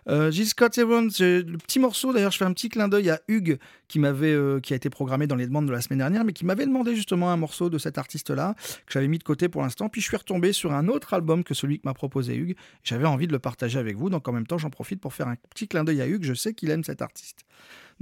Euh, 0.08 0.30
Jill 0.30 0.46
Scott 0.46 0.76
Heron, 0.76 1.08
le 1.18 1.56
petit 1.56 1.78
morceau. 1.78 2.12
D'ailleurs, 2.12 2.30
je 2.30 2.36
fais 2.36 2.44
un 2.44 2.52
petit 2.52 2.68
clin 2.68 2.88
d'œil 2.88 3.08
à 3.08 3.20
Hugues 3.26 3.58
qui, 3.88 3.98
m'avait, 3.98 4.34
euh, 4.34 4.60
qui 4.60 4.74
a 4.74 4.76
été 4.76 4.90
programmé 4.90 5.26
dans 5.26 5.36
les 5.36 5.46
demandes 5.46 5.66
de 5.66 5.72
la 5.72 5.80
semaine 5.80 6.00
dernière, 6.00 6.24
mais 6.24 6.34
qui 6.34 6.44
m'avait 6.44 6.66
demandé 6.66 6.94
justement 6.94 7.30
un 7.30 7.38
morceau 7.38 7.70
de 7.70 7.78
cet 7.78 7.96
artiste-là 7.96 8.54
que 8.84 8.92
j'avais 8.92 9.08
mis 9.08 9.18
de 9.18 9.24
côté 9.24 9.48
pour 9.48 9.62
l'instant. 9.62 9.88
Puis 9.88 10.02
je 10.02 10.08
suis 10.08 10.16
retombé 10.16 10.52
sur 10.52 10.74
un 10.74 10.88
autre 10.88 11.14
album 11.14 11.42
que 11.42 11.54
celui 11.54 11.78
que 11.78 11.86
m'a 11.86 11.94
proposé 11.94 12.36
Hugues. 12.36 12.56
J'avais 12.82 13.06
envie 13.06 13.26
de 13.26 13.32
le 13.32 13.38
partager 13.38 13.78
avec 13.78 13.96
vous. 13.96 14.10
Donc 14.10 14.28
en 14.28 14.32
même 14.32 14.46
temps, 14.46 14.58
j'en 14.58 14.70
profite 14.70 15.00
pour 15.00 15.14
faire 15.14 15.28
un 15.28 15.36
petit 15.48 15.68
clin 15.68 15.84
d'œil 15.84 16.02
à 16.02 16.06
Hugues. 16.06 16.24
Je 16.24 16.34
sais 16.34 16.52
qu'il 16.52 16.70
aime 16.70 16.84
cet 16.84 17.00
artiste. 17.00 17.46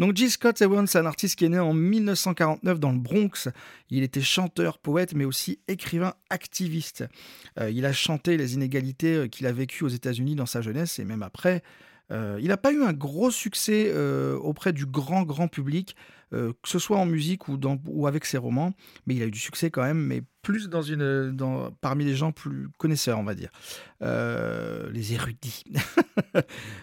Donc 0.01 0.17
Jill 0.17 0.31
Scott 0.31 0.63
Heron, 0.63 0.87
c'est 0.87 0.99
un 0.99 1.05
artiste 1.05 1.39
qui 1.39 1.45
est 1.45 1.51
né 1.51 1.59
en 1.59 1.75
1949 1.75 2.81
dans 2.81 2.91
le 2.91 2.99
Bronx. 2.99 3.51
Il 3.91 4.03
était 4.03 4.23
chanteur, 4.23 4.79
poète, 4.79 5.13
mais 5.13 5.27
aussi 5.27 5.61
écrivain 5.69 6.15
activiste. 6.31 7.05
Euh, 7.61 7.71
il 7.71 7.85
a 7.85 7.93
chanté 7.93 8.39
les 8.39 8.55
inégalités 8.55 9.15
euh, 9.15 9.29
qu'il 9.29 9.47
a 9.47 9.53
vécues 9.53 9.85
aux 9.85 9.89
États-Unis 9.89 10.37
dans 10.37 10.47
sa 10.47 10.63
jeunesse 10.63 10.99
et 10.99 11.05
même 11.05 11.23
après. 11.23 11.63
Euh, 12.13 12.39
il 12.41 12.49
n'a 12.49 12.57
pas 12.57 12.73
eu 12.73 12.83
un 12.83 12.93
gros 12.93 13.31
succès 13.31 13.91
euh, 13.95 14.37
auprès 14.37 14.73
du 14.73 14.87
grand, 14.87 15.23
grand 15.23 15.49
public, 15.49 15.95
euh, 16.33 16.53
que 16.63 16.69
ce 16.69 16.79
soit 16.79 16.97
en 16.97 17.07
musique 17.07 17.49
ou, 17.49 18.07
avec 18.07 18.25
ses 18.25 18.39
romans, 18.39 18.73
mais 19.07 19.15
il 19.15 19.23
a 19.23 19.27
eu 19.27 19.31
du 19.31 19.39
succès 19.39 19.71
quand 19.71 19.83
même, 19.83 19.99
mais 19.99 20.23
plus 20.43 20.69
dans 20.69 20.83
une, 20.83 21.37
parmi 21.81 22.05
les 22.05 22.15
gens 22.15 22.33
plus 22.33 22.69
connaisseurs, 22.79 23.19
on 23.19 23.25
va 23.25 23.35
dire, 23.35 23.51
les 24.01 25.13
érudits. 25.13 25.65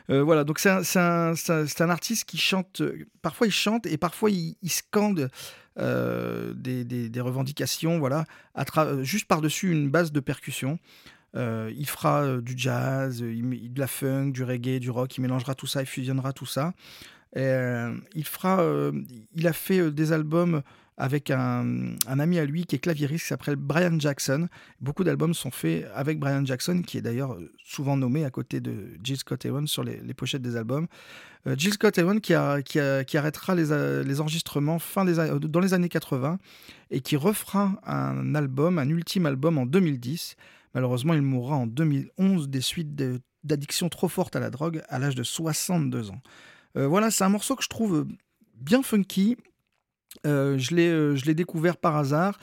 Voilà, 0.09 0.43
donc 0.43 0.59
c'est 0.59 0.69
un, 0.69 1.33
un- 1.33 1.89
artiste 1.89 2.25
qui 2.25 2.37
chante, 2.37 2.81
parfois 3.21 3.47
il 3.47 3.53
chante 3.53 3.85
et 3.85 3.97
parfois 3.97 4.29
il, 4.29 4.55
scande 4.69 5.29
des, 5.77 7.21
revendications, 7.21 7.99
voilà, 7.99 8.25
à 8.53 8.65
juste 9.01 9.27
par-dessus 9.27 9.71
une 9.71 9.89
base 9.89 10.11
de 10.11 10.19
percussion. 10.19 10.79
Euh, 11.35 11.71
il 11.75 11.87
fera 11.87 12.23
euh, 12.23 12.41
du 12.41 12.53
jazz, 12.57 13.21
euh, 13.21 13.41
de 13.41 13.79
la 13.79 13.87
funk, 13.87 14.31
du 14.31 14.43
reggae, 14.43 14.79
du 14.79 14.89
rock, 14.89 15.17
il 15.17 15.21
mélangera 15.21 15.55
tout 15.55 15.67
ça, 15.67 15.81
il 15.81 15.85
fusionnera 15.85 16.33
tout 16.33 16.45
ça. 16.45 16.73
Il 17.35 18.25
fera, 18.25 18.63
il 19.35 19.47
a 19.47 19.53
fait 19.53 19.91
des 19.91 20.11
albums 20.11 20.63
avec 20.97 21.29
un, 21.29 21.95
ami 22.07 22.39
à 22.39 22.45
lui 22.45 22.65
qui 22.65 22.75
est 22.75 22.79
claviériste 22.79 23.25
qui 23.25 23.27
s'appelle 23.27 23.57
Brian 23.57 23.99
Jackson. 23.99 24.47
Beaucoup 24.81 25.03
d'albums 25.03 25.35
sont 25.35 25.51
faits 25.51 25.85
avec 25.93 26.17
Brian 26.17 26.43
Jackson, 26.45 26.81
qui 26.81 26.97
est 26.97 27.01
d'ailleurs 27.01 27.37
souvent 27.63 27.95
nommé 27.95 28.25
à 28.25 28.31
côté 28.31 28.59
de 28.59 28.87
Jill 29.03 29.17
Scott 29.17 29.45
Heron 29.45 29.67
sur 29.67 29.83
les, 29.83 30.01
pochettes 30.15 30.41
des 30.41 30.55
albums. 30.55 30.87
Jill 31.45 31.73
Scott 31.73 31.95
Heron 31.99 32.19
qui, 32.19 32.33
arrêtera 32.33 33.53
les, 33.53 34.03
les 34.03 34.21
enregistrements 34.21 34.79
fin 34.79 35.05
des, 35.05 35.17
dans 35.39 35.59
les 35.59 35.75
années 35.75 35.89
80 35.89 36.39
et 36.89 37.01
qui 37.01 37.17
refera 37.17 37.79
un 37.85 38.33
album, 38.33 38.79
un 38.79 38.89
ultime 38.89 39.27
album 39.27 39.59
en 39.59 39.67
2010. 39.67 40.37
Malheureusement, 40.73 41.13
il 41.13 41.21
mourra 41.21 41.55
en 41.55 41.67
2011 41.67 42.49
des 42.49 42.61
suites 42.61 42.95
d'addiction 43.43 43.89
trop 43.89 44.07
forte 44.07 44.35
à 44.35 44.39
la 44.39 44.49
drogue 44.49 44.83
à 44.89 44.99
l'âge 44.99 45.15
de 45.15 45.23
62 45.23 46.11
ans. 46.11 46.21
Euh, 46.75 46.87
voilà, 46.87 47.11
c'est 47.11 47.23
un 47.23 47.29
morceau 47.29 47.55
que 47.55 47.63
je 47.63 47.69
trouve 47.69 47.95
euh, 47.95 48.07
bien 48.55 48.83
funky. 48.83 49.37
Euh, 50.25 50.57
je 50.57 51.25
l'ai 51.25 51.33
découvert 51.33 51.77
par 51.77 51.95
hasard 51.95 52.37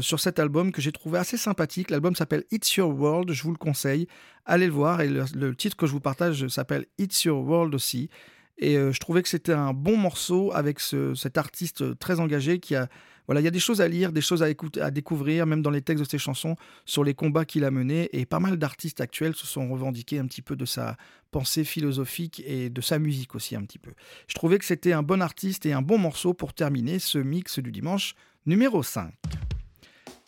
sur 0.00 0.18
cet 0.18 0.40
album 0.40 0.72
que 0.72 0.82
j'ai 0.82 0.90
trouvé 0.90 1.16
assez 1.16 1.36
sympathique. 1.36 1.90
L'album 1.90 2.16
s'appelle 2.16 2.42
It's 2.50 2.74
Your 2.74 2.92
World, 2.92 3.30
je 3.30 3.40
vous 3.44 3.52
le 3.52 3.56
conseille. 3.56 4.08
Allez 4.44 4.66
le 4.66 4.72
voir 4.72 5.00
et 5.00 5.08
le, 5.08 5.54
titre 5.54 5.76
que 5.76 5.86
je 5.86 5.92
vous 5.92 6.00
partage 6.00 6.48
s'appelle 6.48 6.86
It's 6.98 7.22
Your 7.22 7.40
World 7.40 7.72
aussi. 7.72 8.10
Et 8.58 8.74
je 8.74 8.98
trouvais 8.98 9.22
que 9.22 9.28
c'était 9.28 9.52
un 9.52 9.72
bon 9.72 9.96
morceau 9.96 10.50
avec 10.52 10.80
ce- 10.80 11.14
cet 11.14 11.38
artiste 11.38 11.96
très 12.00 12.18
engagé 12.18 12.58
qui 12.58 12.74
a. 12.74 12.88
Voilà, 13.26 13.40
il 13.40 13.44
y 13.44 13.48
a 13.48 13.50
des 13.50 13.60
choses 13.60 13.80
à 13.80 13.88
lire, 13.88 14.12
des 14.12 14.20
choses 14.20 14.42
à 14.42 14.50
écouter, 14.50 14.80
à 14.80 14.90
découvrir, 14.90 15.46
même 15.46 15.62
dans 15.62 15.70
les 15.70 15.82
textes 15.82 16.04
de 16.04 16.08
ses 16.08 16.18
chansons, 16.18 16.56
sur 16.84 17.04
les 17.04 17.14
combats 17.14 17.44
qu'il 17.44 17.64
a 17.64 17.70
menés. 17.70 18.08
Et 18.12 18.26
pas 18.26 18.40
mal 18.40 18.56
d'artistes 18.56 19.00
actuels 19.00 19.34
se 19.34 19.46
sont 19.46 19.68
revendiqués 19.68 20.18
un 20.18 20.26
petit 20.26 20.42
peu 20.42 20.56
de 20.56 20.64
sa 20.64 20.96
pensée 21.30 21.64
philosophique 21.64 22.42
et 22.46 22.70
de 22.70 22.80
sa 22.80 22.98
musique 22.98 23.34
aussi 23.34 23.56
un 23.56 23.62
petit 23.62 23.78
peu. 23.78 23.92
Je 24.28 24.34
trouvais 24.34 24.58
que 24.58 24.64
c'était 24.64 24.92
un 24.92 25.02
bon 25.02 25.20
artiste 25.20 25.66
et 25.66 25.72
un 25.72 25.82
bon 25.82 25.98
morceau 25.98 26.34
pour 26.34 26.54
terminer 26.54 26.98
ce 26.98 27.18
mix 27.18 27.58
du 27.58 27.72
dimanche 27.72 28.14
numéro 28.46 28.82
5. 28.82 29.12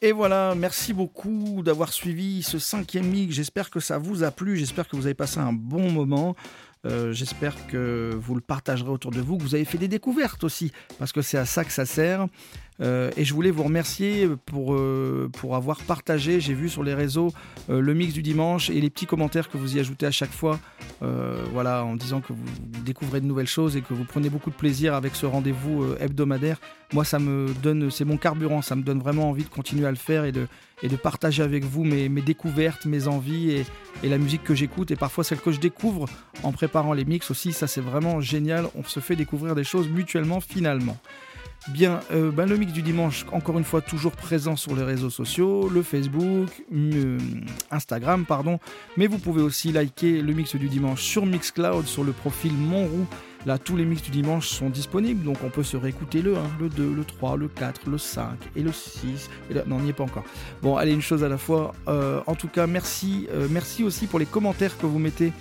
Et 0.00 0.12
voilà, 0.12 0.54
merci 0.56 0.92
beaucoup 0.92 1.62
d'avoir 1.64 1.92
suivi 1.92 2.44
ce 2.44 2.60
cinquième 2.60 3.06
mix. 3.06 3.34
J'espère 3.34 3.68
que 3.68 3.80
ça 3.80 3.98
vous 3.98 4.22
a 4.22 4.30
plu, 4.30 4.56
j'espère 4.56 4.86
que 4.86 4.94
vous 4.94 5.06
avez 5.06 5.14
passé 5.14 5.40
un 5.40 5.52
bon 5.52 5.90
moment. 5.90 6.36
Euh, 6.86 7.12
J'espère 7.12 7.66
que 7.66 8.12
vous 8.14 8.36
le 8.36 8.40
partagerez 8.40 8.90
autour 8.90 9.10
de 9.10 9.20
vous, 9.20 9.36
que 9.36 9.42
vous 9.42 9.56
avez 9.56 9.64
fait 9.64 9.78
des 9.78 9.88
découvertes 9.88 10.44
aussi, 10.44 10.70
parce 11.00 11.12
que 11.12 11.22
c'est 11.22 11.38
à 11.38 11.44
ça 11.44 11.64
que 11.64 11.72
ça 11.72 11.84
sert. 11.84 12.28
Euh, 12.80 13.10
et 13.16 13.24
je 13.24 13.34
voulais 13.34 13.50
vous 13.50 13.64
remercier 13.64 14.28
pour, 14.46 14.74
euh, 14.74 15.28
pour 15.32 15.56
avoir 15.56 15.78
partagé, 15.82 16.40
j'ai 16.40 16.54
vu 16.54 16.68
sur 16.68 16.84
les 16.84 16.94
réseaux, 16.94 17.32
euh, 17.70 17.80
le 17.80 17.94
mix 17.94 18.12
du 18.12 18.22
dimanche 18.22 18.70
et 18.70 18.80
les 18.80 18.90
petits 18.90 19.06
commentaires 19.06 19.48
que 19.48 19.58
vous 19.58 19.76
y 19.76 19.80
ajoutez 19.80 20.06
à 20.06 20.10
chaque 20.10 20.32
fois, 20.32 20.58
voilà, 21.52 21.84
en 21.84 21.96
disant 21.96 22.20
que 22.20 22.32
vous 22.32 22.44
découvrez 22.84 23.20
de 23.20 23.26
nouvelles 23.26 23.46
choses 23.46 23.76
et 23.76 23.82
que 23.82 23.94
vous 23.94 24.04
prenez 24.04 24.30
beaucoup 24.30 24.50
de 24.50 24.54
plaisir 24.54 24.94
avec 24.94 25.14
ce 25.14 25.26
rendez-vous 25.26 25.94
hebdomadaire. 26.00 26.58
Moi, 26.92 27.04
ça 27.04 27.18
me 27.18 27.52
donne, 27.62 27.90
c'est 27.90 28.04
mon 28.04 28.16
carburant, 28.16 28.62
ça 28.62 28.74
me 28.74 28.82
donne 28.82 28.98
vraiment 28.98 29.28
envie 29.28 29.44
de 29.44 29.48
continuer 29.48 29.86
à 29.86 29.90
le 29.90 29.96
faire 29.96 30.24
et 30.24 30.32
de, 30.32 30.48
partager 30.96 31.42
avec 31.42 31.64
vous 31.64 31.84
mes, 31.84 32.08
mes 32.08 32.22
découvertes, 32.22 32.86
mes 32.86 33.06
envies 33.06 33.52
et, 33.52 33.66
et 34.02 34.08
la 34.08 34.18
musique 34.18 34.42
que 34.42 34.54
j'écoute 34.54 34.90
et 34.90 34.96
parfois 34.96 35.22
celle 35.22 35.40
que 35.40 35.52
je 35.52 35.60
découvre 35.60 36.06
en 36.42 36.52
préparant 36.52 36.92
les 36.92 37.04
mix 37.04 37.30
aussi. 37.30 37.52
Ça, 37.52 37.66
c'est 37.66 37.80
vraiment 37.80 38.20
génial. 38.20 38.66
On 38.74 38.82
se 38.82 39.00
fait 39.00 39.16
découvrir 39.16 39.54
des 39.54 39.64
choses 39.64 39.88
mutuellement 39.88 40.40
finalement. 40.40 40.96
Bien, 41.66 42.00
euh, 42.12 42.30
ben, 42.30 42.48
le 42.48 42.56
mix 42.56 42.72
du 42.72 42.80
dimanche, 42.80 43.26
encore 43.30 43.58
une 43.58 43.64
fois, 43.64 43.82
toujours 43.82 44.12
présent 44.12 44.56
sur 44.56 44.74
les 44.74 44.84
réseaux 44.84 45.10
sociaux, 45.10 45.68
le 45.68 45.82
Facebook, 45.82 46.48
euh, 46.72 47.18
Instagram, 47.70 48.24
pardon. 48.24 48.58
Mais 48.96 49.06
vous 49.06 49.18
pouvez 49.18 49.42
aussi 49.42 49.70
liker 49.70 50.22
le 50.22 50.32
mix 50.32 50.56
du 50.56 50.68
dimanche 50.68 51.02
sur 51.02 51.26
Mixcloud, 51.26 51.86
sur 51.86 52.04
le 52.04 52.12
profil 52.12 52.54
Monroux. 52.54 53.06
Là, 53.44 53.58
tous 53.58 53.76
les 53.76 53.84
mix 53.84 54.02
du 54.02 54.10
dimanche 54.10 54.48
sont 54.48 54.70
disponibles, 54.70 55.22
donc 55.24 55.36
on 55.44 55.50
peut 55.50 55.62
se 55.62 55.76
réécouter 55.76 56.22
le 56.22 56.36
1, 56.36 56.40
le 56.58 56.68
2, 56.70 56.94
le 56.94 57.04
3, 57.04 57.36
le 57.36 57.48
4, 57.48 57.82
le 57.88 57.98
5 57.98 58.30
et 58.56 58.62
le 58.62 58.72
6. 58.72 59.28
Et 59.50 59.54
là, 59.54 59.62
non, 59.66 59.76
on 59.76 59.80
n'y 59.80 59.90
est 59.90 59.92
pas 59.92 60.04
encore. 60.04 60.24
Bon, 60.62 60.76
allez, 60.76 60.92
une 60.92 61.02
chose 61.02 61.22
à 61.22 61.28
la 61.28 61.38
fois. 61.38 61.74
Euh, 61.86 62.20
en 62.26 62.34
tout 62.34 62.48
cas, 62.48 62.66
merci, 62.66 63.28
merci 63.50 63.84
aussi 63.84 64.06
pour 64.06 64.18
les 64.18 64.26
commentaires 64.26 64.78
que 64.78 64.86
vous 64.86 64.98
mettez 64.98 65.32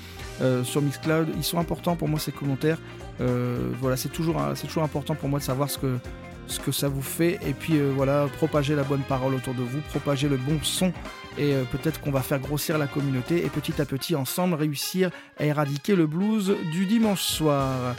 sur 0.63 0.81
Mixcloud. 0.81 1.29
Ils 1.35 1.43
sont 1.43 1.57
importants 1.57 1.95
pour 1.95 2.07
moi, 2.07 2.19
ces 2.19 2.31
commentaires. 2.31 2.77
Euh, 3.21 3.71
voilà, 3.79 3.97
c'est 3.97 4.09
toujours, 4.09 4.41
c'est 4.55 4.67
toujours 4.67 4.83
important 4.83 5.15
pour 5.15 5.29
moi 5.29 5.39
de 5.39 5.43
savoir 5.43 5.69
ce 5.69 5.77
que, 5.77 6.71
ça 6.71 6.87
vous 6.87 7.01
fait. 7.01 7.39
Et 7.45 7.53
puis 7.53 7.77
euh, 7.77 7.91
voilà, 7.95 8.27
propager 8.37 8.75
la 8.75 8.83
bonne 8.83 9.01
parole 9.01 9.33
autour 9.35 9.53
de 9.53 9.63
vous, 9.63 9.81
propager 9.89 10.29
le 10.29 10.37
bon 10.37 10.59
son. 10.61 10.93
Et 11.37 11.53
euh, 11.53 11.63
peut-être 11.71 12.01
qu'on 12.01 12.11
va 12.11 12.21
faire 12.21 12.39
grossir 12.39 12.77
la 12.77 12.87
communauté 12.87 13.45
et 13.45 13.49
petit 13.49 13.81
à 13.81 13.85
petit, 13.85 14.15
ensemble, 14.15 14.55
réussir 14.55 15.11
à 15.37 15.45
éradiquer 15.45 15.95
le 15.95 16.07
blues 16.07 16.55
du 16.71 16.85
dimanche 16.85 17.23
soir. 17.23 17.95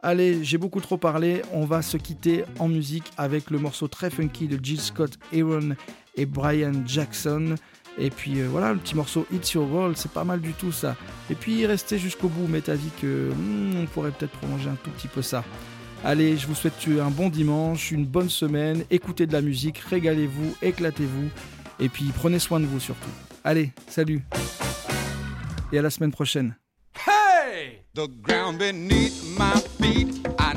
Allez, 0.00 0.44
j'ai 0.44 0.58
beaucoup 0.58 0.80
trop 0.80 0.96
parlé. 0.96 1.42
On 1.52 1.64
va 1.64 1.82
se 1.82 1.96
quitter 1.96 2.44
en 2.60 2.68
musique 2.68 3.10
avec 3.16 3.50
le 3.50 3.58
morceau 3.58 3.88
très 3.88 4.10
funky 4.10 4.46
de 4.46 4.62
Jill 4.62 4.80
Scott, 4.80 5.18
Aaron 5.34 5.74
et 6.16 6.24
Brian 6.24 6.72
Jackson. 6.86 7.56
Et 7.98 8.10
puis 8.10 8.40
euh, 8.40 8.48
voilà, 8.48 8.72
le 8.72 8.78
petit 8.78 8.94
morceau 8.94 9.26
It's 9.32 9.52
Your 9.52 9.70
World, 9.70 9.96
c'est 9.96 10.12
pas 10.12 10.24
mal 10.24 10.40
du 10.40 10.52
tout 10.52 10.72
ça. 10.72 10.96
Et 11.30 11.34
puis 11.34 11.66
restez 11.66 11.98
jusqu'au 11.98 12.28
bout, 12.28 12.46
m'est 12.46 12.68
avis 12.68 12.90
que 13.00 13.30
hmm, 13.30 13.82
on 13.82 13.86
pourrait 13.86 14.12
peut-être 14.12 14.32
prolonger 14.32 14.70
un 14.70 14.76
tout 14.82 14.90
petit 14.90 15.08
peu 15.08 15.22
ça. 15.22 15.44
Allez, 16.04 16.36
je 16.36 16.46
vous 16.46 16.54
souhaite 16.54 16.74
un 17.00 17.10
bon 17.10 17.28
dimanche, 17.28 17.90
une 17.90 18.06
bonne 18.06 18.28
semaine, 18.28 18.84
écoutez 18.90 19.26
de 19.26 19.32
la 19.32 19.40
musique, 19.40 19.78
régalez-vous, 19.78 20.54
éclatez-vous, 20.62 21.28
et 21.80 21.88
puis 21.88 22.12
prenez 22.14 22.38
soin 22.38 22.60
de 22.60 22.66
vous 22.66 22.78
surtout. 22.78 23.10
Allez, 23.42 23.72
salut 23.88 24.22
Et 25.72 25.78
à 25.78 25.82
la 25.82 25.90
semaine 25.90 26.12
prochaine. 26.12 26.54
The 27.94 28.06
ground 28.22 28.58
beneath 28.58 29.24
my 29.36 29.58
feet, 29.80 30.24
I 30.38 30.54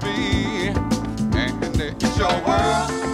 be. 0.00 0.68
And 1.38 1.80
it's 1.80 2.18
your 2.18 2.32
world. 2.46 3.05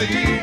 See 0.00 0.39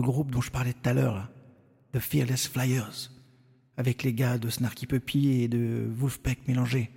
Le 0.00 0.06
groupe 0.06 0.30
dont 0.30 0.40
je 0.40 0.50
parlais 0.50 0.72
tout 0.72 0.88
à 0.88 0.94
l'heure, 0.94 1.28
The 1.92 1.98
Fearless 1.98 2.48
Flyers, 2.48 3.10
avec 3.76 4.02
les 4.02 4.14
gars 4.14 4.38
de 4.38 4.48
Snarky 4.48 4.86
Puppy 4.86 5.28
et 5.28 5.46
de 5.46 5.90
Wolfpack 5.94 6.48
mélangés. 6.48 6.90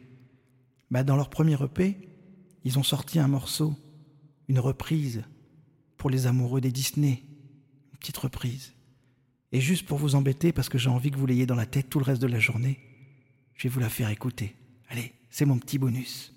Bah, 0.89 1.03
dans 1.03 1.17
leur 1.17 1.29
premier 1.29 1.61
EP, 1.61 1.97
ils 2.63 2.79
ont 2.79 2.83
sorti 2.83 3.19
un 3.19 3.27
morceau, 3.27 3.75
une 4.47 4.59
reprise 4.59 5.25
pour 5.97 6.09
les 6.09 6.27
amoureux 6.27 6.61
des 6.61 6.71
Disney, 6.71 7.23
une 7.91 7.97
petite 7.99 8.15
reprise. 8.19 8.71
Et 9.51 9.59
juste 9.59 9.85
pour 9.85 9.97
vous 9.97 10.15
embêter, 10.15 10.53
parce 10.53 10.69
que 10.69 10.77
j'ai 10.77 10.89
envie 10.89 11.11
que 11.11 11.17
vous 11.17 11.25
l'ayez 11.25 11.45
dans 11.45 11.55
la 11.55 11.65
tête 11.65 11.89
tout 11.89 11.99
le 11.99 12.05
reste 12.05 12.21
de 12.21 12.27
la 12.27 12.39
journée, 12.39 12.79
je 13.55 13.63
vais 13.63 13.73
vous 13.73 13.81
la 13.81 13.89
faire 13.89 14.11
écouter. 14.11 14.55
Allez, 14.87 15.11
c'est 15.29 15.43
mon 15.43 15.59
petit 15.59 15.77
bonus. 15.77 16.33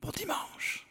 Pour 0.00 0.12
dimanche. 0.12 0.86